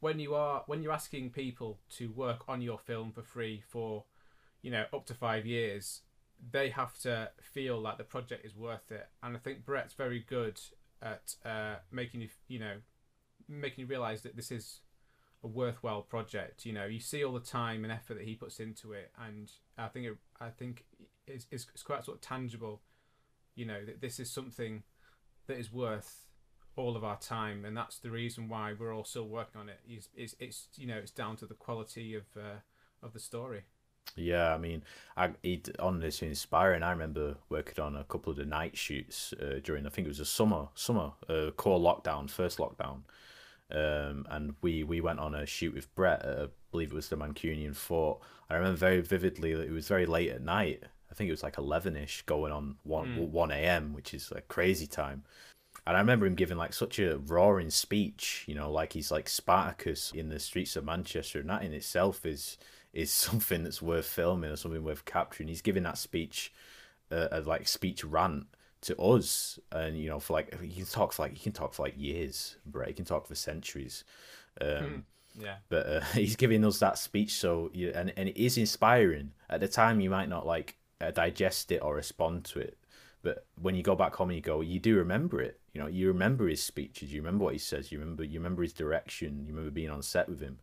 when 0.00 0.18
you 0.18 0.34
are 0.34 0.64
when 0.66 0.82
you're 0.82 0.92
asking 0.92 1.30
people 1.30 1.78
to 1.90 2.10
work 2.10 2.48
on 2.48 2.60
your 2.60 2.78
film 2.78 3.12
for 3.12 3.22
free 3.22 3.62
for 3.68 4.04
you 4.62 4.70
know 4.70 4.84
up 4.92 5.06
to 5.06 5.14
five 5.14 5.46
years 5.46 6.00
they 6.52 6.70
have 6.70 6.98
to 6.98 7.30
feel 7.40 7.78
like 7.78 7.98
the 7.98 8.04
project 8.04 8.46
is 8.46 8.56
worth 8.56 8.90
it. 8.90 9.06
And 9.22 9.36
i 9.36 9.38
think 9.38 9.64
brett's 9.64 9.94
very 9.94 10.24
good 10.26 10.58
at 11.02 11.34
uh, 11.44 11.76
making 11.90 12.22
you 12.22 12.28
you 12.48 12.58
know 12.58 12.76
making 13.48 13.82
you 13.82 13.86
realize 13.86 14.22
that 14.22 14.36
this 14.36 14.50
is 14.50 14.80
a 15.42 15.46
worthwhile 15.46 16.02
project. 16.02 16.66
You 16.66 16.72
know 16.72 16.86
you 16.86 17.00
see 17.00 17.24
all 17.24 17.34
the 17.34 17.40
time 17.40 17.84
and 17.84 17.92
effort 17.92 18.14
that 18.14 18.24
he 18.24 18.34
puts 18.34 18.60
into 18.60 18.92
it. 18.92 19.10
And 19.18 19.50
i 19.78 19.88
think 19.88 20.06
it, 20.06 20.16
i 20.40 20.48
think 20.48 20.84
it's, 21.26 21.46
it's 21.52 21.82
quite 21.82 22.04
sort 22.04 22.16
of 22.16 22.22
tangible 22.22 22.80
you 23.54 23.64
know 23.64 23.84
that 23.84 24.00
this 24.00 24.18
is 24.18 24.30
something 24.30 24.82
that 25.46 25.58
is 25.58 25.72
worth 25.72 26.26
all 26.76 26.96
of 26.96 27.04
our 27.04 27.18
time, 27.18 27.64
and 27.64 27.76
that's 27.76 27.98
the 27.98 28.10
reason 28.10 28.48
why 28.48 28.74
we're 28.78 28.94
all 28.94 29.04
still 29.04 29.28
working 29.28 29.60
on 29.60 29.68
it. 29.68 29.80
Is 29.88 30.08
it's, 30.14 30.34
it's 30.38 30.68
you 30.76 30.86
know 30.86 30.96
it's 30.96 31.10
down 31.10 31.36
to 31.38 31.46
the 31.46 31.54
quality 31.54 32.14
of 32.14 32.24
uh, 32.36 32.60
of 33.02 33.12
the 33.12 33.20
story. 33.20 33.64
Yeah, 34.16 34.54
I 34.54 34.58
mean, 34.58 34.82
I 35.16 35.30
it, 35.42 35.78
on 35.78 36.00
this 36.00 36.22
inspiring. 36.22 36.82
I 36.82 36.90
remember 36.90 37.36
working 37.48 37.82
on 37.82 37.96
a 37.96 38.04
couple 38.04 38.30
of 38.30 38.36
the 38.36 38.44
night 38.44 38.76
shoots 38.76 39.32
uh, 39.40 39.60
during 39.62 39.86
I 39.86 39.90
think 39.90 40.06
it 40.06 40.10
was 40.10 40.20
a 40.20 40.24
summer 40.24 40.68
summer 40.74 41.12
uh, 41.28 41.50
core 41.56 41.78
lockdown, 41.78 42.28
first 42.28 42.58
lockdown, 42.58 43.02
um, 43.70 44.26
and 44.30 44.54
we 44.62 44.82
we 44.82 45.00
went 45.00 45.20
on 45.20 45.34
a 45.34 45.46
shoot 45.46 45.74
with 45.74 45.94
Brett. 45.94 46.24
At, 46.24 46.38
I 46.38 46.46
believe 46.70 46.92
it 46.92 46.96
was 46.96 47.08
the 47.08 47.16
Mancunian 47.16 47.74
Fort. 47.74 48.20
I 48.48 48.54
remember 48.54 48.76
very 48.76 49.00
vividly 49.00 49.54
that 49.54 49.66
it 49.66 49.72
was 49.72 49.88
very 49.88 50.06
late 50.06 50.30
at 50.30 50.42
night. 50.42 50.82
I 51.10 51.14
think 51.14 51.28
it 51.28 51.32
was 51.32 51.42
like 51.42 51.58
eleven 51.58 51.96
ish, 51.96 52.22
going 52.22 52.52
on 52.52 52.76
one 52.84 53.06
mm. 53.06 53.28
one 53.28 53.50
a.m., 53.50 53.92
which 53.92 54.14
is 54.14 54.32
a 54.34 54.40
crazy 54.40 54.86
time. 54.86 55.24
And 55.86 55.96
I 55.96 56.00
remember 56.00 56.26
him 56.26 56.34
giving 56.34 56.58
like 56.58 56.72
such 56.72 56.98
a 56.98 57.18
roaring 57.18 57.70
speech, 57.70 58.44
you 58.46 58.54
know, 58.54 58.70
like 58.70 58.92
he's 58.92 59.10
like 59.10 59.28
Spartacus 59.28 60.12
in 60.12 60.28
the 60.28 60.38
streets 60.38 60.76
of 60.76 60.84
Manchester, 60.84 61.40
and 61.40 61.50
that 61.50 61.62
in 61.62 61.72
itself 61.72 62.24
is 62.26 62.58
is 62.92 63.10
something 63.12 63.64
that's 63.64 63.82
worth 63.82 64.06
filming 64.06 64.50
or 64.50 64.56
something 64.56 64.84
worth 64.84 65.04
capturing. 65.04 65.48
He's 65.48 65.62
giving 65.62 65.82
that 65.84 65.98
speech, 65.98 66.52
uh, 67.10 67.28
a 67.32 67.40
like 67.40 67.68
speech 67.68 68.04
rant 68.04 68.46
to 68.82 68.96
us, 69.00 69.58
and 69.72 69.98
you 69.98 70.08
know, 70.08 70.20
for 70.20 70.34
like 70.34 70.60
he 70.60 70.74
can 70.74 70.86
talk 70.86 71.12
for 71.12 71.22
like 71.22 71.32
he 71.32 71.40
can 71.40 71.52
talk 71.52 71.74
for 71.74 71.82
like 71.82 71.94
years, 71.96 72.56
Brett. 72.66 72.88
He 72.88 72.94
can 72.94 73.04
talk 73.04 73.26
for 73.26 73.34
centuries. 73.34 74.04
Um, 74.60 74.68
hmm. 74.68 74.98
Yeah. 75.38 75.56
But 75.68 75.86
uh, 75.86 76.00
he's 76.14 76.36
giving 76.36 76.64
us 76.64 76.78
that 76.80 76.98
speech, 76.98 77.32
so 77.34 77.70
and 77.74 78.12
and 78.16 78.28
it 78.28 78.42
is 78.42 78.58
inspiring. 78.58 79.32
At 79.48 79.60
the 79.60 79.68
time, 79.68 80.00
you 80.00 80.10
might 80.10 80.28
not 80.28 80.46
like 80.46 80.76
uh, 81.00 81.10
digest 81.10 81.72
it 81.72 81.78
or 81.82 81.94
respond 81.94 82.44
to 82.46 82.60
it, 82.60 82.78
but 83.22 83.46
when 83.60 83.74
you 83.74 83.82
go 83.82 83.94
back 83.94 84.14
home 84.14 84.30
and 84.30 84.36
you 84.36 84.42
go, 84.42 84.60
you 84.60 84.78
do 84.78 84.96
remember 84.96 85.40
it. 85.40 85.60
You 85.72 85.80
know, 85.80 85.86
you 85.86 86.08
remember 86.08 86.48
his 86.48 86.62
speeches, 86.62 87.12
you 87.12 87.20
remember 87.20 87.44
what 87.44 87.52
he 87.52 87.58
says, 87.58 87.92
you 87.92 87.98
remember 87.98 88.24
you 88.24 88.38
remember 88.38 88.62
his 88.62 88.72
direction, 88.72 89.44
you 89.46 89.52
remember 89.52 89.70
being 89.70 89.90
on 89.90 90.02
set 90.02 90.28
with 90.28 90.40
him, 90.40 90.58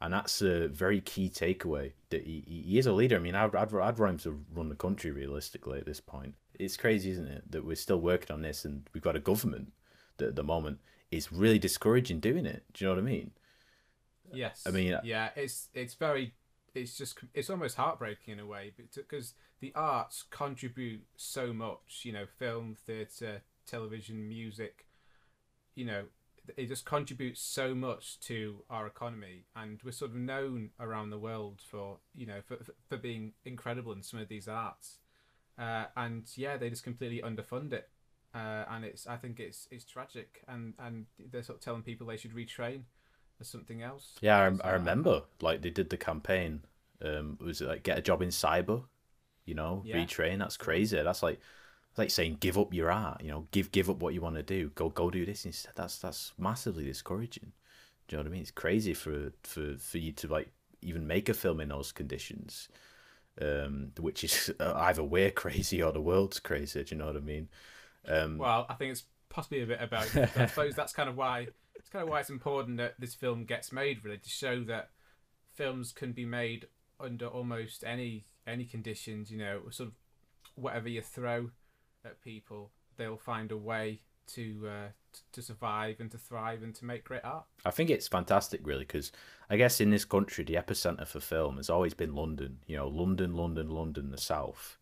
and 0.00 0.12
that's 0.12 0.42
a 0.42 0.68
very 0.68 1.00
key 1.00 1.30
takeaway. 1.30 1.92
That 2.10 2.24
he, 2.24 2.44
he 2.46 2.78
is 2.78 2.86
a 2.86 2.92
leader. 2.92 3.16
I 3.16 3.20
mean, 3.20 3.34
I'd 3.34 3.54
I'd, 3.54 3.74
I'd 3.74 3.98
want 3.98 4.12
him 4.12 4.18
to 4.18 4.44
run 4.54 4.68
the 4.68 4.74
country 4.74 5.10
realistically 5.10 5.78
at 5.78 5.86
this 5.86 6.00
point. 6.00 6.34
It's 6.58 6.76
crazy, 6.76 7.10
isn't 7.10 7.26
it, 7.26 7.50
that 7.52 7.64
we're 7.64 7.76
still 7.76 8.00
working 8.00 8.34
on 8.34 8.42
this 8.42 8.64
and 8.64 8.82
we've 8.92 9.02
got 9.02 9.16
a 9.16 9.20
government 9.20 9.72
that 10.18 10.28
at 10.28 10.36
the 10.36 10.44
moment 10.44 10.78
is 11.10 11.32
really 11.32 11.58
discouraging 11.58 12.20
doing 12.20 12.46
it. 12.46 12.64
Do 12.72 12.84
you 12.84 12.88
know 12.88 12.96
what 12.96 13.02
I 13.02 13.06
mean? 13.06 13.30
Yes. 14.32 14.64
I 14.66 14.70
mean, 14.70 14.92
uh, 14.92 15.00
yeah, 15.04 15.30
it's 15.36 15.68
it's 15.74 15.94
very 15.94 16.34
it's 16.74 16.96
just 16.96 17.18
it's 17.34 17.50
almost 17.50 17.76
heartbreaking 17.76 18.32
in 18.32 18.40
a 18.40 18.46
way 18.46 18.72
because 18.94 19.34
the 19.60 19.72
arts 19.74 20.24
contribute 20.30 21.02
so 21.16 21.52
much 21.52 22.02
you 22.02 22.12
know 22.12 22.24
film 22.38 22.76
theatre 22.86 23.42
television 23.66 24.28
music 24.28 24.86
you 25.74 25.84
know 25.84 26.04
it 26.56 26.68
just 26.68 26.84
contributes 26.84 27.40
so 27.40 27.74
much 27.74 28.18
to 28.20 28.62
our 28.70 28.86
economy. 28.86 29.44
And 29.54 29.80
we're 29.84 29.92
sort 29.92 30.12
of 30.12 30.16
known 30.16 30.70
around 30.78 31.10
the 31.10 31.18
world 31.18 31.60
for 31.64 31.98
you 32.14 32.26
know 32.26 32.40
for, 32.44 32.58
for 32.88 32.96
being 32.96 33.32
incredible 33.44 33.92
in 33.92 34.02
some 34.02 34.20
of 34.20 34.28
these 34.28 34.48
arts. 34.48 34.98
Uh, 35.58 35.84
and 35.96 36.26
yeah 36.36 36.56
they 36.56 36.70
just 36.70 36.84
completely 36.84 37.20
underfund 37.22 37.72
it. 37.72 37.88
Uh, 38.32 38.64
and 38.70 38.84
it's 38.84 39.08
i 39.08 39.16
think 39.16 39.40
it's 39.40 39.68
it's 39.70 39.84
tragic. 39.84 40.42
And 40.48 40.74
and 40.78 41.06
they're 41.18 41.42
sort 41.42 41.58
of 41.58 41.64
telling 41.64 41.82
people 41.82 42.06
they 42.06 42.16
should 42.16 42.34
retrain 42.34 42.82
as 43.40 43.48
something 43.48 43.82
else 43.82 44.14
yeah 44.20 44.38
i, 44.38 44.68
I 44.68 44.72
remember 44.72 45.22
like 45.40 45.62
they 45.62 45.70
did 45.70 45.90
the 45.90 45.96
campaign 45.96 46.62
um 47.02 47.38
was 47.40 47.60
it 47.60 47.68
like 47.68 47.82
get 47.82 47.98
a 47.98 48.02
job 48.02 48.22
in 48.22 48.28
cyber 48.28 48.84
you 49.50 49.56
know, 49.56 49.82
yeah. 49.84 49.96
retrain. 49.96 50.38
That's 50.38 50.56
crazy. 50.56 51.02
That's 51.02 51.24
like 51.24 51.40
It's 51.90 51.98
like 51.98 52.10
saying 52.10 52.38
give 52.38 52.56
up 52.56 52.72
your 52.72 52.90
art, 52.90 53.20
you 53.22 53.30
know, 53.30 53.48
give 53.50 53.72
give 53.72 53.90
up 53.90 54.00
what 54.00 54.14
you 54.14 54.20
want 54.20 54.36
to 54.36 54.44
do. 54.44 54.70
Go 54.76 54.90
go 54.90 55.10
do 55.10 55.26
this 55.26 55.44
instead. 55.44 55.72
That's 55.74 55.98
that's 55.98 56.32
massively 56.38 56.84
discouraging. 56.84 57.52
Do 58.06 58.16
you 58.16 58.18
know 58.18 58.22
what 58.22 58.30
I 58.30 58.32
mean? 58.32 58.42
It's 58.42 58.52
crazy 58.52 58.94
for 58.94 59.32
for 59.42 59.74
for 59.76 59.98
you 59.98 60.12
to 60.12 60.28
like 60.28 60.52
even 60.82 61.06
make 61.06 61.28
a 61.28 61.34
film 61.34 61.60
in 61.60 61.68
those 61.68 61.90
conditions. 61.90 62.68
Um, 63.40 63.92
which 63.98 64.22
is 64.22 64.52
either 64.60 65.02
we're 65.02 65.32
crazy 65.32 65.82
or 65.82 65.90
the 65.90 66.00
world's 66.00 66.38
crazy. 66.38 66.84
Do 66.84 66.94
you 66.94 66.98
know 66.98 67.06
what 67.06 67.16
I 67.16 67.20
mean? 67.20 67.48
Um, 68.06 68.38
well, 68.38 68.66
I 68.68 68.74
think 68.74 68.92
it's 68.92 69.04
possibly 69.28 69.62
a 69.62 69.66
bit 69.66 69.80
about. 69.80 70.14
I 70.14 70.46
suppose 70.46 70.76
that's 70.76 70.92
kind 70.92 71.08
of 71.08 71.16
why 71.16 71.48
it's 71.80 71.88
kind 71.88 72.02
of 72.02 72.08
why 72.08 72.20
it's 72.20 72.30
important 72.30 72.76
that 72.76 72.94
this 72.98 73.14
film 73.14 73.44
gets 73.44 73.72
made, 73.72 74.04
really, 74.04 74.18
to 74.18 74.28
show 74.28 74.62
that 74.64 74.90
films 75.54 75.92
can 75.92 76.12
be 76.12 76.24
made 76.24 76.66
under 77.00 77.26
almost 77.26 77.82
any 77.84 78.26
any 78.46 78.64
conditions. 78.64 79.30
You 79.30 79.38
know, 79.38 79.60
sort 79.70 79.88
of 79.88 79.94
whatever 80.54 80.88
you 80.88 81.00
throw 81.00 81.50
at 82.04 82.22
people, 82.22 82.70
they'll 82.96 83.16
find 83.16 83.50
a 83.50 83.56
way 83.56 84.02
to 84.34 84.68
uh, 84.68 84.88
to 85.32 85.42
survive 85.42 86.00
and 86.00 86.10
to 86.10 86.18
thrive 86.18 86.62
and 86.62 86.74
to 86.74 86.84
make 86.84 87.04
great 87.04 87.24
art. 87.24 87.46
I 87.64 87.70
think 87.70 87.88
it's 87.88 88.08
fantastic, 88.08 88.60
really, 88.62 88.84
because 88.84 89.10
I 89.48 89.56
guess 89.56 89.80
in 89.80 89.90
this 89.90 90.04
country, 90.04 90.44
the 90.44 90.54
epicenter 90.54 91.06
for 91.06 91.20
film 91.20 91.56
has 91.56 91.70
always 91.70 91.94
been 91.94 92.14
London. 92.14 92.58
You 92.66 92.76
know, 92.76 92.88
London, 92.88 93.34
London, 93.34 93.70
London, 93.70 94.10
the 94.10 94.18
South. 94.18 94.76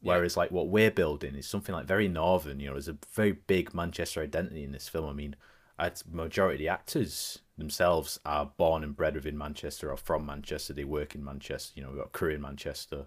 Whereas, 0.00 0.34
yeah. 0.34 0.40
like 0.40 0.50
what 0.50 0.66
we're 0.66 0.90
building 0.90 1.36
is 1.36 1.46
something 1.46 1.72
like 1.72 1.86
very 1.86 2.08
northern. 2.08 2.58
You 2.58 2.66
know, 2.66 2.72
there's 2.72 2.88
a 2.88 2.98
very 3.12 3.32
big 3.32 3.72
Manchester 3.72 4.20
identity 4.20 4.64
in 4.64 4.72
this 4.72 4.88
film. 4.88 5.08
I 5.08 5.12
mean, 5.12 5.36
a 5.78 5.92
majority 6.10 6.54
of 6.54 6.58
the 6.60 6.68
actors 6.68 7.40
themselves 7.58 8.18
are 8.24 8.50
born 8.56 8.82
and 8.82 8.96
bred 8.96 9.14
within 9.14 9.38
Manchester 9.38 9.90
or 9.90 9.96
from 9.96 10.26
Manchester. 10.26 10.72
They 10.72 10.84
work 10.84 11.14
in 11.14 11.24
Manchester. 11.24 11.72
You 11.76 11.82
know, 11.82 11.90
we've 11.90 11.98
got 11.98 12.12
crew 12.12 12.34
in 12.34 12.40
Manchester. 12.40 13.06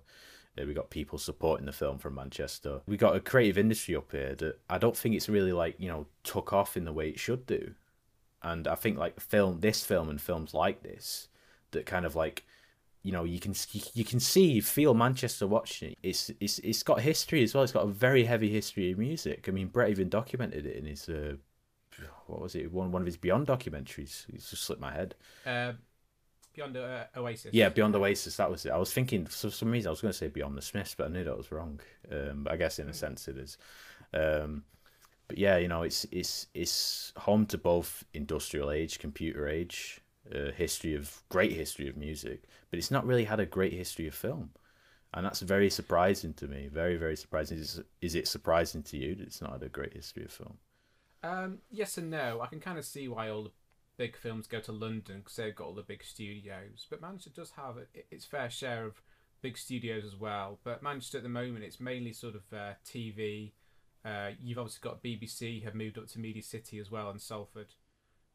Uh, 0.57 0.65
we 0.65 0.73
got 0.73 0.89
people 0.89 1.17
supporting 1.17 1.65
the 1.65 1.71
film 1.71 1.97
from 1.97 2.15
Manchester. 2.15 2.81
We 2.85 2.97
got 2.97 3.15
a 3.15 3.19
creative 3.19 3.57
industry 3.57 3.95
up 3.95 4.11
here 4.11 4.35
that 4.35 4.59
I 4.69 4.77
don't 4.77 4.95
think 4.95 5.15
it's 5.15 5.29
really 5.29 5.51
like 5.51 5.75
you 5.79 5.89
know 5.89 6.07
took 6.23 6.53
off 6.53 6.77
in 6.77 6.85
the 6.85 6.93
way 6.93 7.09
it 7.09 7.19
should 7.19 7.45
do, 7.45 7.73
and 8.41 8.67
I 8.67 8.75
think 8.75 8.97
like 8.97 9.19
film, 9.19 9.59
this 9.59 9.83
film 9.83 10.09
and 10.09 10.21
films 10.21 10.53
like 10.53 10.83
this, 10.83 11.27
that 11.71 11.85
kind 11.85 12.05
of 12.05 12.15
like, 12.15 12.45
you 13.03 13.11
know, 13.11 13.23
you 13.23 13.39
can 13.39 13.53
you 13.93 14.05
can 14.05 14.19
see 14.19 14.61
feel 14.61 14.93
Manchester 14.93 15.47
watching 15.47 15.91
it. 15.91 15.97
It's 16.03 16.31
it's 16.39 16.59
it's 16.59 16.83
got 16.83 17.01
history 17.01 17.43
as 17.43 17.53
well. 17.53 17.63
It's 17.63 17.73
got 17.73 17.83
a 17.85 17.91
very 17.91 18.23
heavy 18.23 18.49
history 18.49 18.91
of 18.91 18.97
music. 18.97 19.45
I 19.47 19.51
mean, 19.51 19.67
Brett 19.67 19.89
even 19.89 20.09
documented 20.09 20.65
it 20.65 20.77
in 20.77 20.85
his. 20.85 21.09
Uh, 21.09 21.35
what 22.27 22.41
was 22.41 22.55
it? 22.55 22.71
One 22.71 22.91
one 22.91 23.01
of 23.01 23.05
his 23.05 23.17
Beyond 23.17 23.47
documentaries. 23.47 24.25
It's 24.33 24.49
just 24.49 24.63
slipped 24.63 24.81
my 24.81 24.93
head. 24.93 25.15
Uh, 25.45 25.73
Beyond 26.53 26.77
uh, 26.77 27.03
Oasis. 27.17 27.53
Yeah, 27.53 27.69
Beyond 27.69 27.95
Oasis. 27.95 28.37
That 28.37 28.49
was 28.49 28.65
it. 28.65 28.71
I 28.71 28.77
was 28.77 28.93
thinking 28.93 29.25
for 29.25 29.49
some 29.49 29.71
reason 29.71 29.89
I 29.89 29.91
was 29.91 30.01
going 30.01 30.11
to 30.11 30.17
say 30.17 30.27
Beyond 30.27 30.57
the 30.57 30.61
Smiths, 30.61 30.95
but 30.95 31.07
I 31.07 31.09
knew 31.09 31.23
that 31.23 31.37
was 31.37 31.51
wrong. 31.51 31.79
Um, 32.11 32.43
but 32.43 32.53
I 32.53 32.57
guess 32.57 32.79
in 32.79 32.87
a 32.87 32.93
sense 32.93 33.27
it 33.27 33.37
is. 33.37 33.57
Um, 34.13 34.63
but 35.27 35.37
yeah, 35.37 35.57
you 35.57 35.67
know, 35.67 35.81
it's 35.83 36.05
it's 36.11 36.47
it's 36.53 37.11
home 37.17 37.45
to 37.47 37.57
both 37.57 38.03
industrial 38.13 38.71
age, 38.71 38.99
computer 38.99 39.47
age, 39.47 40.01
uh, 40.33 40.51
history 40.51 40.95
of 40.95 41.21
great 41.29 41.51
history 41.51 41.87
of 41.87 41.97
music, 41.97 42.43
but 42.69 42.77
it's 42.77 42.91
not 42.91 43.05
really 43.05 43.25
had 43.25 43.39
a 43.39 43.45
great 43.45 43.73
history 43.73 44.07
of 44.07 44.13
film, 44.13 44.51
and 45.13 45.25
that's 45.25 45.41
very 45.41 45.69
surprising 45.69 46.33
to 46.35 46.47
me. 46.47 46.67
Very 46.71 46.95
very 46.95 47.15
surprising. 47.15 47.57
Is 47.57 47.81
is 48.01 48.15
it 48.15 48.27
surprising 48.27 48.83
to 48.83 48.97
you 48.97 49.15
that 49.15 49.23
it's 49.23 49.41
not 49.41 49.53
had 49.53 49.63
a 49.63 49.69
great 49.69 49.93
history 49.93 50.23
of 50.23 50.31
film? 50.31 50.57
Um, 51.25 51.59
yes 51.71 51.97
and 51.97 52.09
no. 52.11 52.41
I 52.41 52.47
can 52.47 52.59
kind 52.59 52.77
of 52.77 52.85
see 52.85 53.07
why 53.07 53.29
all 53.29 53.43
the 53.43 53.51
big 53.97 54.15
films 54.15 54.47
go 54.47 54.59
to 54.59 54.71
London 54.71 55.19
because 55.19 55.35
they've 55.35 55.55
got 55.55 55.67
all 55.67 55.73
the 55.73 55.81
big 55.81 56.03
studios. 56.03 56.85
But 56.89 57.01
Manchester 57.01 57.31
does 57.41 57.51
have 57.51 57.77
its 58.11 58.25
fair 58.25 58.49
share 58.49 58.85
of 58.85 59.01
big 59.41 59.57
studios 59.57 60.05
as 60.05 60.15
well. 60.15 60.59
But 60.63 60.83
Manchester 60.83 61.17
at 61.17 61.23
the 61.23 61.29
moment, 61.29 61.63
it's 61.63 61.79
mainly 61.79 62.13
sort 62.13 62.35
of 62.35 62.43
uh, 62.53 62.73
TV. 62.85 63.53
Uh, 64.03 64.31
you've 64.39 64.59
obviously 64.59 64.81
got 64.81 65.03
BBC 65.03 65.63
have 65.63 65.73
moved 65.73 65.97
up 65.97 66.07
to 66.09 66.19
Media 66.19 66.43
City 66.43 66.77
as 66.79 66.91
well 66.91 67.09
and 67.09 67.19
Salford. 67.19 67.73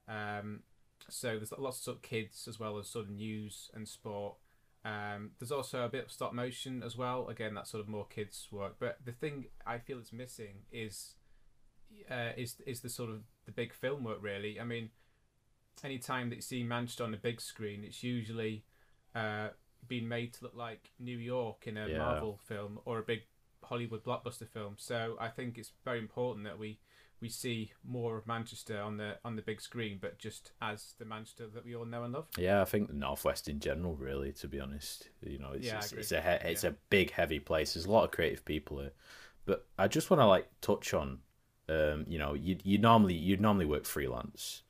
Um, 0.08 0.60
so 1.08 1.36
there's 1.36 1.52
lots 1.56 1.78
of, 1.78 1.84
sort 1.84 1.96
of 1.98 2.02
kids 2.02 2.46
as 2.48 2.58
well 2.58 2.78
as 2.78 2.88
sort 2.88 3.06
of 3.06 3.12
news 3.12 3.70
and 3.72 3.86
sport. 3.86 4.34
Um, 4.84 5.32
there's 5.38 5.52
also 5.52 5.84
a 5.84 5.88
bit 5.88 6.06
of 6.06 6.10
stop 6.10 6.32
motion 6.32 6.82
as 6.82 6.96
well. 6.96 7.28
Again, 7.28 7.54
that's 7.54 7.70
sort 7.70 7.82
of 7.82 7.88
more 7.88 8.06
kids' 8.06 8.48
work. 8.50 8.76
But 8.80 8.98
the 9.04 9.12
thing 9.12 9.46
I 9.66 9.78
feel 9.78 9.98
is 9.98 10.12
missing 10.12 10.62
is 10.72 11.14
uh, 12.10 12.32
is 12.36 12.56
is 12.66 12.80
the 12.80 12.88
sort 12.88 13.10
of 13.10 13.22
the 13.46 13.52
big 13.52 13.72
film 13.72 14.04
work. 14.04 14.18
Really, 14.20 14.60
I 14.60 14.64
mean, 14.64 14.90
any 15.84 15.98
time 15.98 16.30
that 16.30 16.36
you 16.36 16.42
see 16.42 16.62
Manchester 16.62 17.04
on 17.04 17.14
a 17.14 17.18
big 17.18 17.40
screen, 17.40 17.84
it's 17.84 18.02
usually 18.02 18.64
uh, 19.14 19.48
been 19.86 20.08
made 20.08 20.34
to 20.34 20.44
look 20.44 20.54
like 20.54 20.90
New 20.98 21.18
York 21.18 21.66
in 21.66 21.76
a 21.76 21.88
yeah. 21.88 21.98
Marvel 21.98 22.38
film 22.46 22.80
or 22.84 22.98
a 22.98 23.02
big 23.02 23.22
Hollywood 23.62 24.04
blockbuster 24.04 24.48
film. 24.48 24.74
So 24.76 25.16
I 25.20 25.28
think 25.28 25.58
it's 25.58 25.72
very 25.84 25.98
important 25.98 26.44
that 26.44 26.58
we 26.58 26.78
we 27.20 27.28
see 27.28 27.72
more 27.84 28.16
of 28.16 28.26
Manchester 28.26 28.80
on 28.80 28.96
the 28.96 29.16
on 29.24 29.36
the 29.36 29.42
big 29.42 29.60
screen, 29.60 29.98
but 30.00 30.18
just 30.18 30.52
as 30.62 30.94
the 30.98 31.04
Manchester 31.04 31.46
that 31.54 31.64
we 31.64 31.74
all 31.76 31.84
know 31.84 32.04
and 32.04 32.14
love. 32.14 32.26
Yeah, 32.38 32.62
I 32.62 32.64
think 32.64 32.88
the 32.88 32.94
Northwest 32.94 33.48
in 33.48 33.60
general, 33.60 33.94
really, 33.94 34.32
to 34.32 34.48
be 34.48 34.58
honest, 34.58 35.08
you 35.22 35.38
know, 35.38 35.52
it's 35.52 35.66
yeah, 35.66 35.78
it's, 35.78 35.92
it's, 35.92 36.12
a 36.12 36.20
he- 36.20 36.48
it's 36.50 36.64
yeah. 36.64 36.70
a 36.70 36.74
big 36.88 37.10
heavy 37.10 37.38
place. 37.38 37.74
There's 37.74 37.86
a 37.86 37.90
lot 37.90 38.04
of 38.04 38.10
creative 38.10 38.44
people 38.44 38.80
here, 38.80 38.92
but 39.44 39.66
I 39.78 39.86
just 39.88 40.10
want 40.10 40.20
to 40.20 40.26
like 40.26 40.48
touch 40.60 40.94
on, 40.94 41.18
um, 41.70 42.04
you 42.08 42.18
know, 42.18 42.34
you 42.34 42.56
you 42.64 42.78
normally 42.78 43.14
you 43.14 43.36
normally 43.36 43.66
work 43.66 43.84
freelance, 43.84 44.62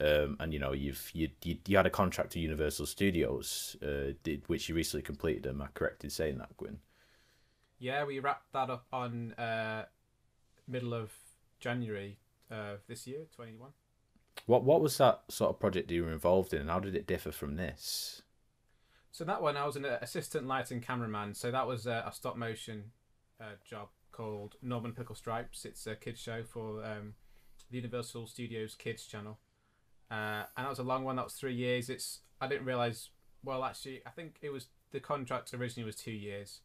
um, 0.00 0.36
and 0.40 0.52
you 0.52 0.58
know 0.58 0.72
you've 0.72 1.10
you, 1.14 1.28
you, 1.44 1.56
you 1.66 1.76
had 1.76 1.86
a 1.86 1.90
contract 1.90 2.32
to 2.32 2.40
Universal 2.40 2.86
Studios, 2.86 3.76
uh, 3.82 4.14
did, 4.24 4.42
which 4.48 4.68
you 4.68 4.74
recently 4.74 5.02
completed. 5.02 5.46
Am 5.46 5.62
I 5.62 5.68
correct 5.74 6.02
in 6.02 6.10
saying 6.10 6.38
that, 6.38 6.56
Gwyn? 6.56 6.80
Yeah, 7.78 8.04
we 8.04 8.18
wrapped 8.18 8.52
that 8.52 8.68
up 8.68 8.86
on 8.92 9.32
uh, 9.34 9.84
middle 10.66 10.92
of 10.92 11.12
January 11.60 12.18
uh, 12.50 12.74
this 12.88 13.06
year, 13.06 13.26
twenty 13.34 13.54
one. 13.54 13.70
What 14.46 14.64
what 14.64 14.80
was 14.80 14.98
that 14.98 15.22
sort 15.28 15.50
of 15.50 15.60
project 15.60 15.90
you 15.92 16.04
were 16.04 16.12
involved 16.12 16.52
in, 16.52 16.62
and 16.62 16.70
how 16.70 16.80
did 16.80 16.96
it 16.96 17.06
differ 17.06 17.30
from 17.30 17.54
this? 17.56 18.22
So 19.12 19.24
that 19.24 19.40
one, 19.42 19.56
I 19.56 19.66
was 19.66 19.76
an 19.76 19.84
assistant 19.84 20.46
lighting 20.46 20.80
cameraman. 20.80 21.34
So 21.34 21.50
that 21.50 21.66
was 21.66 21.86
a, 21.86 22.04
a 22.06 22.12
stop 22.12 22.36
motion 22.36 22.92
uh, 23.40 23.56
job 23.64 23.88
called 24.12 24.56
Norman 24.62 24.92
Picklestripes. 24.92 25.64
It's 25.64 25.86
a 25.86 25.94
kids 25.94 26.20
show 26.20 26.42
for 26.42 26.84
um, 26.84 27.14
the 27.70 27.76
Universal 27.76 28.26
Studios 28.26 28.74
Kids 28.74 29.06
channel. 29.06 29.38
Uh, 30.10 30.44
and 30.56 30.66
that 30.66 30.68
was 30.68 30.78
a 30.78 30.84
long 30.84 31.04
one. 31.04 31.16
That 31.16 31.24
was 31.24 31.34
three 31.34 31.54
years. 31.54 31.88
It's 31.88 32.20
I 32.40 32.48
didn't 32.48 32.66
realize. 32.66 33.10
Well, 33.42 33.64
actually, 33.64 34.02
I 34.06 34.10
think 34.10 34.38
it 34.42 34.50
was 34.50 34.66
the 34.92 35.00
contract 35.00 35.54
originally 35.54 35.86
was 35.86 35.96
two 35.96 36.10
years. 36.10 36.60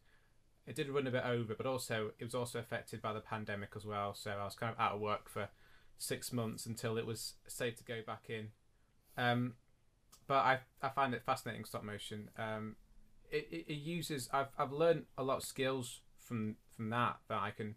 It 0.66 0.74
did 0.74 0.88
run 0.88 1.06
a 1.06 1.12
bit 1.12 1.24
over, 1.24 1.54
but 1.54 1.66
also 1.66 2.10
it 2.18 2.24
was 2.24 2.34
also 2.34 2.58
affected 2.58 3.00
by 3.00 3.12
the 3.12 3.20
pandemic 3.20 3.70
as 3.76 3.86
well. 3.86 4.14
So 4.14 4.32
I 4.32 4.44
was 4.44 4.56
kind 4.56 4.72
of 4.72 4.80
out 4.80 4.94
of 4.94 5.00
work 5.00 5.28
for 5.28 5.48
six 5.96 6.32
months 6.32 6.66
until 6.66 6.98
it 6.98 7.06
was 7.06 7.34
safe 7.46 7.76
to 7.76 7.84
go 7.84 8.00
back 8.04 8.24
in. 8.28 8.48
Um, 9.16 9.54
but 10.26 10.38
I 10.38 10.58
I 10.82 10.88
find 10.88 11.14
it 11.14 11.22
fascinating 11.24 11.64
stop 11.64 11.84
motion. 11.84 12.30
Um, 12.36 12.76
it, 13.30 13.48
it, 13.50 13.72
it 13.72 13.78
uses 13.78 14.28
I've 14.32 14.48
I've 14.58 14.72
learned 14.72 15.04
a 15.16 15.22
lot 15.22 15.38
of 15.38 15.44
skills 15.44 16.00
from 16.26 16.56
from 16.74 16.90
that 16.90 17.16
that 17.28 17.40
I 17.40 17.50
can 17.50 17.76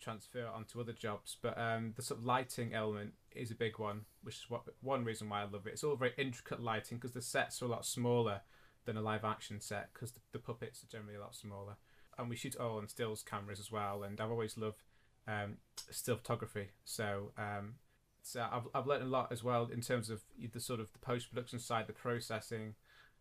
transfer 0.00 0.46
onto 0.46 0.80
other 0.80 0.92
jobs. 0.92 1.36
But 1.40 1.58
um, 1.58 1.92
the 1.96 2.02
sort 2.02 2.20
of 2.20 2.26
lighting 2.26 2.74
element 2.74 3.14
is 3.34 3.50
a 3.50 3.54
big 3.54 3.78
one, 3.78 4.02
which 4.22 4.36
is 4.36 4.44
what 4.48 4.62
one 4.80 5.04
reason 5.04 5.28
why 5.28 5.42
I 5.42 5.44
love 5.44 5.66
it. 5.66 5.72
It's 5.72 5.84
all 5.84 5.96
very 5.96 6.12
intricate 6.16 6.62
lighting 6.62 6.98
because 6.98 7.12
the 7.12 7.22
sets 7.22 7.62
are 7.62 7.66
a 7.66 7.68
lot 7.68 7.86
smaller 7.86 8.42
than 8.84 8.96
a 8.96 9.02
live 9.02 9.24
action 9.24 9.60
set 9.60 9.88
because 9.92 10.12
the, 10.12 10.20
the, 10.32 10.38
puppets 10.38 10.82
are 10.82 10.86
generally 10.86 11.16
a 11.16 11.20
lot 11.20 11.34
smaller. 11.34 11.76
And 12.18 12.30
we 12.30 12.36
shoot 12.36 12.56
all 12.56 12.78
on 12.78 12.88
stills 12.88 13.22
cameras 13.22 13.58
as 13.58 13.72
well. 13.72 14.02
And 14.04 14.20
I've 14.20 14.30
always 14.30 14.56
loved 14.56 14.82
um, 15.26 15.56
still 15.90 16.16
photography, 16.16 16.68
so 16.84 17.32
um, 17.36 17.74
so 18.22 18.46
I've 18.50 18.68
I've 18.74 18.86
learned 18.86 19.02
a 19.02 19.08
lot 19.08 19.32
as 19.32 19.42
well 19.42 19.68
in 19.72 19.80
terms 19.80 20.08
of 20.08 20.22
the 20.52 20.60
sort 20.60 20.80
of 20.80 20.92
the 20.92 20.98
post 20.98 21.30
production 21.30 21.58
side, 21.58 21.86
the 21.86 21.92
processing, 21.92 22.74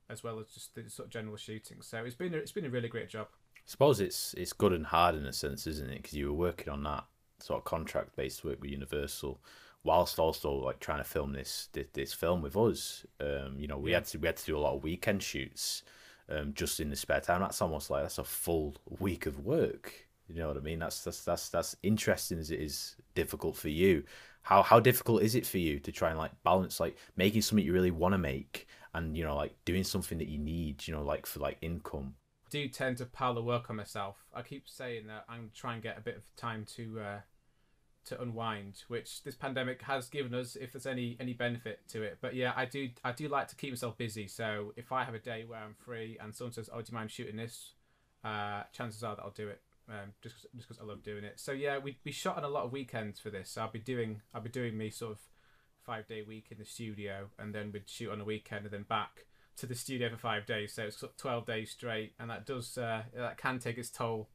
as 0.10 0.24
well 0.24 0.40
as 0.40 0.48
just 0.50 0.76
the 0.76 0.90
sort 0.90 1.08
of 1.08 1.12
general 1.12 1.36
shooting. 1.36 1.82
So 1.82 2.04
it's 2.06 2.16
been 2.16 2.34
a, 2.34 2.38
it's 2.38 2.52
been 2.52 2.66
a 2.66 2.70
really 2.70 2.90
great 2.90 3.10
job. 3.10 3.28
I 3.66 3.72
suppose 3.72 4.00
it's 4.00 4.36
it's 4.36 4.54
good 4.54 4.74
and 4.74 4.86
hard 4.86 5.16
in 5.16 5.26
a 5.26 5.34
sense, 5.34 5.66
isn't 5.66 5.90
it? 5.90 6.04
Because 6.04 6.14
you 6.14 6.28
were 6.28 6.38
working 6.48 6.72
on 6.72 6.84
that 6.84 7.06
sort 7.40 7.60
of 7.60 7.66
contract 7.66 8.16
based 8.16 8.46
work 8.46 8.62
with 8.62 8.70
Universal, 8.70 9.42
whilst 9.84 10.20
also 10.20 10.54
like 10.54 10.80
trying 10.80 11.00
to 11.00 11.04
film 11.04 11.34
this 11.34 11.70
this, 11.74 11.88
this 11.94 12.14
film 12.14 12.44
with 12.44 12.56
us. 12.56 13.06
Um, 13.20 13.56
you 13.58 13.68
know, 13.68 13.80
we 13.80 13.92
yeah. 13.92 13.98
had 13.98 14.06
to 14.08 14.20
we 14.20 14.28
had 14.28 14.38
to 14.38 14.46
do 14.46 14.58
a 14.58 14.60
lot 14.60 14.76
of 14.76 14.84
weekend 14.84 15.24
shoots, 15.24 15.82
um, 16.30 16.54
just 16.54 16.80
in 16.80 16.92
the 16.92 16.96
spare 16.96 17.22
time. 17.22 17.42
That's 17.42 17.62
almost 17.62 17.90
like 17.90 18.04
that's 18.04 18.20
a 18.20 18.24
full 18.24 18.76
week 19.00 19.26
of 19.26 19.40
work. 19.40 19.94
You 20.28 20.36
know 20.36 20.48
what 20.48 20.58
I 20.58 20.62
mean? 20.62 20.80
That's 20.80 21.04
that's 21.04 21.24
that's 21.24 21.50
that's 21.50 21.76
interesting 21.82 22.38
as 22.38 22.52
it 22.52 22.60
is 22.60 22.96
difficult 23.16 23.56
for 23.56 23.70
you. 23.70 24.04
How 24.44 24.62
how 24.62 24.80
difficult 24.80 25.24
is 25.24 25.34
it 25.34 25.48
for 25.48 25.58
you 25.58 25.80
to 25.80 25.92
try 25.92 26.10
and 26.10 26.20
like 26.20 26.32
balance 26.44 26.80
like 26.80 26.98
making 27.16 27.42
something 27.42 27.66
you 27.66 27.74
really 27.74 27.90
want 27.90 28.14
to 28.14 28.20
make 28.20 28.68
and 28.94 29.18
you 29.18 29.24
know 29.24 29.36
like 29.36 29.56
doing 29.66 29.84
something 29.84 30.20
that 30.20 30.28
you 30.28 30.38
need, 30.38 30.88
you 30.88 30.94
know, 30.94 31.04
like 31.04 31.26
for 31.26 31.40
like 31.40 31.58
income 31.62 32.14
do 32.56 32.68
tend 32.70 32.98
to 32.98 33.06
pile 33.06 33.34
the 33.34 33.44
work 33.44 33.70
on 33.70 33.76
myself. 33.76 34.18
I 34.34 34.42
keep 34.42 34.70
saying 34.70 35.08
that 35.08 35.26
I'm 35.28 35.52
trying 35.54 35.82
to 35.82 35.88
get 35.88 35.98
a 35.98 36.02
bit 36.02 36.16
of 36.16 36.24
time 36.36 36.66
to 36.76 37.00
uh, 37.00 37.20
to 38.06 38.22
unwind, 38.22 38.84
which 38.88 39.24
this 39.24 39.36
pandemic 39.36 39.82
has 39.82 40.08
given 40.10 40.34
us, 40.34 40.56
if 40.56 40.72
there's 40.72 40.86
any 40.86 41.18
any 41.20 41.34
benefit 41.34 41.80
to 41.90 42.02
it. 42.04 42.18
But 42.22 42.34
yeah, 42.36 42.54
I 42.56 42.66
do 42.66 42.90
I 43.04 43.12
do 43.12 43.28
like 43.28 43.48
to 43.50 43.56
keep 43.56 43.72
myself 43.72 43.98
busy. 43.98 44.28
So 44.28 44.74
if 44.78 44.92
I 44.92 45.04
have 45.04 45.14
a 45.16 45.20
day 45.20 45.44
where 45.46 45.60
I'm 45.60 45.76
free 45.88 46.18
and 46.22 46.34
someone 46.34 46.54
says, 46.54 46.70
"Oh, 46.72 46.82
do 46.82 46.86
you 46.92 46.98
mind 46.98 47.12
shooting 47.12 47.36
this?" 47.36 47.74
Uh, 48.24 48.64
chances 48.72 49.04
are 49.04 49.16
that 49.16 49.24
I'll 49.24 49.32
do 49.32 49.50
it. 49.50 49.62
um, 49.90 50.14
just 50.22 50.36
just 50.56 50.68
because 50.68 50.80
I 50.82 50.86
love 50.86 51.04
doing 51.04 51.24
it. 51.24 51.40
So 51.40 51.52
yeah, 51.52 51.78
we 51.78 51.98
we 52.04 52.12
shot 52.12 52.38
on 52.38 52.44
a 52.44 52.48
lot 52.50 52.64
of 52.66 52.72
weekends 52.72 53.20
for 53.20 53.30
this. 53.30 53.50
So 53.52 53.62
I'll 53.62 53.72
be 53.72 53.80
doing 53.80 54.22
I'll 54.34 54.42
be 54.42 54.50
doing 54.50 54.78
me 54.78 54.90
sort 54.90 55.12
of 55.14 55.20
five 55.84 56.08
day 56.08 56.22
week 56.22 56.48
in 56.52 56.58
the 56.58 56.66
studio, 56.66 57.30
and 57.38 57.54
then 57.54 57.72
we'd 57.72 57.90
shoot 57.90 58.12
on 58.12 58.22
a 58.22 58.26
weekend, 58.26 58.66
and 58.66 58.74
then 58.74 58.84
back 58.84 59.26
to 59.58 59.66
the 59.66 59.76
studio 59.76 60.10
for 60.10 60.18
five 60.18 60.46
days. 60.46 60.74
So 60.74 60.84
it's 60.84 61.04
twelve 61.18 61.46
days 61.46 61.72
straight, 61.72 62.14
and 62.20 62.30
that 62.30 62.46
does 62.46 62.78
uh, 62.78 63.04
that 63.16 63.38
can 63.38 63.60
take 63.60 63.78
its 63.78 63.90
toll. 63.90 64.30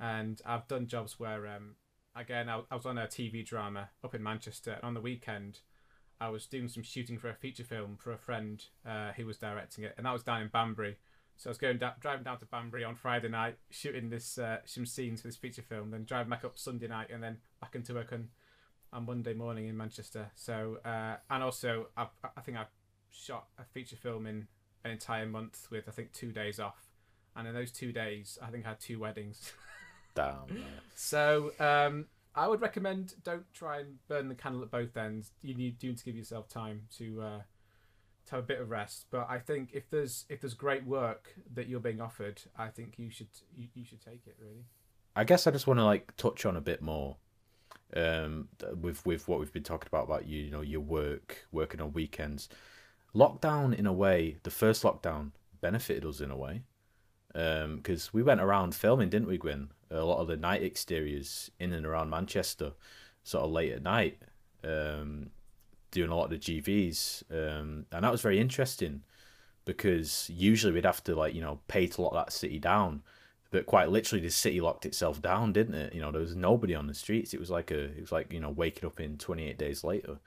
And 0.00 0.40
I've 0.46 0.68
done 0.68 0.86
jobs 0.86 1.18
where 1.18 1.46
um, 1.46 1.76
again 2.14 2.48
I, 2.48 2.60
I 2.70 2.76
was 2.76 2.86
on 2.86 2.98
a 2.98 3.06
TV 3.06 3.44
drama 3.44 3.90
up 4.04 4.14
in 4.14 4.22
Manchester, 4.22 4.72
and 4.72 4.84
on 4.84 4.94
the 4.94 5.00
weekend. 5.00 5.60
I 6.20 6.30
was 6.30 6.46
doing 6.46 6.66
some 6.66 6.82
shooting 6.82 7.16
for 7.16 7.28
a 7.28 7.34
feature 7.34 7.62
film 7.62 7.96
for 7.96 8.12
a 8.12 8.18
friend 8.18 8.60
uh, 8.84 9.12
who 9.12 9.24
was 9.24 9.38
directing 9.38 9.84
it, 9.84 9.94
and 9.96 10.04
that 10.04 10.12
was 10.12 10.24
down 10.24 10.42
in 10.42 10.48
Banbury. 10.48 10.96
So 11.36 11.48
I 11.48 11.52
was 11.52 11.58
going 11.58 11.78
driving 12.00 12.24
down 12.24 12.38
to 12.38 12.46
Banbury 12.46 12.82
on 12.82 12.96
Friday 12.96 13.28
night, 13.28 13.58
shooting 13.70 14.10
this 14.10 14.38
uh, 14.38 14.58
some 14.64 14.84
scenes 14.84 15.22
for 15.22 15.28
this 15.28 15.36
feature 15.36 15.62
film, 15.62 15.92
then 15.92 16.04
driving 16.04 16.30
back 16.30 16.44
up 16.44 16.58
Sunday 16.58 16.88
night, 16.88 17.10
and 17.12 17.22
then 17.22 17.36
back 17.60 17.76
into 17.76 17.94
work 17.94 18.12
on, 18.12 18.30
on 18.92 19.06
Monday 19.06 19.34
morning 19.34 19.68
in 19.68 19.76
Manchester. 19.76 20.32
So 20.34 20.78
uh, 20.84 21.16
and 21.30 21.44
also 21.44 21.86
I, 21.96 22.08
I 22.36 22.40
think 22.40 22.58
I 22.58 22.64
shot 23.10 23.46
a 23.56 23.64
feature 23.64 23.94
film 23.94 24.26
in 24.26 24.48
an 24.84 24.90
entire 24.90 25.26
month 25.26 25.66
with 25.70 25.88
I 25.88 25.92
think 25.92 26.12
two 26.12 26.32
days 26.32 26.60
off, 26.60 26.86
and 27.36 27.46
in 27.46 27.54
those 27.54 27.72
two 27.72 27.92
days 27.92 28.38
I 28.42 28.50
think 28.50 28.66
I 28.66 28.70
had 28.70 28.80
two 28.80 28.98
weddings. 28.98 29.52
Damn. 30.14 30.64
so 30.96 31.52
um, 31.60 32.06
I 32.34 32.48
would 32.48 32.60
recommend 32.60 33.14
don't 33.22 33.44
try 33.52 33.78
and 33.80 33.98
burn 34.08 34.28
the 34.28 34.34
candle 34.34 34.62
at 34.62 34.70
both 34.70 34.96
ends. 34.96 35.30
You 35.42 35.54
need, 35.54 35.82
you 35.82 35.90
need 35.90 35.98
to 35.98 36.04
give 36.04 36.16
yourself 36.16 36.48
time 36.48 36.82
to. 36.98 37.22
Uh, 37.22 37.40
to 38.28 38.34
have 38.36 38.44
a 38.44 38.46
bit 38.46 38.60
of 38.60 38.70
rest. 38.70 39.06
But 39.10 39.26
I 39.28 39.38
think 39.38 39.70
if 39.72 39.90
there's 39.90 40.24
if 40.28 40.40
there's 40.40 40.54
great 40.54 40.84
work 40.84 41.34
that 41.54 41.68
you're 41.68 41.80
being 41.80 42.00
offered, 42.00 42.42
I 42.56 42.68
think 42.68 42.98
you 42.98 43.10
should 43.10 43.28
you, 43.56 43.68
you 43.74 43.84
should 43.84 44.04
take 44.04 44.26
it 44.26 44.36
really. 44.40 44.66
I 45.16 45.24
guess 45.24 45.46
I 45.46 45.50
just 45.50 45.66
want 45.66 45.80
to 45.80 45.84
like 45.84 46.16
touch 46.16 46.46
on 46.46 46.56
a 46.56 46.60
bit 46.60 46.82
more 46.82 47.16
um 47.96 48.48
with 48.80 49.04
with 49.06 49.26
what 49.28 49.40
we've 49.40 49.52
been 49.52 49.62
talking 49.62 49.88
about 49.90 50.04
about 50.04 50.26
you, 50.26 50.42
you 50.42 50.50
know 50.50 50.60
your 50.60 50.80
work 50.80 51.46
working 51.50 51.80
on 51.80 51.92
weekends 51.92 52.48
lockdown 53.14 53.74
in 53.74 53.86
a 53.86 53.92
way 53.92 54.36
the 54.42 54.50
first 54.50 54.82
lockdown 54.82 55.30
benefited 55.60 56.04
us 56.04 56.20
in 56.20 56.30
a 56.30 56.36
way 56.36 56.62
because 57.32 58.04
um, 58.06 58.10
we 58.12 58.22
went 58.22 58.40
around 58.40 58.74
filming 58.74 59.08
didn't 59.08 59.28
we 59.28 59.38
Gwyn 59.38 59.68
a 59.90 60.04
lot 60.04 60.18
of 60.18 60.28
the 60.28 60.36
night 60.36 60.62
exteriors 60.62 61.50
in 61.58 61.72
and 61.72 61.86
around 61.86 62.10
Manchester 62.10 62.72
sort 63.22 63.44
of 63.44 63.50
late 63.50 63.72
at 63.72 63.82
night 63.82 64.18
um, 64.64 65.30
doing 65.90 66.10
a 66.10 66.14
lot 66.14 66.24
of 66.24 66.30
the 66.30 66.38
GVs, 66.60 67.22
um, 67.30 67.86
and 67.92 68.04
that 68.04 68.12
was 68.12 68.20
very 68.20 68.38
interesting 68.38 69.02
because 69.64 70.30
usually 70.32 70.72
we'd 70.72 70.84
have 70.84 71.04
to 71.04 71.14
like 71.14 71.34
you 71.34 71.40
know 71.40 71.60
pay 71.68 71.86
to 71.86 72.02
lock 72.02 72.14
that 72.14 72.32
city 72.32 72.58
down, 72.58 73.02
but 73.50 73.66
quite 73.66 73.90
literally 73.90 74.22
the 74.22 74.30
city 74.30 74.60
locked 74.60 74.86
itself 74.86 75.20
down, 75.20 75.52
didn't 75.52 75.74
it? 75.74 75.94
You 75.94 76.00
know 76.00 76.12
there 76.12 76.20
was 76.20 76.36
nobody 76.36 76.74
on 76.74 76.86
the 76.86 76.94
streets. 76.94 77.34
It 77.34 77.40
was 77.40 77.50
like 77.50 77.70
a 77.70 77.84
it 77.84 78.00
was 78.00 78.12
like 78.12 78.32
you 78.32 78.40
know 78.40 78.50
waking 78.50 78.86
up 78.86 79.00
in 79.00 79.18
twenty 79.18 79.48
eight 79.48 79.58
days 79.58 79.84
later. 79.84 80.18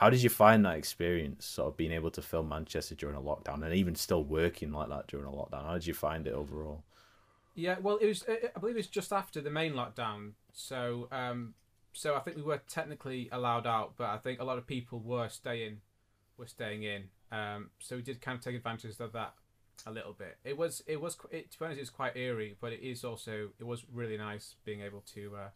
How 0.00 0.08
did 0.08 0.22
you 0.22 0.30
find 0.30 0.64
that 0.64 0.78
experience, 0.78 1.44
sort 1.44 1.68
of 1.68 1.76
being 1.76 1.92
able 1.92 2.10
to 2.12 2.22
film 2.22 2.48
Manchester 2.48 2.94
during 2.94 3.16
a 3.16 3.20
lockdown 3.20 3.62
and 3.62 3.74
even 3.74 3.94
still 3.94 4.24
working 4.24 4.72
like 4.72 4.88
that 4.88 5.08
during 5.08 5.26
a 5.26 5.30
lockdown? 5.30 5.66
How 5.66 5.74
did 5.74 5.86
you 5.86 5.92
find 5.92 6.26
it 6.26 6.32
overall? 6.32 6.84
Yeah, 7.54 7.76
well, 7.82 7.98
it 7.98 8.06
was. 8.06 8.24
I 8.26 8.58
believe 8.58 8.76
it 8.76 8.78
was 8.78 8.86
just 8.86 9.12
after 9.12 9.42
the 9.42 9.50
main 9.50 9.74
lockdown. 9.74 10.30
So 10.54 11.06
um, 11.12 11.52
so 11.92 12.14
I 12.14 12.20
think 12.20 12.38
we 12.38 12.42
were 12.42 12.62
technically 12.66 13.28
allowed 13.30 13.66
out, 13.66 13.92
but 13.98 14.06
I 14.08 14.16
think 14.16 14.40
a 14.40 14.44
lot 14.44 14.56
of 14.56 14.66
people 14.66 15.00
were 15.00 15.28
staying, 15.28 15.82
were 16.38 16.46
staying 16.46 16.82
in. 16.82 17.10
Um, 17.30 17.68
so 17.78 17.96
we 17.96 18.02
did 18.02 18.22
kind 18.22 18.38
of 18.38 18.42
take 18.42 18.56
advantage 18.56 18.98
of 18.98 19.12
that 19.12 19.34
a 19.84 19.90
little 19.90 20.14
bit. 20.14 20.38
It 20.44 20.56
was 20.56 20.82
it 20.86 20.98
was 20.98 21.18
it, 21.30 21.50
to 21.50 21.58
be 21.58 21.64
honest, 21.66 21.76
it 21.76 21.82
was 21.82 21.90
quite 21.90 22.16
eerie, 22.16 22.56
but 22.58 22.72
it 22.72 22.80
is 22.80 23.04
also 23.04 23.50
it 23.58 23.66
was 23.66 23.84
really 23.92 24.16
nice 24.16 24.54
being 24.64 24.80
able 24.80 25.02
to 25.12 25.36
uh, 25.36 25.48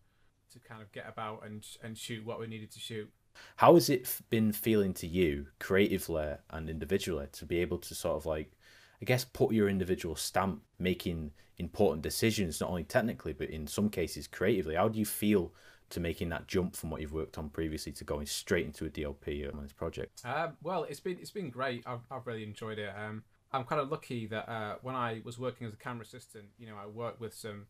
to 0.52 0.58
kind 0.58 0.82
of 0.82 0.92
get 0.92 1.08
about 1.08 1.46
and 1.46 1.66
and 1.82 1.96
shoot 1.96 2.26
what 2.26 2.38
we 2.38 2.46
needed 2.46 2.70
to 2.72 2.78
shoot. 2.78 3.10
How 3.56 3.74
has 3.74 3.88
it 3.88 4.20
been 4.30 4.52
feeling 4.52 4.94
to 4.94 5.06
you, 5.06 5.46
creatively 5.58 6.34
and 6.50 6.68
individually, 6.68 7.26
to 7.32 7.44
be 7.44 7.58
able 7.58 7.78
to 7.78 7.94
sort 7.94 8.16
of 8.16 8.26
like, 8.26 8.52
I 9.00 9.04
guess, 9.04 9.24
put 9.24 9.52
your 9.52 9.68
individual 9.68 10.16
stamp, 10.16 10.62
making 10.78 11.32
important 11.58 12.02
decisions, 12.02 12.60
not 12.60 12.70
only 12.70 12.84
technically 12.84 13.32
but 13.32 13.50
in 13.50 13.66
some 13.66 13.88
cases 13.88 14.26
creatively? 14.26 14.74
How 14.74 14.88
do 14.88 14.98
you 14.98 15.04
feel 15.04 15.52
to 15.90 16.00
making 16.00 16.28
that 16.30 16.48
jump 16.48 16.74
from 16.74 16.90
what 16.90 17.00
you've 17.00 17.12
worked 17.12 17.38
on 17.38 17.48
previously 17.48 17.92
to 17.92 18.04
going 18.04 18.26
straight 18.26 18.66
into 18.66 18.84
a 18.84 18.88
DOP 18.88 19.28
on 19.52 19.62
this 19.62 19.72
project? 19.72 20.22
Um, 20.24 20.56
well, 20.62 20.84
it's 20.84 21.00
been 21.00 21.18
it's 21.18 21.30
been 21.30 21.50
great. 21.50 21.84
I've, 21.86 22.00
I've 22.10 22.26
really 22.26 22.44
enjoyed 22.44 22.78
it. 22.78 22.92
Um, 22.96 23.22
I'm 23.52 23.64
kind 23.64 23.80
of 23.80 23.90
lucky 23.90 24.26
that 24.26 24.48
uh, 24.48 24.76
when 24.82 24.96
I 24.96 25.20
was 25.24 25.38
working 25.38 25.66
as 25.66 25.72
a 25.72 25.76
camera 25.76 26.02
assistant, 26.02 26.46
you 26.58 26.66
know, 26.66 26.74
I 26.76 26.86
worked 26.86 27.20
with 27.20 27.34
some 27.34 27.66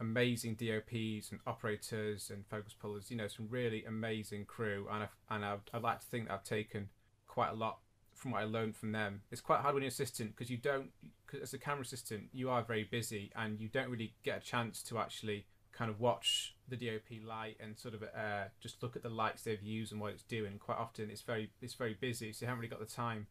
amazing 0.00 0.54
DOPs 0.54 1.30
and 1.30 1.40
operators 1.46 2.30
and 2.30 2.46
focus 2.46 2.74
pullers. 2.78 3.10
You 3.10 3.16
know, 3.16 3.28
some 3.28 3.48
really 3.48 3.84
amazing 3.84 4.44
crew, 4.46 4.86
and 4.90 5.04
I've, 5.04 5.16
and 5.30 5.44
I'd, 5.44 5.60
I'd 5.72 5.82
like 5.82 6.00
to 6.00 6.06
think 6.06 6.28
that 6.28 6.34
I've 6.34 6.44
taken 6.44 6.88
quite 7.26 7.50
a 7.50 7.54
lot 7.54 7.78
from 8.14 8.32
what 8.32 8.42
I 8.42 8.44
learned 8.44 8.76
from 8.76 8.92
them. 8.92 9.22
It's 9.30 9.40
quite 9.40 9.60
hard 9.60 9.74
when 9.74 9.82
you're 9.82 9.88
assistant 9.88 10.36
because 10.36 10.50
you 10.50 10.56
don't, 10.56 10.90
cause 11.26 11.40
as 11.40 11.54
a 11.54 11.58
camera 11.58 11.82
assistant, 11.82 12.28
you 12.32 12.50
are 12.50 12.62
very 12.62 12.84
busy 12.84 13.32
and 13.34 13.60
you 13.60 13.68
don't 13.68 13.90
really 13.90 14.14
get 14.22 14.38
a 14.38 14.40
chance 14.40 14.82
to 14.84 14.98
actually 14.98 15.46
kind 15.72 15.90
of 15.90 15.98
watch 15.98 16.54
the 16.68 16.76
DOP 16.76 17.26
light 17.26 17.56
and 17.58 17.78
sort 17.78 17.94
of 17.94 18.02
uh, 18.02 18.44
just 18.60 18.82
look 18.82 18.94
at 18.94 19.02
the 19.02 19.08
lights 19.08 19.42
they've 19.42 19.62
used 19.62 19.92
and 19.92 20.00
what 20.00 20.12
it's 20.12 20.22
doing. 20.22 20.58
Quite 20.58 20.78
often, 20.78 21.10
it's 21.10 21.22
very 21.22 21.50
it's 21.60 21.74
very 21.74 21.96
busy, 21.98 22.32
so 22.32 22.44
you 22.44 22.48
haven't 22.48 22.60
really 22.60 22.70
got 22.70 22.80
the 22.80 22.86
time. 22.86 23.26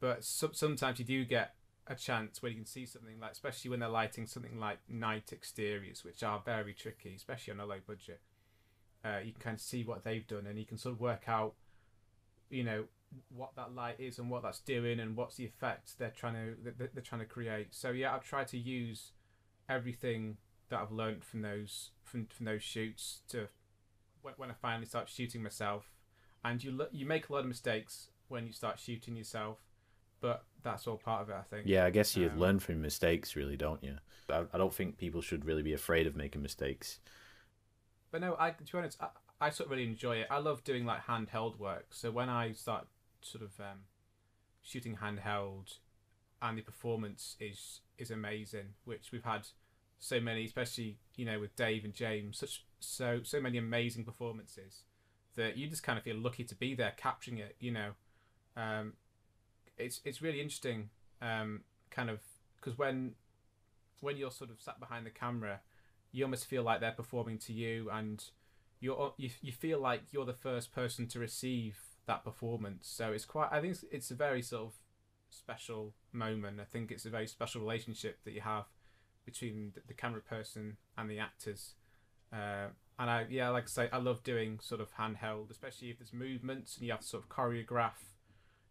But 0.00 0.24
so, 0.24 0.50
sometimes 0.52 0.98
you 0.98 1.04
do 1.04 1.24
get 1.24 1.54
a 1.86 1.94
chance 1.94 2.42
where 2.42 2.50
you 2.50 2.56
can 2.56 2.66
see 2.66 2.86
something 2.86 3.20
like, 3.20 3.32
especially 3.32 3.70
when 3.70 3.80
they're 3.80 3.88
lighting 3.88 4.26
something 4.26 4.58
like 4.58 4.78
night 4.88 5.32
exteriors, 5.32 6.04
which 6.04 6.22
are 6.22 6.42
very 6.44 6.72
tricky, 6.72 7.14
especially 7.14 7.52
on 7.52 7.60
a 7.60 7.66
low 7.66 7.78
budget. 7.86 8.20
Uh, 9.04 9.18
you 9.22 9.32
can 9.32 9.40
kind 9.40 9.54
of 9.54 9.60
see 9.60 9.84
what 9.84 10.02
they've 10.02 10.26
done, 10.26 10.46
and 10.46 10.58
you 10.58 10.64
can 10.64 10.78
sort 10.78 10.94
of 10.94 11.00
work 11.00 11.24
out, 11.28 11.54
you 12.48 12.64
know, 12.64 12.84
what 13.28 13.54
that 13.54 13.74
light 13.74 13.96
is 14.00 14.18
and 14.18 14.30
what 14.30 14.42
that's 14.42 14.60
doing, 14.60 14.98
and 14.98 15.16
what's 15.16 15.36
the 15.36 15.44
effect 15.44 15.98
they're 15.98 16.10
trying 16.10 16.34
to 16.34 16.72
they're 16.78 17.02
trying 17.02 17.20
to 17.20 17.26
create. 17.26 17.74
So 17.74 17.90
yeah, 17.90 18.14
I've 18.14 18.24
tried 18.24 18.48
to 18.48 18.58
use 18.58 19.12
everything 19.68 20.38
that 20.70 20.80
I've 20.80 20.92
learned 20.92 21.24
from 21.24 21.42
those 21.42 21.90
from, 22.02 22.26
from 22.26 22.46
those 22.46 22.62
shoots 22.62 23.20
to 23.28 23.48
when, 24.22 24.34
when 24.36 24.50
I 24.50 24.54
finally 24.54 24.86
start 24.86 25.08
shooting 25.08 25.42
myself. 25.42 25.90
And 26.42 26.62
you 26.62 26.72
look, 26.72 26.90
you 26.92 27.06
make 27.06 27.28
a 27.28 27.32
lot 27.32 27.40
of 27.40 27.46
mistakes 27.46 28.08
when 28.28 28.46
you 28.46 28.52
start 28.52 28.78
shooting 28.78 29.16
yourself, 29.16 29.58
but 30.24 30.42
that's 30.62 30.86
all 30.86 30.96
part 30.96 31.20
of 31.20 31.28
it, 31.28 31.34
I 31.34 31.42
think. 31.42 31.64
Yeah, 31.66 31.84
I 31.84 31.90
guess 31.90 32.16
you 32.16 32.30
um, 32.30 32.38
learn 32.38 32.58
from 32.58 32.80
mistakes, 32.80 33.36
really, 33.36 33.58
don't 33.58 33.84
you? 33.84 33.98
I, 34.30 34.44
I 34.54 34.56
don't 34.56 34.72
think 34.72 34.96
people 34.96 35.20
should 35.20 35.44
really 35.44 35.62
be 35.62 35.74
afraid 35.74 36.06
of 36.06 36.16
making 36.16 36.40
mistakes. 36.40 36.98
But 38.10 38.22
no, 38.22 38.34
I 38.38 38.52
to 38.52 38.72
be 38.72 38.78
honest, 38.78 38.96
I, 39.02 39.08
I 39.38 39.50
sort 39.50 39.66
of 39.66 39.72
really 39.72 39.84
enjoy 39.84 40.16
it. 40.16 40.28
I 40.30 40.38
love 40.38 40.64
doing 40.64 40.86
like 40.86 41.04
handheld 41.04 41.58
work. 41.58 41.88
So 41.90 42.10
when 42.10 42.30
I 42.30 42.52
start 42.52 42.86
sort 43.20 43.44
of 43.44 43.50
um, 43.60 43.80
shooting 44.62 44.96
handheld, 45.02 45.76
and 46.40 46.56
the 46.56 46.62
performance 46.62 47.36
is 47.38 47.82
is 47.98 48.10
amazing, 48.10 48.76
which 48.86 49.12
we've 49.12 49.24
had 49.24 49.48
so 49.98 50.20
many, 50.20 50.46
especially 50.46 50.96
you 51.16 51.26
know 51.26 51.38
with 51.38 51.54
Dave 51.54 51.84
and 51.84 51.92
James, 51.92 52.38
such 52.38 52.64
so 52.80 53.20
so 53.24 53.42
many 53.42 53.58
amazing 53.58 54.04
performances 54.04 54.84
that 55.36 55.58
you 55.58 55.68
just 55.68 55.82
kind 55.82 55.98
of 55.98 56.04
feel 56.04 56.16
lucky 56.16 56.44
to 56.44 56.54
be 56.54 56.74
there 56.74 56.94
capturing 56.96 57.36
it. 57.36 57.56
You 57.60 57.72
know, 57.72 57.90
um, 58.56 58.94
it's 59.78 60.00
it's 60.04 60.22
really 60.22 60.40
interesting, 60.40 60.90
um, 61.20 61.62
kind 61.90 62.10
of 62.10 62.20
because 62.56 62.78
when 62.78 63.12
when 64.00 64.16
you're 64.16 64.30
sort 64.30 64.50
of 64.50 64.60
sat 64.60 64.78
behind 64.80 65.06
the 65.06 65.10
camera, 65.10 65.60
you 66.12 66.24
almost 66.24 66.46
feel 66.46 66.62
like 66.62 66.80
they're 66.80 66.92
performing 66.92 67.38
to 67.38 67.52
you, 67.52 67.90
and 67.90 68.24
you're 68.80 69.14
you 69.16 69.30
you 69.40 69.52
feel 69.52 69.80
like 69.80 70.02
you're 70.12 70.26
the 70.26 70.32
first 70.32 70.72
person 70.72 71.06
to 71.08 71.18
receive 71.18 71.78
that 72.06 72.24
performance. 72.24 72.88
So 72.88 73.12
it's 73.12 73.24
quite. 73.24 73.48
I 73.50 73.60
think 73.60 73.72
it's, 73.74 73.84
it's 73.90 74.10
a 74.10 74.14
very 74.14 74.42
sort 74.42 74.66
of 74.66 74.72
special 75.30 75.94
moment. 76.12 76.60
I 76.60 76.64
think 76.64 76.90
it's 76.90 77.06
a 77.06 77.10
very 77.10 77.26
special 77.26 77.60
relationship 77.60 78.18
that 78.24 78.32
you 78.32 78.42
have 78.42 78.66
between 79.24 79.72
the 79.86 79.94
camera 79.94 80.20
person 80.20 80.76
and 80.96 81.10
the 81.10 81.18
actors. 81.18 81.74
Uh, 82.32 82.68
and 82.98 83.10
I, 83.10 83.26
yeah, 83.28 83.48
like 83.48 83.64
I 83.64 83.66
say, 83.66 83.88
I 83.92 83.98
love 83.98 84.22
doing 84.22 84.58
sort 84.62 84.80
of 84.80 84.94
handheld, 84.94 85.50
especially 85.50 85.90
if 85.90 85.98
there's 85.98 86.12
movements 86.12 86.76
and 86.76 86.86
you 86.86 86.92
have 86.92 87.00
to 87.00 87.06
sort 87.06 87.24
of 87.24 87.28
choreograph, 87.28 88.02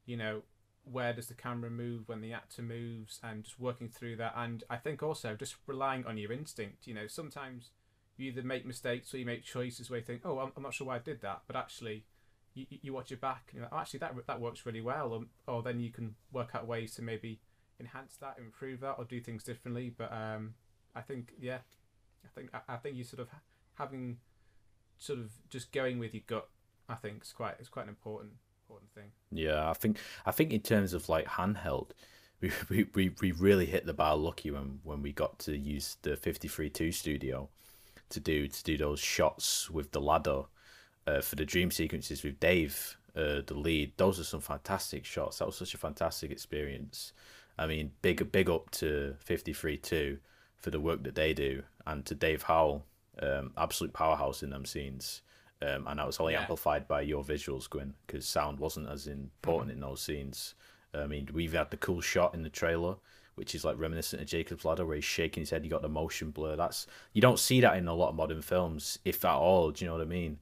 you 0.06 0.16
know, 0.16 0.44
where 0.84 1.14
does 1.14 1.28
the 1.28 1.34
camera 1.34 1.70
move 1.70 2.08
when 2.08 2.22
the 2.22 2.34
actor 2.34 2.62
moves 2.62 3.20
and 3.24 3.44
just 3.44 3.60
working 3.60 3.90
through 3.90 4.18
that. 4.18 4.34
And 4.36 4.64
I 4.70 4.78
think 4.78 5.02
also 5.02 5.36
just 5.36 5.56
relying 5.66 6.06
on 6.06 6.18
your 6.18 6.32
instinct, 6.32 6.88
you 6.88 6.94
know, 6.94 7.08
sometimes 7.08 7.72
you 8.18 8.32
either 8.32 8.44
make 8.44 8.66
mistakes 8.66 9.14
or 9.14 9.18
you 9.18 9.26
make 9.26 9.44
choices 9.44 9.90
where 9.90 10.00
you 10.00 10.06
think, 10.06 10.22
oh, 10.26 10.40
I'm, 10.40 10.52
I'm 10.56 10.64
not 10.64 10.74
sure 10.74 10.88
why 10.88 10.98
I 10.98 11.00
did 11.00 11.22
that. 11.22 11.44
But 11.48 11.56
actually, 11.56 12.04
you, 12.54 12.66
you 12.70 12.94
watch 12.94 13.12
it 13.12 13.22
back 13.22 13.50
and 13.50 13.58
you're 13.58 13.64
like, 13.64 13.74
oh, 13.74 13.80
actually, 13.80 14.00
that, 14.00 14.14
that 14.28 14.42
works 14.42 14.66
really 14.66 14.82
well. 14.82 15.14
Or, 15.48 15.54
or 15.54 15.64
then 15.64 15.80
you 15.80 15.90
can 15.90 16.16
work 16.32 16.52
out 16.54 16.68
ways 16.68 16.96
to 16.96 17.02
maybe 17.02 17.40
enhance 17.80 18.18
that, 18.18 18.38
improve 18.38 18.82
that, 18.82 18.96
or 18.98 19.06
do 19.06 19.20
things 19.20 19.44
differently. 19.44 19.94
But 19.96 20.12
um, 20.12 20.56
I 20.96 21.02
think 21.02 21.34
yeah, 21.40 21.60
I 22.24 22.28
think 22.36 22.50
I, 22.54 22.74
I 22.74 22.78
think 22.78 22.96
you 22.96 23.04
sort 23.04 23.22
of 23.22 23.30
having 23.76 24.18
sort 24.98 25.20
of 25.20 25.32
just 25.50 25.72
going 25.72 26.00
with 26.00 26.14
your 26.14 26.24
gut. 26.28 26.50
I 26.90 26.96
think 26.96 27.24
is 27.24 27.32
quite 27.32 27.56
is 27.60 27.70
quite 27.70 27.84
an 27.84 27.90
important 27.90 28.34
important 28.74 28.92
thing. 28.94 29.12
Yeah, 29.32 29.70
I 29.70 29.74
think 29.74 29.98
I 30.26 30.32
think 30.32 30.52
in 30.52 30.62
terms 30.62 30.94
of 30.94 31.10
like 31.10 31.28
handheld, 31.28 31.92
we 32.42 32.52
we, 32.70 32.88
we, 32.94 33.12
we 33.22 33.32
really 33.32 33.66
hit 33.66 33.86
the 33.86 33.94
bar 33.94 34.16
lucky 34.16 34.52
when 34.52 34.80
when 34.84 35.02
we 35.02 35.12
got 35.12 35.40
to 35.40 35.58
use 35.58 35.98
the 36.02 36.12
53.2 36.12 36.94
studio. 36.94 37.50
to 38.10 38.20
do 38.20 38.48
to 38.48 38.64
do 38.64 38.78
those 38.78 39.00
shots 39.00 39.70
with 39.70 39.92
the 39.92 40.02
ladder 40.02 40.44
uh, 41.08 41.22
for 41.22 41.36
the 41.36 41.46
dream 41.46 41.72
sequences 41.72 42.24
with 42.24 42.40
Dave, 42.40 42.98
uh, 43.16 43.42
the 43.46 43.56
lead. 43.56 43.94
Those 43.98 44.20
are 44.20 44.24
some 44.24 44.42
fantastic 44.42 45.06
shots. 45.06 45.40
That 45.40 45.48
was 45.48 45.58
such 45.58 45.74
a 45.74 45.78
fantastic 45.78 46.32
experience. 46.32 47.14
I 47.58 47.68
mean, 47.68 47.92
big 48.02 48.32
big 48.32 48.50
up 48.50 48.72
to 48.72 49.16
fifty 49.20 49.54
three 49.54 49.78
two 49.78 50.20
for 50.58 50.72
the 50.72 50.80
work 50.80 51.04
that 51.04 51.16
they 51.16 51.34
do, 51.34 51.64
and 51.86 52.06
to 52.06 52.16
Dave 52.16 52.44
Howell, 52.44 52.86
um, 53.22 53.52
absolute 53.58 53.94
powerhouse 53.94 54.44
in 54.44 54.50
them 54.50 54.66
scenes. 54.66 55.22
Um, 55.66 55.88
and 55.88 55.98
that 56.00 56.06
was 56.06 56.20
only 56.20 56.34
Yeah. 56.34 56.42
amplified 56.42 56.88
by 56.88 57.02
your 57.02 57.24
visuals, 57.24 57.70
Gwyn, 57.70 57.94
because 58.06 58.28
sound 58.28 58.60
wasn't 58.60 58.90
as 58.90 59.08
important 59.08 59.72
in 59.72 59.80
those 59.80 60.02
scenes. 60.02 60.56
I 60.94 61.08
mean, 61.08 61.30
we've 61.34 61.54
had 61.54 61.72
the 61.72 61.78
cool 61.78 62.02
shot 62.02 62.34
in 62.34 62.44
the 62.44 62.50
trailer, 62.50 62.98
which 63.36 63.56
is 63.56 63.64
like 63.64 63.78
reminiscent 63.80 64.22
of 64.22 64.28
Jacob's 64.28 64.66
Ladder, 64.66 64.86
where 64.86 64.96
he's 64.98 65.06
shaking 65.06 65.42
his 65.42 65.52
head. 65.52 65.64
You 65.64 65.70
got 65.72 65.82
the 65.82 65.90
motion 65.90 66.32
blur. 66.32 66.56
That's 66.56 66.86
you 67.14 67.22
don't 67.22 67.40
see 67.40 67.62
that 67.62 67.78
in 67.78 67.88
a 67.88 67.94
lot 67.96 68.10
of 68.10 68.16
modern 68.16 68.42
films, 68.42 69.00
if 69.06 69.24
at 69.24 69.36
all. 69.36 69.72
Do 69.72 69.86
you 69.86 69.90
know 69.90 69.96
what 69.98 70.04
I 70.04 70.10
mean? 70.10 70.40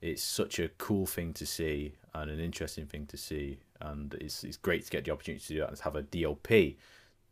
It's 0.00 0.22
such 0.22 0.58
a 0.58 0.68
cool 0.78 1.04
thing 1.04 1.32
to 1.34 1.44
see 1.46 1.94
and 2.14 2.30
an 2.30 2.40
interesting 2.40 2.86
thing 2.86 3.06
to 3.06 3.16
see, 3.16 3.58
and 3.80 4.14
it's 4.14 4.44
it's 4.44 4.56
great 4.56 4.84
to 4.84 4.90
get 4.90 5.04
the 5.04 5.10
opportunity 5.10 5.42
to 5.46 5.52
do 5.54 5.60
that 5.60 5.68
and 5.68 5.76
to 5.76 5.82
have 5.84 5.96
a 5.96 6.02
DOP 6.02 6.76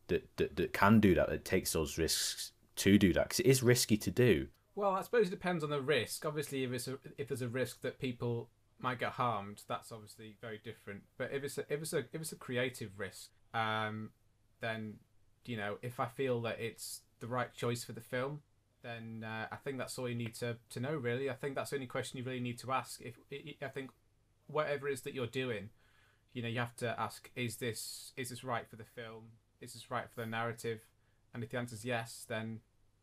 that 0.09 0.29
that, 0.37 0.57
that 0.57 0.73
can 0.73 1.01
do 1.01 1.15
that, 1.15 1.29
that 1.31 1.45
takes 1.45 1.73
those 1.73 1.97
risks 1.99 2.53
to 2.77 2.99
do 2.99 3.13
that, 3.13 3.25
because 3.29 3.41
it 3.41 3.47
is 3.47 3.63
risky 3.63 3.97
to 3.97 4.11
do. 4.11 4.49
Well, 4.79 4.93
I 4.93 5.03
suppose 5.03 5.27
it 5.27 5.31
depends 5.31 5.65
on 5.65 5.71
the 5.71 5.81
risk. 5.81 6.25
Obviously, 6.25 6.63
if 6.63 6.71
it's 6.71 6.87
a, 6.87 6.99
if 7.17 7.27
there's 7.27 7.43
a 7.43 7.49
risk 7.49 7.81
that 7.81 7.99
people 7.99 8.49
might 8.79 9.01
get 9.01 9.11
harmed, 9.11 9.63
that's 9.67 9.91
obviously 9.91 10.37
very 10.41 10.61
different. 10.63 11.03
But 11.17 11.33
if 11.33 11.43
it's 11.43 11.59
a, 11.59 11.63
if 11.63 11.83
it's 11.83 11.93
a 11.93 11.99
if 12.13 12.21
it's 12.21 12.31
a 12.31 12.37
creative 12.37 12.93
risk, 12.97 13.31
um, 13.53 14.11
then 14.61 14.99
you 15.45 15.57
know 15.57 15.79
if 15.83 15.99
I 15.99 16.07
feel 16.07 16.41
that 16.43 16.61
it's 16.61 17.01
the 17.19 17.27
right 17.27 17.53
choice 17.53 17.83
for 17.83 17.91
the 17.91 18.01
film, 18.01 18.43
then 18.85 19.25
uh, 19.27 19.49
I 19.51 19.57
think 19.57 19.79
that's 19.79 19.99
all 19.99 20.09
you 20.09 20.15
need 20.15 20.37
to 20.37 20.59
to 20.71 20.79
know. 20.79 20.95
Really, 20.95 21.29
I 21.29 21.35
think 21.35 21.57
that's 21.57 21.71
the 21.71 21.77
only 21.77 21.89
question 21.89 22.19
you 22.19 22.25
really 22.25 22.39
need 22.39 22.61
to 22.61 22.71
ask. 22.71 23.01
If 23.01 23.17
I 23.61 23.67
think 23.67 23.91
whatever 24.47 24.87
it 24.89 24.93
is 24.93 25.01
that 25.01 25.13
you're 25.13 25.27
doing, 25.27 25.71
you 26.33 26.41
know, 26.41 26.49
you 26.49 26.61
have 26.61 26.77
to 26.77 26.95
ask: 27.01 27.33
Is 27.35 27.57
this 27.57 28.13
is 28.17 28.31
this 28.31 28.45
right 28.45 28.71
for 28.71 28.77
the 28.77 28.85
film? 28.85 29.25
Is 29.61 29.73
this 29.73 29.91
right 29.91 30.09
for 30.09 30.21
the 30.21 30.27
narrative? 30.29 30.83
And 31.35 31.43
if 31.43 31.51
the 31.51 31.59
answer 31.59 31.75
is 31.75 31.85
yes, 31.85 32.25
then 32.29 32.61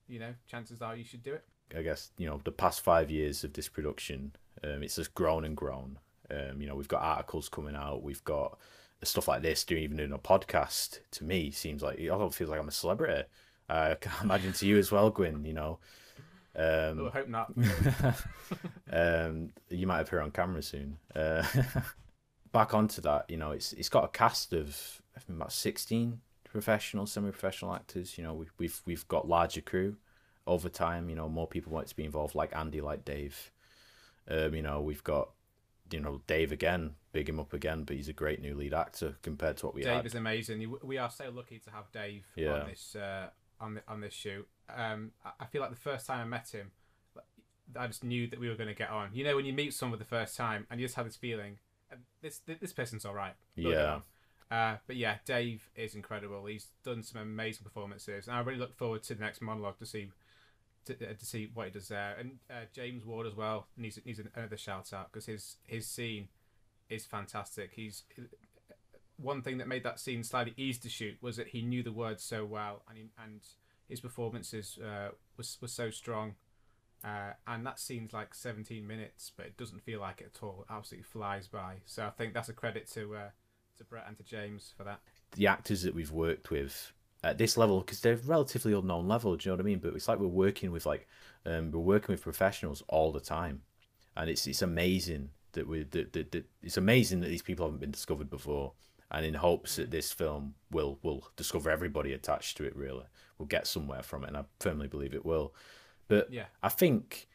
you 0.07 0.19
know, 0.19 0.35
chances 0.47 0.81
are 0.81 0.95
you 0.95 1.03
should 1.03 1.21
do 1.21 1.33
it. 1.33 1.43
I 1.75 1.81
guess 1.81 2.11
you 2.17 2.27
know 2.27 2.41
the 2.43 2.51
past 2.51 2.81
five 2.81 3.09
years 3.09 3.43
of 3.43 3.53
this 3.53 3.69
production, 3.69 4.33
um, 4.63 4.83
it's 4.83 4.95
just 4.95 5.13
grown 5.13 5.45
and 5.45 5.55
grown. 5.55 5.99
Um, 6.29 6.59
you 6.59 6.67
know, 6.67 6.75
we've 6.75 6.87
got 6.87 7.03
articles 7.03 7.49
coming 7.49 7.75
out, 7.75 8.03
we've 8.03 8.23
got 8.23 8.57
stuff 9.03 9.27
like 9.27 9.41
this. 9.41 9.63
Doing 9.63 9.83
even 9.83 9.97
doing 9.97 10.11
a 10.11 10.17
podcast 10.17 10.99
to 11.11 11.23
me 11.23 11.51
seems 11.51 11.81
like 11.81 11.99
I 11.99 12.05
don't 12.05 12.33
feel 12.33 12.47
like 12.47 12.59
I'm 12.59 12.67
a 12.67 12.71
celebrity. 12.71 13.23
Uh, 13.69 13.89
I 13.91 13.95
can 13.99 14.11
imagine 14.23 14.53
to 14.53 14.65
you 14.67 14.77
as 14.77 14.91
well, 14.91 15.09
Gwyn. 15.09 15.45
You 15.45 15.53
know, 15.53 15.79
um, 16.55 16.99
Oh, 16.99 17.11
I 17.13 17.17
hope 17.17 17.27
not. 17.27 17.53
um, 18.91 19.49
you 19.69 19.87
might 19.87 20.01
appear 20.01 20.21
on 20.21 20.31
camera 20.31 20.61
soon. 20.61 20.97
Uh, 21.13 21.43
back 22.51 22.73
onto 22.73 23.01
that, 23.01 23.29
you 23.29 23.37
know, 23.37 23.51
it's 23.51 23.73
it's 23.73 23.89
got 23.89 24.05
a 24.05 24.09
cast 24.09 24.53
of 24.53 25.01
I 25.15 25.19
think 25.19 25.37
about 25.37 25.51
sixteen 25.51 26.21
professional, 26.43 27.05
semi-professional 27.05 27.73
actors. 27.73 28.17
You 28.17 28.23
know, 28.23 28.33
we've 28.33 28.53
we've 28.57 28.81
we've 28.85 29.07
got 29.07 29.27
larger 29.27 29.61
crew 29.61 29.97
over 30.47 30.69
time. 30.69 31.09
You 31.09 31.15
know, 31.15 31.29
more 31.29 31.47
people 31.47 31.71
want 31.71 31.87
to 31.87 31.95
be 31.95 32.05
involved, 32.05 32.35
like 32.35 32.55
Andy, 32.55 32.81
like 32.81 33.05
Dave. 33.05 33.51
Um, 34.29 34.53
you 34.55 34.61
know, 34.61 34.81
we've 34.81 35.03
got 35.03 35.29
you 35.91 35.99
know 35.99 36.21
Dave 36.27 36.51
again, 36.51 36.95
big 37.13 37.29
him 37.29 37.39
up 37.39 37.53
again, 37.53 37.83
but 37.83 37.95
he's 37.95 38.09
a 38.09 38.13
great 38.13 38.41
new 38.41 38.55
lead 38.55 38.73
actor 38.73 39.15
compared 39.21 39.57
to 39.57 39.65
what 39.67 39.75
we 39.75 39.81
have. 39.81 39.89
Dave 39.89 39.95
had. 39.97 40.05
is 40.07 40.15
amazing. 40.15 40.75
We 40.83 40.97
are 40.97 41.09
so 41.11 41.29
lucky 41.33 41.59
to 41.59 41.69
have 41.71 41.91
Dave 41.91 42.25
Yeah. 42.35 42.53
on 42.61 42.67
this 42.67 42.95
uh, 42.95 43.27
on 43.59 43.75
the, 43.75 43.83
on 43.87 44.01
this 44.01 44.13
shoot. 44.13 44.47
Um, 44.75 45.11
I- 45.39 45.45
feel 45.45 45.61
like 45.61 45.69
the 45.69 45.75
first 45.75 46.07
time 46.07 46.19
I 46.21 46.25
met 46.25 46.49
him, 46.49 46.71
I 47.79 47.85
just 47.87 48.03
knew 48.03 48.27
that 48.27 48.39
we 48.39 48.49
were 48.49 48.55
going 48.55 48.67
to 48.67 48.73
get 48.75 48.89
on. 48.89 49.09
You 49.13 49.23
know, 49.23 49.35
when 49.35 49.45
you 49.45 49.53
meet 49.53 49.73
someone 49.73 49.97
for 49.99 50.03
the 50.03 50.09
first 50.09 50.35
time 50.35 50.65
and 50.71 50.79
you 50.79 50.85
just 50.87 50.95
have 50.95 51.05
this 51.05 51.15
feeling, 51.15 51.59
uh, 51.91 51.95
this 52.21 52.41
this 52.61 52.73
person's 52.73 53.05
all 53.05 53.13
right. 53.13 53.35
We'll 53.55 53.71
Yeah. 53.71 53.99
Uh, 54.51 54.77
but 54.87 54.95
yeah, 54.95 55.17
Dave 55.25 55.69
is 55.75 55.95
incredible. 55.95 56.45
He's 56.45 56.67
done 56.83 57.01
some 57.03 57.21
amazing 57.21 57.63
performances, 57.63 58.27
and 58.27 58.35
I 58.35 58.39
really 58.41 58.59
look 58.59 58.75
forward 58.75 59.03
to 59.03 59.15
the 59.15 59.21
next 59.23 59.41
monologue 59.41 59.77
to 59.79 59.85
see 59.85 60.11
to, 60.85 60.93
uh, 60.93 61.13
to 61.17 61.25
see 61.25 61.49
what 61.53 61.67
he 61.67 61.71
does 61.71 61.87
there. 61.87 62.15
And 62.19 62.39
uh, 62.49 62.65
James 62.73 63.05
Ward 63.05 63.27
as 63.27 63.35
well 63.35 63.67
needs 63.77 63.99
needs 64.05 64.19
another 64.35 64.57
shout 64.57 64.93
out 64.93 65.11
because 65.11 65.25
his 65.25 65.57
his 65.63 65.87
scene 65.87 66.29
is 66.89 67.05
fantastic. 67.05 67.71
He's 67.75 68.03
one 69.17 69.41
thing 69.41 69.57
that 69.57 69.67
made 69.67 69.83
that 69.83 69.99
scene 69.99 70.23
slightly 70.23 70.53
easy 70.57 70.79
to 70.81 70.89
shoot 70.89 71.17
was 71.21 71.37
that 71.37 71.47
he 71.47 71.61
knew 71.61 71.83
the 71.83 71.91
words 71.91 72.23
so 72.23 72.45
well, 72.45 72.83
and 72.89 72.97
he, 72.97 73.05
and 73.23 73.41
his 73.87 73.99
performances 73.99 74.77
uh, 74.83 75.09
was 75.37 75.57
was 75.61 75.71
so 75.71 75.89
strong. 75.89 76.35
Uh, 77.03 77.33
and 77.45 77.63
that 77.67 77.79
scene's 77.79 78.13
like 78.13 78.33
17 78.33 78.87
minutes, 78.87 79.31
but 79.37 79.45
it 79.45 79.57
doesn't 79.57 79.83
feel 79.83 79.99
like 79.99 80.21
it 80.21 80.31
at 80.35 80.41
all. 80.41 80.65
It 80.67 80.73
absolutely 80.73 81.03
flies 81.03 81.45
by. 81.47 81.75
So 81.85 82.03
I 82.03 82.09
think 82.09 82.33
that's 82.33 82.49
a 82.49 82.53
credit 82.53 82.89
to 82.93 83.15
uh, 83.15 83.29
to 83.77 83.83
Brett 83.83 84.05
and 84.07 84.17
to 84.17 84.23
James 84.23 84.73
for 84.75 84.83
that. 84.85 85.01
the 85.35 85.47
actors 85.47 85.83
that 85.83 85.93
we've 85.93 86.11
worked 86.11 86.49
with 86.49 86.93
at 87.25 87.37
this 87.37 87.57
level 87.57 87.79
because 87.79 88.01
they're 88.01 88.17
relatively 88.17 88.73
unknown 88.73 89.07
level. 89.07 89.35
Do 89.35 89.49
you 89.49 89.51
know 89.51 89.57
what 89.57 89.65
I 89.65 89.65
mean? 89.65 89.79
But 89.79 89.95
it's 89.95 90.07
like 90.07 90.19
we're 90.19 90.27
working 90.27 90.71
with 90.71 90.85
like 90.85 91.07
um, 91.45 91.71
we're 91.71 91.79
working 91.79 92.13
with 92.13 92.21
professionals 92.21 92.83
all 92.87 93.11
the 93.11 93.19
time, 93.19 93.61
and 94.15 94.29
it's 94.29 94.47
it's 94.47 94.61
amazing 94.61 95.29
that 95.53 95.67
we 95.67 95.83
that, 95.83 96.13
that, 96.13 96.31
that 96.31 96.45
it's 96.61 96.77
amazing 96.77 97.21
that 97.21 97.27
these 97.27 97.41
people 97.41 97.65
haven't 97.65 97.79
been 97.81 97.91
discovered 97.91 98.29
before. 98.29 98.73
And 99.11 99.25
in 99.25 99.35
hopes 99.35 99.75
that 99.75 99.91
this 99.91 100.11
film 100.11 100.55
will 100.71 100.99
will 101.03 101.29
discover 101.35 101.69
everybody 101.69 102.13
attached 102.13 102.57
to 102.57 102.65
it, 102.65 102.75
really, 102.75 103.05
we'll 103.37 103.47
get 103.47 103.67
somewhere 103.67 104.03
from 104.03 104.23
it, 104.23 104.29
and 104.29 104.37
I 104.37 104.45
firmly 104.59 104.87
believe 104.87 105.13
it 105.13 105.25
will. 105.25 105.53
But 106.07 106.31
Yeah. 106.31 106.45
I 106.63 106.69
think, 106.69 107.27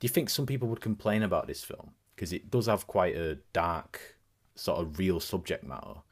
do 0.00 0.04
you 0.04 0.08
think 0.08 0.30
some 0.30 0.46
people 0.46 0.68
would 0.68 0.80
complain 0.80 1.22
about 1.22 1.46
this 1.46 1.62
film 1.64 1.94
because 2.14 2.32
it 2.32 2.50
does 2.50 2.66
have 2.66 2.86
quite 2.86 3.16
a 3.16 3.38
dark 3.52 4.18
sort 4.56 4.80
of 4.80 4.98
real 4.98 5.20
subject 5.20 5.64
matter? 5.64 6.02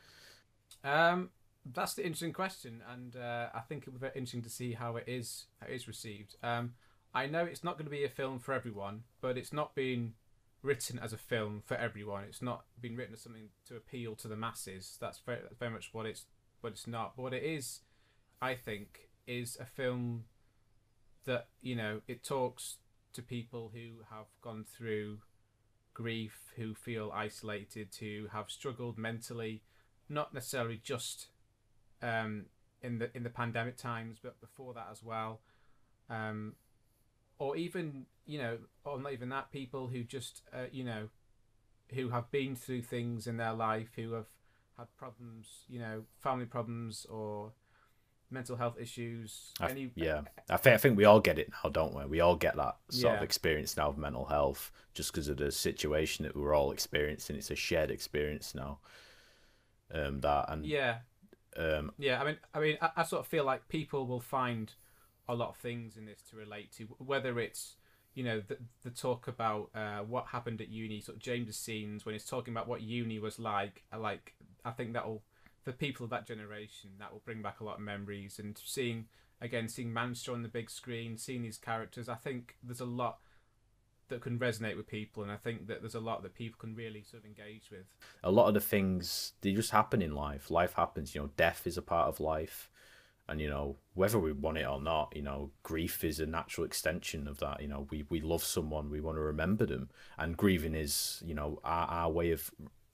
Um, 0.85 1.31
that's 1.65 1.95
the 1.95 2.03
interesting 2.03 2.33
question, 2.33 2.83
and 2.91 3.17
uh, 3.17 3.49
I 3.55 3.61
think 3.61 3.87
it 3.87 3.91
would 3.91 4.01
be 4.01 4.09
interesting 4.09 4.43
to 4.43 4.51
see 4.51 4.73
how 4.73 4.97
it 4.97 5.05
is 5.07 5.47
how 5.61 5.69
it 5.69 5.75
is 5.75 5.87
received. 5.87 6.37
Um, 6.43 6.75
I 7.15 7.27
know 7.27 7.45
it's 7.45 7.65
not 7.65 7.77
going 7.77 7.87
to 7.87 7.91
be 7.91 8.05
a 8.05 8.09
film 8.09 8.39
for 8.39 8.55
everyone, 8.55 9.03
but 9.21 9.37
it's 9.37 9.53
not 9.53 9.75
been 9.75 10.15
written 10.63 10.99
as 10.99 11.13
a 11.13 11.19
film 11.19 11.63
for 11.65 11.77
everyone. 11.77 12.25
It's 12.25 12.43
not 12.43 12.65
been 12.81 12.97
written 12.97 13.15
as 13.15 13.23
something 13.23 13.49
to 13.67 13.77
appeal 13.77 14.15
to 14.17 14.29
the 14.29 14.37
masses. 14.37 14.97
That's 15.01 15.19
very, 15.19 15.41
very 15.59 15.71
much 15.71 15.91
what 15.93 16.07
it's 16.07 16.25
what 16.61 16.73
it's 16.73 16.87
not. 16.87 17.17
But 17.17 17.23
what 17.23 17.35
it 17.35 17.43
is, 17.43 17.81
I 18.41 18.55
think, 18.55 19.09
is 19.27 19.57
a 19.61 19.67
film 19.67 20.25
that 21.25 21.49
you 21.61 21.77
know 21.77 22.01
it 22.09 22.25
talks 22.25 22.79
to 23.13 23.23
people 23.23 23.73
who 23.75 24.05
have 24.11 24.27
gone 24.41 24.65
through 24.65 25.19
grief, 25.95 26.53
who 26.57 26.75
feel 26.75 27.13
isolated, 27.15 27.89
who 27.99 28.29
have 28.33 28.51
struggled 28.51 28.97
mentally, 28.97 29.63
not 30.09 30.33
necessarily 30.33 30.81
just 30.83 31.27
um, 32.03 32.47
in 32.83 32.99
the 32.99 33.15
in 33.17 33.23
the 33.23 33.31
pandemic 33.31 33.77
times, 33.77 34.19
but 34.23 34.41
before 34.41 34.75
that 34.75 34.89
as 34.91 35.03
well, 35.03 35.41
um, 36.09 36.55
or 37.39 37.57
even 37.57 38.07
you 38.27 38.39
know, 38.39 38.59
or 38.85 39.01
not 39.01 39.13
even 39.13 39.29
that, 39.31 39.51
people 39.51 39.89
who 39.89 40.05
just 40.05 40.43
uh, 40.53 40.67
you 40.73 40.85
know, 40.85 41.09
who 41.95 42.11
have 42.11 42.31
been 42.31 42.55
through 42.57 42.83
things 42.83 43.27
in 43.27 43.37
their 43.37 43.53
life, 43.53 43.91
who 43.97 44.13
have 44.13 44.29
had 44.79 44.87
problems, 44.97 45.65
you 45.69 45.79
know, 45.79 46.05
family 46.19 46.47
problems 46.47 47.07
or 47.11 47.53
mental 48.31 48.57
health 48.57 48.77
issues. 48.81 49.53
I- 49.61 49.71
any 49.71 49.91
yeah, 49.95 50.23
I 50.49 50.57
think 50.57 50.75
I 50.75 50.77
think 50.79 50.97
we 50.97 51.05
all 51.05 51.21
get 51.21 51.39
it 51.39 51.51
now, 51.65 51.71
don't 51.71 51.95
we? 51.95 52.05
We 52.07 52.21
all 52.21 52.37
get 52.37 52.57
that 52.57 52.77
sort 52.89 53.17
of 53.17 53.23
experience 53.23 53.77
now 53.77 53.89
of 53.89 53.99
mental 53.99 54.27
health, 54.27 54.71
just 54.95 55.13
because 55.13 55.29
of 55.29 55.37
the 55.37 55.51
situation 55.51 56.25
that 56.25 56.37
we're 56.37 56.55
all 56.55 56.71
experiencing. 56.73 57.37
It's 57.37 57.51
a 57.51 57.57
shared 57.57 57.91
experience 57.91 58.55
now. 58.55 58.79
Um, 59.93 60.21
that 60.21 60.47
and 60.49 60.65
yeah, 60.65 60.99
um, 61.57 61.93
Yeah, 61.99 62.21
I 62.21 62.25
mean, 62.25 62.37
I 62.55 62.61
mean, 62.61 62.79
I, 62.81 62.91
I 62.97 63.03
sort 63.05 63.21
of 63.21 63.27
feel 63.27 63.45
like 63.45 63.69
people 63.69 64.07
will 64.07 64.21
find 64.21 64.73
a 65.29 65.35
lot 65.35 65.51
of 65.51 65.57
things 65.57 65.97
in 65.97 66.07
this 66.07 66.23
to 66.31 66.37
relate 66.37 66.73
to, 66.73 66.85
whether 66.99 67.39
it's 67.39 67.77
you 68.15 68.25
know 68.25 68.43
the, 68.47 68.59
the 68.83 68.91
talk 68.91 69.29
about 69.29 69.71
uh, 69.75 69.99
what 70.01 70.27
happened 70.29 70.61
at 70.61 70.69
uni, 70.69 71.01
sort 71.01 71.17
of 71.17 71.23
James's 71.23 71.57
scenes 71.57 72.05
when 72.05 72.15
he's 72.15 72.25
talking 72.25 72.53
about 72.53 72.69
what 72.69 72.83
uni 72.83 73.19
was 73.19 73.39
like. 73.39 73.83
Like, 73.97 74.35
I 74.65 74.71
think 74.71 74.93
that'll 74.93 75.23
for 75.63 75.73
people 75.73 76.05
of 76.05 76.11
that 76.11 76.27
generation 76.27 76.91
that 76.99 77.13
will 77.13 77.23
bring 77.25 77.43
back 77.43 77.61
a 77.61 77.65
lot 77.65 77.77
of 77.77 77.83
memories 77.83 78.39
and 78.39 78.59
seeing 78.63 79.07
again 79.41 79.69
seeing 79.69 79.93
Manchester 79.93 80.33
on 80.33 80.43
the 80.43 80.49
big 80.49 80.71
screen, 80.71 81.17
seeing 81.17 81.43
these 81.43 81.59
characters. 81.59 82.09
I 82.09 82.15
think 82.15 82.57
there's 82.63 82.81
a 82.81 82.85
lot 82.87 83.19
that 84.11 84.21
can 84.21 84.39
resonate 84.39 84.77
with 84.77 84.87
people, 84.87 85.23
and 85.23 85.33
I 85.33 85.37
think 85.37 85.67
that 85.69 85.81
there's 85.81 85.95
a 85.95 86.01
lot 86.01 86.23
that 86.23 86.35
people 86.35 86.59
can 86.59 86.75
really 86.75 87.03
sort 87.03 87.23
of 87.23 87.27
engage 87.27 87.71
with. 87.71 87.87
a 88.23 88.31
lot 88.31 88.49
of 88.49 88.55
the 88.55 88.61
things 88.61 89.33
they 89.41 89.53
just 89.53 89.71
happen 89.71 90.03
in 90.03 90.15
life. 90.15 90.51
Life 90.51 90.75
happens. 90.75 91.15
You 91.15 91.23
know, 91.23 91.31
death 91.37 91.67
is 91.67 91.77
a 91.77 91.83
part 91.83 92.09
of 92.09 92.21
life, 92.21 92.71
and 93.29 93.41
you 93.41 93.49
know 93.49 93.77
whether 93.95 94.19
we 94.19 94.33
want 94.33 94.59
it 94.59 94.67
or 94.67 94.81
not, 94.81 95.13
you 95.17 95.23
know, 95.23 95.51
grief 95.63 96.05
is 96.05 96.21
a 96.21 96.27
natural 96.27 96.67
extension 96.67 97.27
of 97.27 97.39
that. 97.39 97.63
You 97.63 97.69
know, 97.69 97.87
we 97.91 98.05
we 98.09 98.21
love 98.21 98.45
someone, 98.45 98.91
we 98.91 99.01
want 99.01 99.17
to 99.17 99.23
remember 99.23 99.67
them, 99.67 99.89
and 100.19 100.37
grieving 100.37 100.75
is 100.75 101.23
you 101.25 101.35
know 101.35 101.61
our 101.65 101.87
our 101.89 102.11
way 102.11 102.31
of 102.33 102.51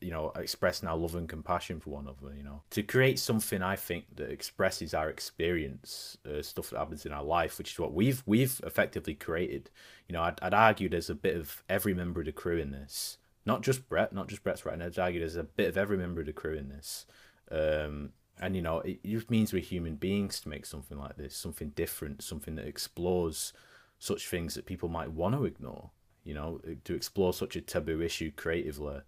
you 0.07 0.13
know, 0.13 0.31
expressing 0.37 0.89
our 0.89 0.97
love 0.97 1.17
and 1.17 1.29
compassion 1.29 1.81
for 1.81 1.91
one 1.91 2.05
another. 2.05 2.33
You 2.37 2.45
know, 2.45 2.63
to 2.71 2.85
create 2.85 3.19
something 3.19 3.61
I 3.61 3.75
think 3.75 4.05
that 4.15 4.31
expresses 4.31 4.95
our 4.95 5.11
experience, 5.11 6.17
uh, 6.25 6.43
stuff 6.43 6.71
that 6.71 6.79
happens 6.79 7.05
in 7.05 7.11
our 7.11 7.25
life, 7.25 7.59
which 7.59 7.73
is 7.73 7.79
what 7.81 7.93
we've 7.93 8.23
we've 8.25 8.61
effectively 8.65 9.15
created. 9.15 9.69
You 10.09 10.13
know, 10.13 10.23
I'd, 10.23 10.39
I'd 10.41 10.55
argue 10.55 10.89
there's 10.89 11.11
a 11.11 11.15
bit 11.17 11.37
of 11.37 11.65
every 11.69 11.93
member 11.93 12.21
of 12.21 12.27
the 12.27 12.33
crew 12.33 12.57
in 12.57 12.71
this, 12.71 13.19
not 13.45 13.63
just 13.63 13.89
Brett, 13.89 14.13
not 14.13 14.29
just 14.29 14.45
Brett's 14.45 14.65
writing. 14.65 14.81
I'd 14.81 14.97
argue 14.97 15.19
there's 15.19 15.35
a 15.35 15.43
bit 15.43 15.69
of 15.69 15.77
every 15.77 15.99
member 15.99 16.21
of 16.21 16.27
the 16.27 16.33
crew 16.33 16.55
in 16.55 16.69
this. 16.69 17.05
Um, 17.51 18.11
and 18.39 18.55
you 18.55 18.63
know, 18.63 18.79
it, 18.83 19.01
it 19.03 19.29
means 19.29 19.53
we're 19.53 19.61
human 19.61 19.97
beings 19.97 20.39
to 20.43 20.49
make 20.49 20.67
something 20.67 20.99
like 20.99 21.17
this, 21.17 21.35
something 21.35 21.71
different, 21.71 22.23
something 22.23 22.55
that 22.55 22.69
explores 22.69 23.53
such 23.99 24.29
things 24.29 24.55
that 24.55 24.67
people 24.67 24.89
might 24.89 25.11
want 25.11 25.35
to 25.35 25.45
ignore. 25.47 25.91
You 26.23 26.35
know, 26.35 26.61
to 26.85 26.95
explore 26.95 27.33
such 27.33 27.57
a 27.57 27.61
taboo 27.61 28.01
issue 28.01 28.31
creatively 28.37 29.01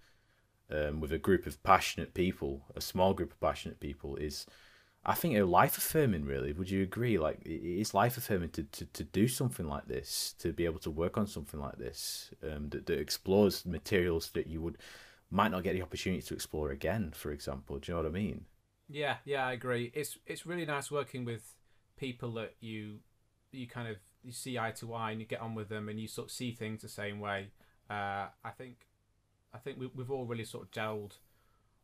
um, 0.71 1.01
with 1.01 1.13
a 1.13 1.19
group 1.19 1.47
of 1.47 1.63
passionate 1.63 2.15
people, 2.15 2.63
a 2.75 2.81
small 2.81 3.15
group 3.15 3.33
of 3.33 3.41
passionate 3.41 3.81
people, 3.81 4.17
is, 4.17 4.47
I 5.05 5.15
think, 5.15 5.37
life 5.47 5.79
affirming. 5.79 6.25
Really, 6.25 6.53
would 6.53 6.71
you 6.71 6.83
agree? 6.83 7.19
Like, 7.19 7.41
it's 7.45 7.95
life 7.95 8.17
affirming 8.17 8.51
to, 8.51 8.63
to, 8.65 8.85
to 8.85 9.05
do 9.05 9.29
something 9.29 9.69
like 9.69 9.89
this, 9.89 10.35
to 10.41 10.53
be 10.53 10.65
able 10.65 10.81
to 10.81 10.91
work 10.91 11.17
on 11.19 11.27
something 11.27 11.61
like 11.61 11.79
this, 11.79 12.31
um, 12.43 12.69
that, 12.71 12.87
that 12.87 12.99
explores 12.99 13.67
materials 13.67 14.31
that 14.35 14.47
you 14.47 14.61
would 14.63 14.79
might 15.31 15.51
not 15.51 15.63
get 15.63 15.75
the 15.75 15.83
opportunity 15.83 16.23
to 16.23 16.35
explore 16.35 16.71
again. 16.71 17.13
For 17.15 17.33
example, 17.33 17.79
do 17.79 17.93
you 17.93 17.97
know 17.97 18.03
what 18.03 18.09
I 18.09 18.13
mean? 18.13 18.47
Yeah, 18.89 19.17
yeah, 19.25 19.47
I 19.47 19.53
agree. 19.53 19.93
It's 19.95 20.19
it's 20.27 20.47
really 20.47 20.65
nice 20.65 20.91
working 20.91 21.25
with 21.25 21.55
people 21.99 22.33
that 22.35 22.55
you 22.61 23.01
you 23.53 23.67
kind 23.67 23.89
of 23.89 23.97
you 24.23 24.33
see 24.33 24.59
eye 24.59 24.73
to 24.73 24.95
eye 24.95 25.11
and 25.11 25.21
you 25.21 25.27
get 25.27 25.41
on 25.41 25.55
with 25.55 25.69
them 25.69 25.89
and 25.89 26.01
you 26.01 26.09
sort 26.09 26.29
of 26.29 26.33
see 26.33 26.53
things 26.53 26.83
the 26.83 26.89
same 26.89 27.21
way. 27.21 27.49
Uh, 27.91 28.29
I 28.45 28.51
think 28.57 28.88
I 29.55 29.59
think 29.59 29.79
we, 29.79 29.91
we've 29.95 30.11
all 30.11 30.27
really 30.27 30.45
sort 30.45 30.65
of 30.65 30.71
gelled 30.71 31.13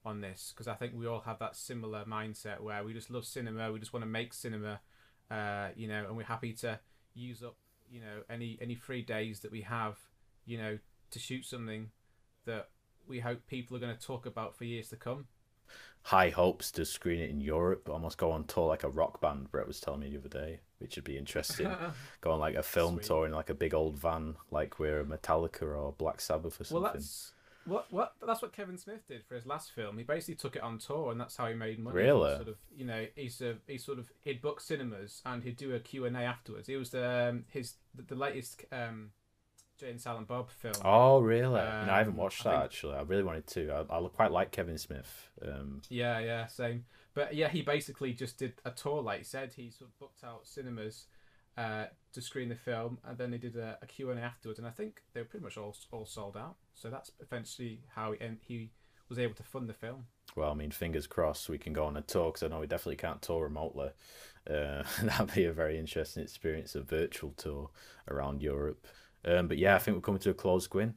on 0.05 0.21
this 0.21 0.53
because 0.55 0.69
I 0.69 0.75
think 0.75 0.93
we 0.95 1.07
all 1.07 1.21
have 1.21 1.39
that 1.39 1.57
similar 1.57 2.05
mindset 2.05 2.61
where 2.61 2.85
we 2.85 2.93
just 2.93 3.11
love 3.11 3.25
cinema, 3.25 3.73
we 3.73 3.79
just 3.79 3.93
want 3.93 4.03
to 4.03 4.11
make 4.11 4.35
cinema, 4.35 4.81
uh, 5.31 5.69
you 5.75 5.89
know, 5.89 6.05
and 6.07 6.17
we're 6.17 6.25
happy 6.25 6.53
to 6.55 6.79
use 7.15 7.43
up 7.43 7.57
you 7.91 8.01
know 8.01 8.23
any 8.29 8.59
any 8.61 8.75
free 8.75 9.03
days 9.03 9.41
that 9.41 9.53
we 9.53 9.63
have, 9.63 9.99
you 10.45 10.59
know, 10.59 10.79
to 11.11 11.19
shoot 11.19 11.45
something 11.45 11.91
that 12.45 12.69
we 13.07 13.21
hope 13.21 13.47
people 13.47 13.77
are 13.77 13.81
going 13.81 13.95
to 13.95 14.01
talk 14.07 14.27
about 14.27 14.57
for 14.57 14.65
years 14.65 14.89
to 14.89 14.97
come 14.97 15.27
high 16.05 16.29
hopes 16.29 16.71
to 16.71 16.85
screen 16.85 17.21
it 17.21 17.31
in 17.31 17.41
Europe, 17.41 17.83
but 17.85 17.93
almost 17.93 18.19
go 18.19 18.31
on 18.31 18.45
tour 18.45 18.69
like 18.69 18.85
a 18.85 18.89
rock 18.89 19.21
band. 19.21 19.51
Brett 19.51 19.67
was 19.67 19.81
telling 19.81 20.01
me 20.01 20.11
the 20.11 20.19
other 20.19 20.29
day, 20.29 20.61
which 20.79 20.97
would 20.97 21.05
be 21.05 21.17
interesting. 21.17 21.67
go 22.21 22.33
on 22.33 22.41
like 22.41 22.55
a 22.55 22.63
film 22.63 22.97
Sweet. 22.97 23.07
tour 23.07 23.27
in 23.27 23.33
like 23.33 23.51
a 23.51 23.55
big 23.55 23.75
old 23.75 23.99
van, 23.99 24.37
like 24.51 24.79
we're 24.79 25.01
a 25.01 25.05
Metallica 25.05 25.63
or 25.63 25.93
Black 25.93 26.21
Sabbath 26.21 26.61
or 26.61 26.65
something. 26.65 26.83
Well, 26.83 26.93
that's 26.93 27.33
what 27.67 27.87
what 27.91 28.15
that's 28.27 28.43
what 28.43 28.53
Kevin 28.53 28.79
Smith 28.79 29.07
did 29.07 29.25
for 29.25 29.35
his 29.35 29.47
last 29.47 29.73
film. 29.73 29.99
He 29.99 30.05
basically 30.05 30.37
took 30.37 30.57
it 30.57 30.63
on 30.63 30.79
tour, 30.79 31.11
and 31.11 31.21
that's 31.21 31.37
how 31.37 31.47
he 31.47 31.55
made 31.55 31.79
money. 31.79 31.97
Really? 31.97 32.35
Sort 32.37 32.49
of, 32.49 32.57
you 32.77 32.85
know, 32.85 33.07
he's 33.15 33.41
a, 33.41 33.57
he 33.67 33.79
sort 33.79 33.99
of 33.99 34.11
he'd 34.23 34.43
book 34.43 34.61
cinemas 34.61 35.23
and 35.25 35.43
he'd 35.43 35.57
do 35.57 35.75
a 35.75 35.81
Q 35.81 36.05
and 36.07 36.17
A 36.17 36.21
afterwards. 36.21 36.67
He 36.67 36.77
was 36.77 36.91
the 36.91 37.29
um, 37.31 37.45
his 37.49 37.75
the, 37.95 38.03
the 38.03 38.15
latest. 38.15 38.65
Um, 38.73 39.11
Jay 39.77 39.91
and 39.91 40.01
Silent 40.01 40.29
Bob 40.29 40.51
film. 40.51 40.75
Oh, 40.85 41.19
really? 41.19 41.61
Um, 41.61 41.87
no, 41.89 41.93
I 41.93 41.99
haven't 41.99 42.15
watched 42.15 42.45
that 42.45 42.53
think... 42.53 42.65
actually. 42.65 42.95
I 42.95 43.03
really 43.03 43.25
wanted 43.25 43.49
to. 43.49 43.73
I, 43.73 43.99
I 43.99 44.09
quite 44.09 44.31
like 44.31 44.53
Kevin 44.53 44.79
Smith. 44.79 45.31
Um... 45.45 45.83
Yeah, 45.89 46.21
yeah, 46.21 46.47
same. 46.47 46.85
But 47.13 47.35
yeah, 47.35 47.49
he 47.49 47.63
basically 47.63 48.13
just 48.13 48.39
did 48.39 48.53
a 48.65 48.71
tour, 48.71 49.03
like 49.03 49.19
he 49.19 49.25
said. 49.25 49.53
He 49.55 49.71
sort 49.71 49.91
of 49.91 49.99
booked 49.99 50.23
out 50.23 50.47
cinemas 50.47 51.07
uh, 51.57 51.87
to 52.13 52.21
screen 52.21 52.49
the 52.49 52.55
film, 52.55 52.99
and 53.05 53.19
then 53.19 53.31
they 53.31 53.39
did 53.39 53.57
a, 53.57 53.79
a 53.83 53.87
Q 53.87 54.11
and 54.11 54.21
A 54.21 54.23
afterwards. 54.23 54.59
And 54.59 54.69
I 54.69 54.71
think 54.71 55.03
they 55.13 55.21
were 55.21 55.27
pretty 55.27 55.45
much 55.45 55.57
all 55.57 55.77
all 55.93 56.07
sold 56.07 56.37
out. 56.37 56.57
So 56.75 56.91
that's 56.91 57.13
eventually 57.21 57.81
how 57.95 58.13
he 58.13 58.19
he 58.41 58.71
was 59.09 59.19
able 59.19 59.35
to 59.35 59.43
fund 59.43 59.69
the 59.69 59.75
film. 59.75 60.07
Well, 60.37 60.51
I 60.51 60.55
mean, 60.55 60.71
fingers 60.71 61.07
crossed 61.07 61.49
we 61.49 61.59
can 61.59 61.73
go 61.73 61.85
on 61.85 61.97
a 61.97 62.03
tour 62.03 62.31
because 62.31 62.43
I 62.43 62.49
know 62.49 62.61
we 62.61 62.67
definitely 62.67 62.97
can't 62.97 63.23
tour 63.23 63.45
remotely. 63.45 63.91
Uh, 64.49 64.83
that'd 65.03 65.35
be 65.35 65.45
a 65.45 65.53
very 65.53 65.79
interesting 65.79 66.23
experience, 66.23 66.75
a 66.75 66.83
virtual 66.83 67.33
tour 67.37 67.71
around 68.09 68.43
Europe. 68.43 68.87
Um, 69.25 69.49
but 69.49 69.59
yeah, 69.59 69.75
I 69.75 69.79
think 69.79 69.97
we're 69.97 70.03
coming 70.03 70.21
to 70.21 70.31
a 70.31 70.35
close, 70.35 70.67
Gwyn. 70.67 70.95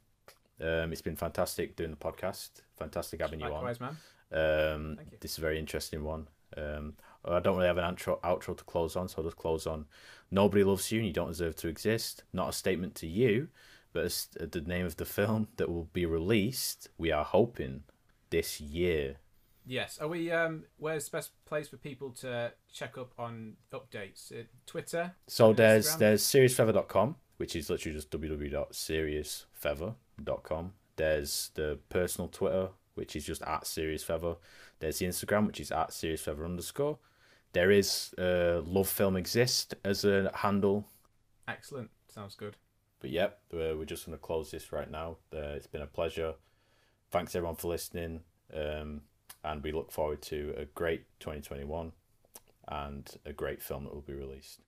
Um, 0.60 0.92
it's 0.92 1.02
been 1.02 1.16
fantastic 1.16 1.76
doing 1.76 1.92
the 1.92 1.98
podcast. 1.98 2.50
Fantastic 2.78 3.22
having 3.22 3.40
you 3.40 3.50
Likewise, 3.50 3.78
on. 3.80 3.98
man. 4.32 4.74
Um, 4.74 5.00
you. 5.12 5.18
This 5.20 5.34
is 5.34 5.38
a 5.38 5.42
very 5.42 5.60
interesting 5.60 6.04
one. 6.04 6.28
Um, 6.56 6.96
I 7.32 7.40
don't 7.40 7.56
really 7.56 7.68
have 7.68 7.78
an 7.78 7.96
outro, 7.96 8.20
outro 8.22 8.58
to 8.58 8.64
close 8.64 8.96
on, 8.96 9.08
so 9.08 9.16
I'll 9.18 9.24
just 9.24 9.38
close 9.38 9.68
on. 9.68 9.86
Nobody 10.32 10.64
loves 10.64 10.92
you, 10.92 11.00
and 11.00 11.08
you 11.08 11.14
don't 11.14 11.30
deserve 11.30 11.56
to 11.58 11.68
exist. 11.68 12.24
Not 12.34 12.50
a 12.50 12.54
statement 12.54 12.96
to 12.96 13.08
you, 13.08 13.50
but 13.94 14.28
the 14.40 14.62
name 14.62 14.86
of 14.86 14.98
the 14.98 15.06
film 15.06 15.48
that 15.58 15.70
will 15.70 15.90
be 15.94 16.06
released. 16.06 16.90
We 16.98 17.12
are 17.12 17.26
hoping 17.26 17.84
this 18.30 18.60
year. 18.60 19.18
Yes. 19.66 20.00
Are 20.00 20.08
we? 20.08 20.32
Um, 20.32 20.64
where's 20.78 21.06
the 21.06 21.18
best 21.18 21.32
place 21.46 21.68
for 21.68 21.78
people 21.78 22.12
to 22.22 22.54
check 22.72 22.98
up 22.98 23.14
on 23.18 23.54
updates? 23.74 24.32
Uh, 24.32 24.44
Twitter. 24.66 25.14
So 25.28 25.54
there's 25.54 25.88
Instagram? 25.88 26.00
there's 26.00 26.24
seriousfeather.com 26.24 27.16
which 27.38 27.56
is 27.56 27.70
literally 27.70 27.96
just 27.96 28.12
www.seriousfeather.com. 28.12 30.74
There's 30.96 31.52
the 31.54 31.80
personal 31.90 32.28
Twitter, 32.28 32.70
which 32.96 33.16
is 33.16 33.24
just 33.26 33.44
at 33.44 33.64
seriousfeather. 33.64 34.36
There's 34.80 35.00
the 35.00 35.06
Instagram, 35.06 35.48
which 35.48 35.62
is 35.62 35.72
at 35.72 35.92
seriousfeather 35.92 36.44
underscore. 36.44 36.98
There 37.58 37.72
is 37.72 38.14
uh, 38.20 38.62
Love 38.68 38.88
Film 38.88 39.18
Exist 39.18 39.74
as 39.84 40.06
a 40.06 40.30
handle. 40.32 40.86
Excellent. 41.48 41.90
Sounds 42.08 42.36
good. 42.36 42.56
But 43.00 43.10
yep, 43.10 43.40
we're 43.52 43.84
just 43.84 44.06
going 44.06 44.16
to 44.16 44.22
close 44.22 44.52
this 44.52 44.72
right 44.72 44.92
now. 44.92 45.18
Uh, 45.34 45.56
it's 45.56 45.66
been 45.66 45.82
a 45.82 45.88
pleasure. 45.88 46.36
Thanks 47.10 47.36
everyone 47.36 47.56
for 47.56 47.70
listening. 47.70 48.20
Um, 48.56 49.02
and 49.44 49.64
we 49.64 49.72
look 49.72 49.92
forward 49.92 50.22
to 50.22 50.54
a 50.56 50.66
great 50.66 51.06
2021 51.20 51.94
and 52.68 53.10
a 53.26 53.34
great 53.34 53.60
film 53.60 53.86
that 53.86 53.94
will 53.96 54.02
be 54.02 54.14
released. 54.14 54.60